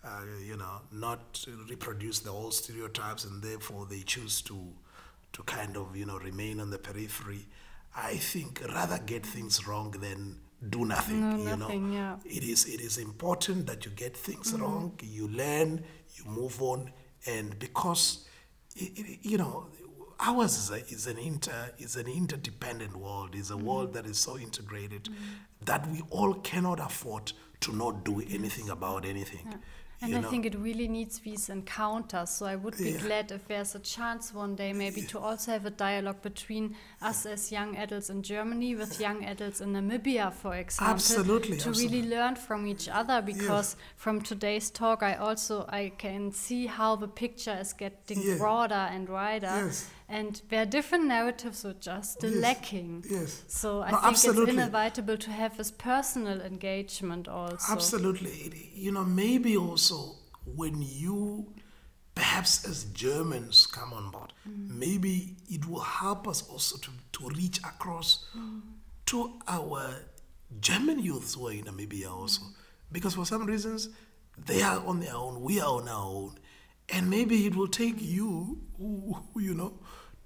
uh, 0.04 0.24
you 0.46 0.58
know, 0.58 0.82
not 0.92 1.46
reproduce 1.70 2.20
the 2.20 2.32
old 2.32 2.54
stereotypes 2.54 3.24
and 3.24 3.42
therefore 3.42 3.86
they 3.90 4.02
choose 4.02 4.42
to 4.44 4.74
to 5.34 5.44
kind 5.44 5.78
of 5.78 5.96
you 5.96 6.06
know 6.06 6.18
remain 6.20 6.60
on 6.60 6.70
the 6.72 6.78
periphery. 6.78 7.46
I 7.96 8.18
think 8.18 8.62
rather 8.68 9.00
get 9.00 9.26
things 9.26 9.66
wrong 9.68 9.92
than 9.92 10.40
do 10.70 10.86
nothing. 10.86 11.22
No, 11.22 11.38
you 11.38 11.58
nothing, 11.58 11.92
know, 11.92 11.98
yeah. 11.98 12.16
it 12.26 12.44
is 12.44 12.66
it 12.66 12.82
is 12.82 12.98
important 12.98 13.68
that 13.68 13.86
you 13.86 13.92
get 13.92 14.16
things 14.16 14.52
mm-hmm. 14.52 14.64
wrong, 14.64 15.00
you 15.04 15.28
learn, 15.28 15.84
you 16.16 16.26
move 16.26 16.62
on, 16.62 16.92
and 17.26 17.58
because 17.60 18.28
it, 18.76 18.92
it, 18.98 19.20
you 19.22 19.38
know 19.38 19.68
ours 20.20 20.58
is, 20.58 20.72
a, 20.72 20.94
is 20.94 21.08
an 21.08 21.18
inter 21.18 21.72
is 21.78 21.96
an 21.96 22.08
interdependent 22.08 22.96
world. 22.96 23.36
is 23.36 23.52
a 23.52 23.54
mm-hmm. 23.54 23.66
world 23.66 23.94
that 23.94 24.06
is 24.06 24.18
so 24.18 24.38
integrated 24.38 25.04
mm-hmm. 25.04 25.16
that 25.66 25.88
we 25.90 26.02
all 26.10 26.34
cannot 26.36 26.80
afford 26.80 27.32
to 27.60 27.76
not 27.76 28.04
do 28.04 28.22
anything 28.30 28.70
about 28.70 29.06
anything. 29.06 29.48
Yeah. 29.50 29.58
And 30.02 30.16
I 30.16 30.22
know? 30.22 30.30
think 30.30 30.46
it 30.46 30.56
really 30.56 30.88
needs 30.88 31.20
these 31.20 31.50
encounters. 31.50 32.30
So 32.30 32.46
I 32.46 32.56
would 32.56 32.78
be 32.78 32.92
yeah. 32.92 33.00
glad 33.00 33.32
if 33.32 33.48
there's 33.48 33.74
a 33.74 33.80
chance 33.80 34.34
one 34.34 34.56
day 34.56 34.72
maybe 34.72 35.02
yeah. 35.02 35.08
to 35.08 35.20
also 35.20 35.52
have 35.52 35.66
a 35.66 35.72
dialogue 35.72 36.22
between 36.22 36.76
us 37.02 37.26
as 37.26 37.52
young 37.52 37.76
adults 37.76 38.10
in 38.10 38.22
Germany 38.22 38.76
with 38.76 39.00
young 39.00 39.26
adults 39.26 39.60
in 39.60 39.74
Namibia, 39.74 40.32
for 40.32 40.56
example. 40.56 40.94
Absolutely. 40.94 41.58
To 41.58 41.70
absolutely. 41.70 42.02
really 42.02 42.10
learn 42.10 42.36
from 42.36 42.68
each 42.68 42.88
other 42.88 43.22
because 43.22 43.76
yes. 43.76 43.84
from 43.96 44.22
today's 44.22 44.70
talk 44.70 45.02
I 45.02 45.16
also 45.16 45.66
I 45.70 45.92
can 45.98 46.32
see 46.32 46.68
how 46.68 46.96
the 46.96 47.08
picture 47.08 47.58
is 47.60 47.74
getting 47.74 48.22
yeah. 48.22 48.38
broader 48.38 48.76
and 48.76 49.10
wider. 49.10 49.48
Yes 49.48 49.90
and 50.10 50.42
there 50.50 50.62
are 50.62 50.66
different 50.66 51.06
narratives 51.06 51.64
which 51.64 51.88
are 51.88 52.04
still 52.04 52.32
yes. 52.32 52.42
lacking. 52.42 53.04
Yes. 53.10 53.44
So 53.48 53.82
I 53.82 53.92
no, 53.92 53.98
think 53.98 54.08
absolutely. 54.08 54.44
it's 54.44 54.54
inevitable 54.54 55.18
to 55.18 55.32
have 55.32 55.58
this 55.58 55.72
personal 55.72 56.42
engagement 56.42 57.28
also. 57.28 57.74
Absolutely. 57.74 58.72
You 58.74 58.92
know, 58.94 59.04
maybe 59.04 59.58
also 59.58 60.16
when 60.46 60.82
you 60.82 61.54
perhaps 62.18 62.68
as 62.68 62.86
Germans 62.86 63.68
come 63.68 63.94
on 63.94 64.10
board, 64.10 64.34
mm. 64.48 64.70
maybe 64.70 65.36
it 65.50 65.68
will 65.70 65.82
help 65.82 66.28
us 66.28 66.50
also 66.50 66.78
to, 66.78 66.90
to 67.14 67.30
reach 67.36 67.60
across 67.60 68.26
mm. 68.36 68.62
to 69.06 69.34
our 69.48 69.94
German 70.60 71.00
youths 71.00 71.36
who 71.36 71.48
are 71.48 71.52
in 71.52 71.66
Namibia 71.66 72.12
also. 72.12 72.42
Mm. 72.42 72.54
Because 72.92 73.14
for 73.14 73.26
some 73.26 73.46
reasons, 73.46 73.90
they 74.38 74.64
are 74.64 74.84
on 74.86 75.00
their 75.00 75.16
own, 75.16 75.42
we 75.42 75.60
are 75.60 75.70
on 75.70 75.88
our 75.88 76.06
own. 76.06 76.40
And 76.90 77.10
maybe 77.10 77.46
it 77.46 77.56
will 77.56 77.68
take 77.68 77.96
you, 78.00 78.62
who, 78.78 79.18
you 79.36 79.54
know, 79.54 79.74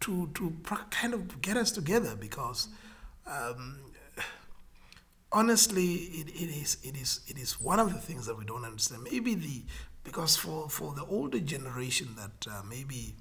to 0.02 0.30
to 0.34 0.54
kind 0.90 1.14
of 1.14 1.42
get 1.42 1.58
us 1.58 1.72
together 1.72 2.16
because 2.20 2.68
um, 3.28 3.80
honestly 5.32 5.94
it, 5.94 6.28
it 6.30 6.50
is 6.50 6.78
it 6.84 6.98
is 6.98 7.22
it 7.28 7.38
is 7.38 7.60
one 7.60 7.80
of 7.80 7.94
the 7.94 8.00
things 8.00 8.26
that 8.26 8.38
we 8.38 8.46
don't 8.46 8.66
understand 8.66 9.04
maybe 9.10 9.36
the 9.36 9.64
because 10.04 10.36
for 10.36 10.70
for 10.70 10.94
the 10.94 11.06
older 11.06 11.40
generation 11.40 12.10
that 12.18 12.52
uh, 12.52 12.62
maybe 12.68 13.16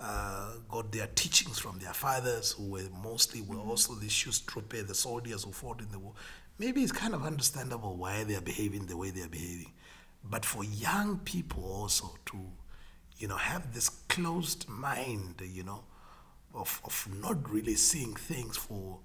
uh, 0.00 0.52
got 0.68 0.90
their 0.92 1.06
teachings 1.14 1.58
from 1.58 1.78
their 1.78 1.92
fathers 1.92 2.52
who 2.52 2.70
were 2.70 2.82
mostly 3.02 3.40
were 3.40 3.56
mm-hmm. 3.56 3.70
also 3.70 3.94
the 3.94 4.08
Schutztruppe, 4.08 4.86
the 4.86 4.94
soldiers 4.94 5.44
who 5.44 5.52
fought 5.52 5.80
in 5.80 5.90
the 5.90 5.98
war 5.98 6.12
maybe 6.58 6.82
it's 6.82 6.92
kind 6.92 7.14
of 7.14 7.24
understandable 7.24 7.96
why 7.96 8.24
they 8.24 8.34
are 8.34 8.40
behaving 8.40 8.86
the 8.86 8.96
way 8.96 9.10
they 9.10 9.22
are 9.22 9.28
behaving 9.28 9.72
but 10.24 10.44
for 10.44 10.64
young 10.64 11.18
people 11.18 11.64
also 11.64 12.14
to 12.26 12.38
you 13.18 13.26
know 13.26 13.36
have 13.36 13.72
this 13.74 13.88
closed 13.88 14.68
mind 14.68 15.40
you 15.44 15.62
know 15.62 15.84
of, 16.54 16.80
of 16.84 17.08
not 17.20 17.50
really 17.50 17.74
seeing 17.74 18.14
things 18.14 18.56
for 18.56 18.98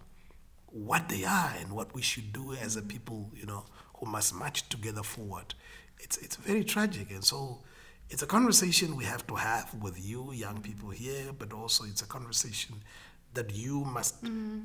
what 0.67 1.09
they 1.09 1.23
are 1.23 1.53
and 1.59 1.71
what 1.71 1.93
we 1.95 2.01
should 2.01 2.33
do 2.33 2.53
as 2.53 2.75
a 2.75 2.81
people, 2.81 3.29
you 3.33 3.45
know, 3.45 3.65
who 3.95 4.05
must 4.05 4.33
march 4.35 4.67
together 4.69 5.03
forward. 5.03 5.53
It's, 5.99 6.17
it's 6.17 6.35
very 6.35 6.63
tragic. 6.63 7.09
And 7.11 7.23
so 7.23 7.59
it's 8.09 8.21
a 8.21 8.27
conversation 8.27 8.95
we 8.95 9.05
have 9.05 9.25
to 9.27 9.35
have 9.35 9.73
with 9.81 10.03
you, 10.03 10.31
young 10.33 10.61
people 10.61 10.89
here, 10.89 11.31
but 11.37 11.53
also 11.53 11.85
it's 11.85 12.01
a 12.01 12.07
conversation 12.07 12.83
that 13.33 13.53
you 13.55 13.83
must, 13.85 14.23
mm-hmm. 14.23 14.59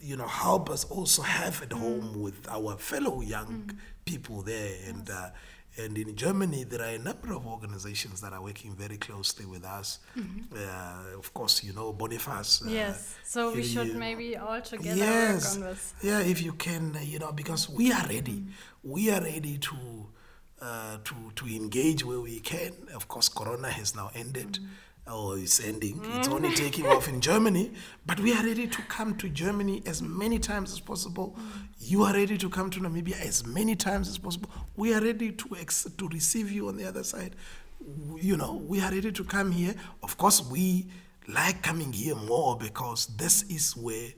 you 0.00 0.16
know, 0.16 0.26
help 0.26 0.70
us 0.70 0.84
also 0.84 1.22
have 1.22 1.62
at 1.62 1.70
mm-hmm. 1.70 1.82
home 1.82 2.20
with 2.20 2.46
our 2.48 2.76
fellow 2.76 3.20
young 3.20 3.46
mm-hmm. 3.46 3.78
people 4.04 4.42
there. 4.42 4.76
And, 4.86 5.08
yes. 5.08 5.16
uh, 5.16 5.30
and 5.76 5.98
in 5.98 6.14
Germany, 6.14 6.64
there 6.64 6.82
are 6.82 6.94
a 6.94 6.98
number 6.98 7.32
of 7.32 7.46
organizations 7.46 8.20
that 8.20 8.32
are 8.32 8.42
working 8.42 8.74
very 8.74 8.96
closely 8.96 9.44
with 9.44 9.64
us. 9.64 9.98
Mm-hmm. 10.16 10.54
Uh, 10.56 11.18
of 11.18 11.34
course, 11.34 11.64
you 11.64 11.72
know 11.72 11.92
Boniface. 11.92 12.62
Uh, 12.64 12.70
yes, 12.70 13.16
so 13.24 13.52
we 13.52 13.62
should 13.62 13.88
you, 13.88 13.94
maybe 13.94 14.36
all 14.36 14.60
together 14.60 14.96
yes, 14.96 15.56
work 15.56 15.64
on 15.64 15.70
this. 15.70 15.94
Yeah, 16.02 16.20
if 16.20 16.42
you 16.42 16.52
can, 16.52 16.96
uh, 16.96 17.00
you 17.00 17.18
know, 17.18 17.32
because 17.32 17.68
we 17.68 17.92
are 17.92 18.06
ready. 18.06 18.40
Mm-hmm. 18.40 18.90
We 18.90 19.10
are 19.10 19.20
ready 19.20 19.58
to 19.58 19.76
uh, 20.62 20.98
to 21.02 21.14
to 21.34 21.46
engage 21.46 22.04
where 22.04 22.20
we 22.20 22.40
can. 22.40 22.72
Of 22.94 23.08
course, 23.08 23.28
Corona 23.28 23.70
has 23.70 23.96
now 23.96 24.10
ended. 24.14 24.52
Mm-hmm 24.52 24.66
oh, 25.06 25.32
it's 25.36 25.64
ending. 25.64 25.98
Mm. 25.98 26.18
It's 26.18 26.28
only 26.28 26.54
taking 26.54 26.86
off 26.86 27.08
in 27.08 27.20
Germany. 27.20 27.72
But 28.06 28.20
we 28.20 28.32
are 28.32 28.42
ready 28.44 28.66
to 28.66 28.82
come 28.82 29.16
to 29.16 29.28
Germany 29.28 29.82
as 29.86 30.02
many 30.02 30.38
times 30.38 30.72
as 30.72 30.80
possible. 30.80 31.36
Mm. 31.38 31.62
You 31.80 32.02
are 32.04 32.12
ready 32.12 32.38
to 32.38 32.48
come 32.48 32.70
to 32.70 32.80
Namibia 32.80 33.20
as 33.20 33.46
many 33.46 33.76
times 33.76 34.08
as 34.08 34.18
possible. 34.18 34.50
We 34.76 34.94
are 34.94 35.00
ready 35.00 35.32
to 35.32 35.56
ex- 35.58 35.86
to 35.96 36.08
receive 36.08 36.50
you 36.50 36.68
on 36.68 36.76
the 36.76 36.84
other 36.84 37.04
side. 37.04 37.36
You 38.16 38.36
know, 38.36 38.62
we 38.66 38.80
are 38.80 38.90
ready 38.90 39.12
to 39.12 39.24
come 39.24 39.52
here. 39.52 39.74
Of 40.02 40.16
course, 40.16 40.42
we 40.42 40.86
like 41.28 41.62
coming 41.62 41.92
here 41.92 42.14
more 42.14 42.56
because 42.56 43.06
this 43.16 43.42
is 43.44 43.76
where 43.76 44.08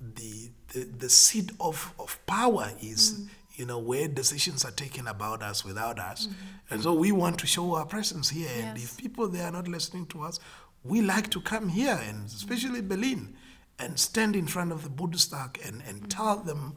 the 0.00 0.50
the, 0.72 0.84
the 0.84 1.10
seat 1.10 1.50
of, 1.60 1.92
of 1.98 2.18
power 2.26 2.70
is. 2.80 3.12
Mm 3.12 3.28
you 3.60 3.66
know, 3.66 3.78
where 3.78 4.08
decisions 4.08 4.64
are 4.64 4.70
taken 4.70 5.06
about 5.06 5.42
us 5.42 5.66
without 5.66 5.98
us. 5.98 6.26
Mm-hmm. 6.26 6.72
And 6.74 6.82
so 6.82 6.94
we 6.94 7.12
want 7.12 7.38
to 7.40 7.46
show 7.46 7.74
our 7.74 7.84
presence 7.84 8.30
here. 8.30 8.48
Yes. 8.48 8.64
And 8.64 8.78
if 8.78 8.96
people 8.96 9.28
they 9.28 9.42
are 9.42 9.52
not 9.52 9.68
listening 9.68 10.06
to 10.06 10.22
us, 10.22 10.40
we 10.82 11.02
like 11.02 11.28
to 11.32 11.42
come 11.42 11.68
here, 11.68 12.00
and 12.08 12.24
especially 12.24 12.80
Berlin, 12.80 13.36
and 13.78 13.98
stand 13.98 14.34
in 14.34 14.46
front 14.46 14.72
of 14.72 14.82
the 14.82 14.88
Bundestag 14.88 15.50
and, 15.68 15.82
and 15.86 15.98
mm-hmm. 15.98 16.08
tell 16.08 16.36
them 16.38 16.74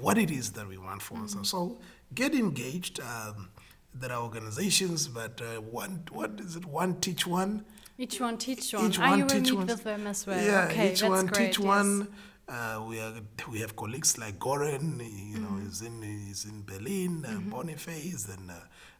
what 0.00 0.16
it 0.18 0.30
is 0.30 0.52
that 0.52 0.68
we 0.68 0.78
want 0.78 1.02
for 1.02 1.14
mm-hmm. 1.14 1.40
us. 1.40 1.48
So 1.48 1.80
get 2.14 2.32
engaged. 2.32 3.00
Um, 3.00 3.50
there 3.92 4.12
are 4.12 4.22
organizations, 4.22 5.08
but 5.08 5.40
uh, 5.42 5.60
one, 5.62 6.04
what 6.12 6.38
is 6.38 6.54
it? 6.54 6.64
One 6.64 7.00
teach 7.00 7.26
one. 7.26 7.64
Each 7.98 8.20
one 8.20 8.38
teach 8.38 8.72
one. 8.72 8.86
Each 8.86 8.98
one 9.00 9.18
you 9.18 9.26
teach 9.26 9.50
will 9.50 9.58
meet 9.58 9.58
one. 9.58 9.66
with 9.66 9.82
them 9.82 10.06
as 10.06 10.26
well. 10.28 10.40
Yeah, 10.40 10.68
okay, 10.70 10.92
each 10.92 11.02
one 11.02 11.26
great, 11.26 11.46
teach 11.48 11.58
yes. 11.58 11.66
one. 11.66 12.08
Uh, 12.50 12.84
we 12.88 12.98
are 12.98 13.12
we 13.52 13.60
have 13.60 13.76
colleagues 13.76 14.18
like 14.18 14.36
Goran, 14.40 14.98
you 14.98 15.38
know, 15.38 15.50
mm-hmm. 15.50 15.68
is 15.68 15.82
in 15.82 16.02
is 16.02 16.46
in 16.46 16.64
Berlin, 16.64 17.24
uh, 17.24 17.30
mm-hmm. 17.30 17.48
Boniface, 17.48 18.28
and 18.28 18.50
uh, 18.50 18.54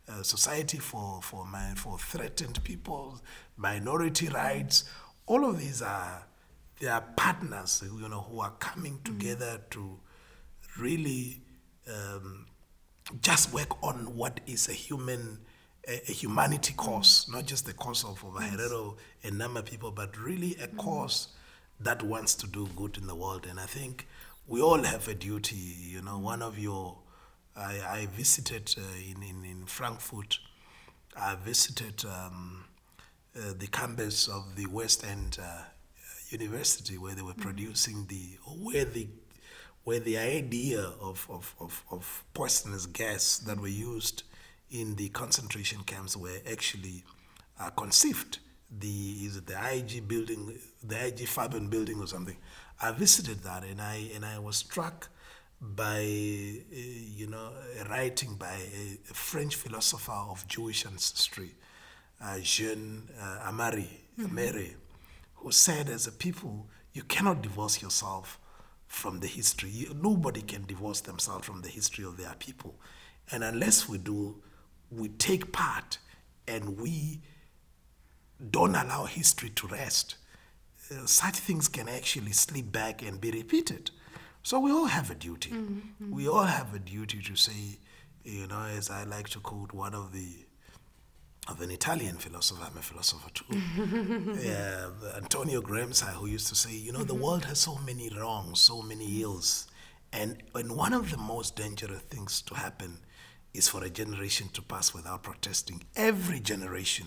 uh, 0.08 0.22
Society 0.22 0.78
for 0.78 1.20
for 1.20 1.44
my, 1.46 1.74
for 1.74 1.98
Threatened 1.98 2.62
People, 2.62 3.20
Minority 3.56 4.28
Rights. 4.28 4.84
All 5.26 5.44
of 5.44 5.58
these 5.58 5.82
are 5.82 6.26
they 6.78 6.86
are 6.86 7.00
partners, 7.16 7.82
you 7.84 8.08
know, 8.08 8.20
who 8.20 8.40
are 8.40 8.52
coming 8.60 8.98
mm-hmm. 8.98 9.18
together 9.18 9.58
mm-hmm. 9.58 9.70
to 9.70 9.98
really 10.80 11.42
um, 11.92 12.46
just 13.20 13.52
work 13.52 13.82
on 13.82 14.14
what 14.14 14.38
is 14.46 14.68
a 14.68 14.72
human 14.72 15.40
a, 15.88 15.94
a 16.08 16.12
humanity 16.12 16.72
mm-hmm. 16.72 16.88
cause, 16.88 17.26
not 17.28 17.46
just 17.46 17.66
the 17.66 17.72
cause 17.72 18.04
of, 18.04 18.22
of 18.22 18.34
Herero 18.34 18.96
and 19.24 19.38
Nama 19.38 19.64
people, 19.64 19.90
but 19.90 20.16
really 20.16 20.54
a 20.54 20.68
mm-hmm. 20.68 20.76
cause 20.76 21.28
that 21.80 22.02
wants 22.02 22.34
to 22.36 22.46
do 22.46 22.68
good 22.76 22.98
in 22.98 23.06
the 23.06 23.14
world. 23.14 23.46
And 23.48 23.58
I 23.58 23.66
think 23.66 24.06
we 24.46 24.60
all 24.60 24.82
have 24.82 25.08
a 25.08 25.14
duty. 25.14 25.56
You 25.56 26.02
know, 26.02 26.18
one 26.18 26.42
of 26.42 26.58
your, 26.58 26.98
I, 27.56 27.80
I 27.88 28.08
visited 28.12 28.74
uh, 28.78 28.82
in, 28.98 29.22
in, 29.22 29.44
in, 29.44 29.66
Frankfurt, 29.66 30.38
I 31.16 31.36
visited 31.36 32.04
um, 32.04 32.64
uh, 33.36 33.54
the 33.58 33.66
campus 33.66 34.28
of 34.28 34.56
the 34.56 34.66
West 34.66 35.04
End 35.06 35.38
uh, 35.42 35.62
University 36.28 36.98
where 36.98 37.14
they 37.14 37.22
were 37.22 37.32
mm-hmm. 37.32 37.42
producing 37.42 38.06
the, 38.06 38.38
where 38.62 38.84
the, 38.84 39.08
where 39.84 40.00
the 40.00 40.18
idea 40.18 40.80
of, 41.00 41.26
of, 41.30 41.54
of, 41.58 41.84
of 41.90 42.24
poisonous 42.34 42.86
gas 42.86 43.38
that 43.38 43.58
were 43.58 43.68
used 43.68 44.24
in 44.70 44.94
the 44.96 45.08
concentration 45.08 45.82
camps 45.84 46.16
were 46.16 46.38
actually 46.50 47.02
uh, 47.58 47.70
conceived 47.70 48.38
the 48.78 49.16
is 49.24 49.36
it 49.36 49.46
the 49.46 49.58
IG 49.74 50.06
building, 50.06 50.58
the 50.82 51.06
IG 51.06 51.20
Farben 51.26 51.68
building 51.68 52.00
or 52.00 52.06
something. 52.06 52.36
I 52.80 52.92
visited 52.92 53.42
that 53.42 53.64
and 53.64 53.80
I 53.80 54.10
and 54.14 54.24
I 54.24 54.38
was 54.38 54.56
struck 54.56 55.08
by 55.60 56.00
uh, 56.00 56.76
you 56.76 57.26
know 57.26 57.52
a 57.80 57.88
writing 57.88 58.34
by 58.36 58.52
a, 58.52 58.98
a, 59.10 59.14
French 59.14 59.56
philosopher 59.56 60.12
of 60.12 60.46
Jewish 60.48 60.86
ancestry, 60.86 61.54
uh, 62.22 62.38
Jean 62.40 63.08
uh, 63.20 63.50
Améry, 63.50 63.88
mm-hmm. 64.18 64.74
who 65.34 65.52
said, 65.52 65.90
as 65.90 66.06
a 66.06 66.12
people, 66.12 66.66
you 66.94 67.02
cannot 67.02 67.42
divorce 67.42 67.82
yourself 67.82 68.38
from 68.86 69.20
the 69.20 69.26
history. 69.26 69.68
You, 69.70 69.94
nobody 70.00 70.40
can 70.40 70.64
divorce 70.64 71.00
themselves 71.02 71.46
from 71.46 71.60
the 71.60 71.68
history 71.68 72.04
of 72.04 72.16
their 72.16 72.34
people, 72.38 72.76
and 73.30 73.44
unless 73.44 73.86
we 73.86 73.98
do, 73.98 74.36
we 74.90 75.08
take 75.08 75.52
part 75.52 75.98
and 76.48 76.80
we 76.80 77.20
don't 78.50 78.74
allow 78.74 79.04
history 79.04 79.50
to 79.50 79.66
rest, 79.68 80.16
uh, 80.90 81.06
such 81.06 81.36
things 81.36 81.68
can 81.68 81.88
actually 81.88 82.32
slip 82.32 82.72
back 82.72 83.02
and 83.02 83.20
be 83.20 83.30
repeated. 83.30 83.90
So 84.42 84.58
we 84.58 84.70
all 84.70 84.86
have 84.86 85.10
a 85.10 85.14
duty. 85.14 85.50
Mm-hmm. 85.50 86.10
We 86.10 86.28
all 86.28 86.44
have 86.44 86.74
a 86.74 86.78
duty 86.78 87.20
to 87.22 87.36
say, 87.36 87.78
you 88.24 88.46
know, 88.46 88.62
as 88.62 88.90
I 88.90 89.04
like 89.04 89.28
to 89.30 89.40
quote 89.40 89.72
one 89.72 89.94
of 89.94 90.12
the 90.12 90.28
of 91.48 91.60
an 91.62 91.70
Italian 91.70 92.16
philosopher, 92.16 92.62
I'm 92.62 92.76
a 92.76 92.82
philosopher 92.82 93.30
too, 93.30 93.44
yeah, 94.40 94.90
Antonio 95.16 95.60
Gramsci, 95.60 96.06
who 96.12 96.26
used 96.26 96.46
to 96.48 96.54
say, 96.54 96.72
you 96.72 96.92
know, 96.92 97.00
mm-hmm. 97.00 97.08
the 97.08 97.14
world 97.14 97.46
has 97.46 97.58
so 97.58 97.76
many 97.76 98.08
wrongs, 98.10 98.60
so 98.60 98.82
many 98.82 99.22
ills, 99.22 99.66
and 100.12 100.42
and 100.54 100.76
one 100.76 100.92
of 100.92 101.10
the 101.10 101.16
most 101.16 101.56
dangerous 101.56 102.02
things 102.02 102.42
to 102.42 102.54
happen 102.54 102.98
is 103.52 103.68
for 103.68 103.82
a 103.84 103.90
generation 103.90 104.48
to 104.52 104.62
pass 104.62 104.94
without 104.94 105.22
protesting. 105.22 105.82
Every 105.96 106.40
generation 106.40 107.06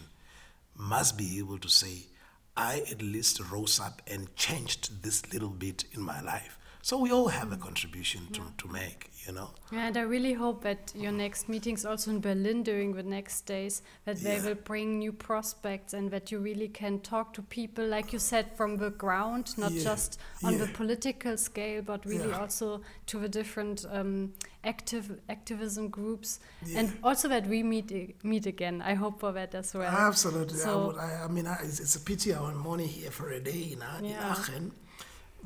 must 0.75 1.17
be 1.17 1.39
able 1.39 1.57
to 1.59 1.69
say, 1.69 2.07
I 2.55 2.83
at 2.91 3.01
least 3.01 3.39
rose 3.51 3.79
up 3.79 4.01
and 4.07 4.35
changed 4.35 5.03
this 5.03 5.31
little 5.33 5.49
bit 5.49 5.85
in 5.93 6.01
my 6.01 6.21
life. 6.21 6.57
So 6.83 6.97
we 6.97 7.13
all 7.13 7.29
have 7.29 7.53
a 7.53 7.55
contribution 7.55 8.27
to, 8.33 8.41
yeah. 8.41 8.47
to 8.57 8.67
make, 8.67 9.09
you 9.25 9.31
know. 9.31 9.51
Yeah, 9.71 9.87
and 9.87 9.95
I 9.95 10.01
really 10.01 10.33
hope 10.33 10.63
that 10.63 10.91
your 10.93 11.13
next 11.13 11.47
meetings 11.47 11.85
also 11.85 12.11
in 12.11 12.19
Berlin 12.19 12.61
during 12.61 12.91
the 12.93 13.03
next 13.03 13.43
days, 13.45 13.81
that 14.03 14.19
yeah. 14.19 14.37
they 14.37 14.49
will 14.49 14.55
bring 14.55 14.99
new 14.99 15.13
prospects 15.13 15.93
and 15.93 16.11
that 16.11 16.29
you 16.29 16.39
really 16.39 16.67
can 16.67 16.99
talk 16.99 17.33
to 17.35 17.41
people, 17.41 17.87
like 17.87 18.11
you 18.11 18.19
said, 18.19 18.51
from 18.57 18.75
the 18.75 18.89
ground, 18.89 19.57
not 19.57 19.71
yeah. 19.71 19.81
just 19.81 20.19
on 20.43 20.57
the 20.57 20.67
political 20.67 21.37
scale, 21.37 21.81
but 21.81 22.05
really 22.05 22.33
also 22.33 22.81
to 23.05 23.17
the 23.17 23.29
different 23.29 23.85
um, 23.89 24.33
active 24.63 25.19
activism 25.29 25.89
groups, 25.89 26.39
and 26.75 26.91
also 27.03 27.27
that 27.29 27.47
we 27.47 27.63
meet 27.63 28.23
meet 28.23 28.45
again. 28.45 28.81
I 28.81 28.93
hope 28.93 29.19
for 29.19 29.31
that 29.33 29.55
as 29.55 29.73
well. 29.73 29.91
Absolutely. 29.91 30.57
So, 30.57 30.69
I, 30.69 30.85
would, 30.85 30.97
I, 30.97 31.23
I 31.25 31.27
mean, 31.27 31.47
I, 31.47 31.57
it's, 31.63 31.79
it's, 31.79 31.95
a 31.95 31.99
pity 31.99 32.33
I'm 32.33 32.65
only 32.65 32.87
here 32.87 33.11
for 33.11 33.29
a 33.31 33.39
day 33.39 33.73
in, 33.73 34.05
in 34.05 34.15
Aachen 34.15 34.71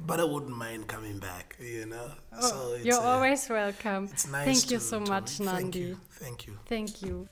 but 0.06 0.20
I 0.20 0.24
wouldn't 0.24 0.56
mind 0.56 0.88
coming 0.88 1.18
back, 1.18 1.58
you 1.60 1.88
know. 1.88 2.12
Oh, 2.34 2.50
so 2.50 2.76
you're 2.84 3.00
uh, 3.00 3.16
always 3.16 3.50
welcome. 3.50 4.06
It's 4.12 4.28
nice 4.28 4.46
Thank 4.46 4.72
you 4.72 4.80
so 4.80 5.00
much, 5.00 5.40
Nandi. 5.40 5.62
Thank 5.62 5.76
you. 5.76 5.98
Thank 6.12 6.48
you. 6.48 6.60
Thank 6.66 7.02
you. 7.02 7.28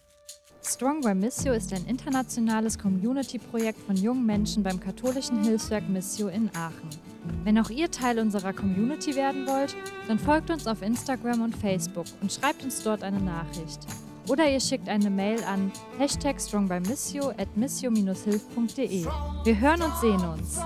Strong 0.61 1.01
by 1.01 1.13
Missio 1.13 1.53
ist 1.53 1.71
ein 1.73 1.85
internationales 1.85 2.79
Community-Projekt 2.79 3.79
von 3.85 3.95
jungen 3.95 4.25
Menschen 4.25 4.63
beim 4.63 4.79
katholischen 4.79 5.43
Hilfswerk 5.43 5.87
Missio 5.87 6.27
in 6.29 6.49
Aachen. 6.55 6.89
Wenn 7.43 7.57
auch 7.59 7.69
ihr 7.69 7.91
Teil 7.91 8.19
unserer 8.19 8.53
Community 8.53 9.15
werden 9.15 9.47
wollt, 9.47 9.75
dann 10.07 10.19
folgt 10.19 10.49
uns 10.49 10.67
auf 10.67 10.81
Instagram 10.81 11.41
und 11.41 11.55
Facebook 11.55 12.05
und 12.21 12.31
schreibt 12.31 12.63
uns 12.63 12.81
dort 12.83 13.03
eine 13.03 13.19
Nachricht. 13.19 13.79
Oder 14.27 14.49
ihr 14.49 14.59
schickt 14.59 14.89
eine 14.89 15.09
Mail 15.09 15.43
an 15.43 15.71
hashtag 15.99 16.41
strongbymissio 16.41 17.29
at 17.29 17.55
missio-hilf.de. 17.55 19.05
Wir 19.43 19.59
hören 19.59 19.81
und 19.81 19.95
sehen 19.97 20.21
uns. 20.25 20.59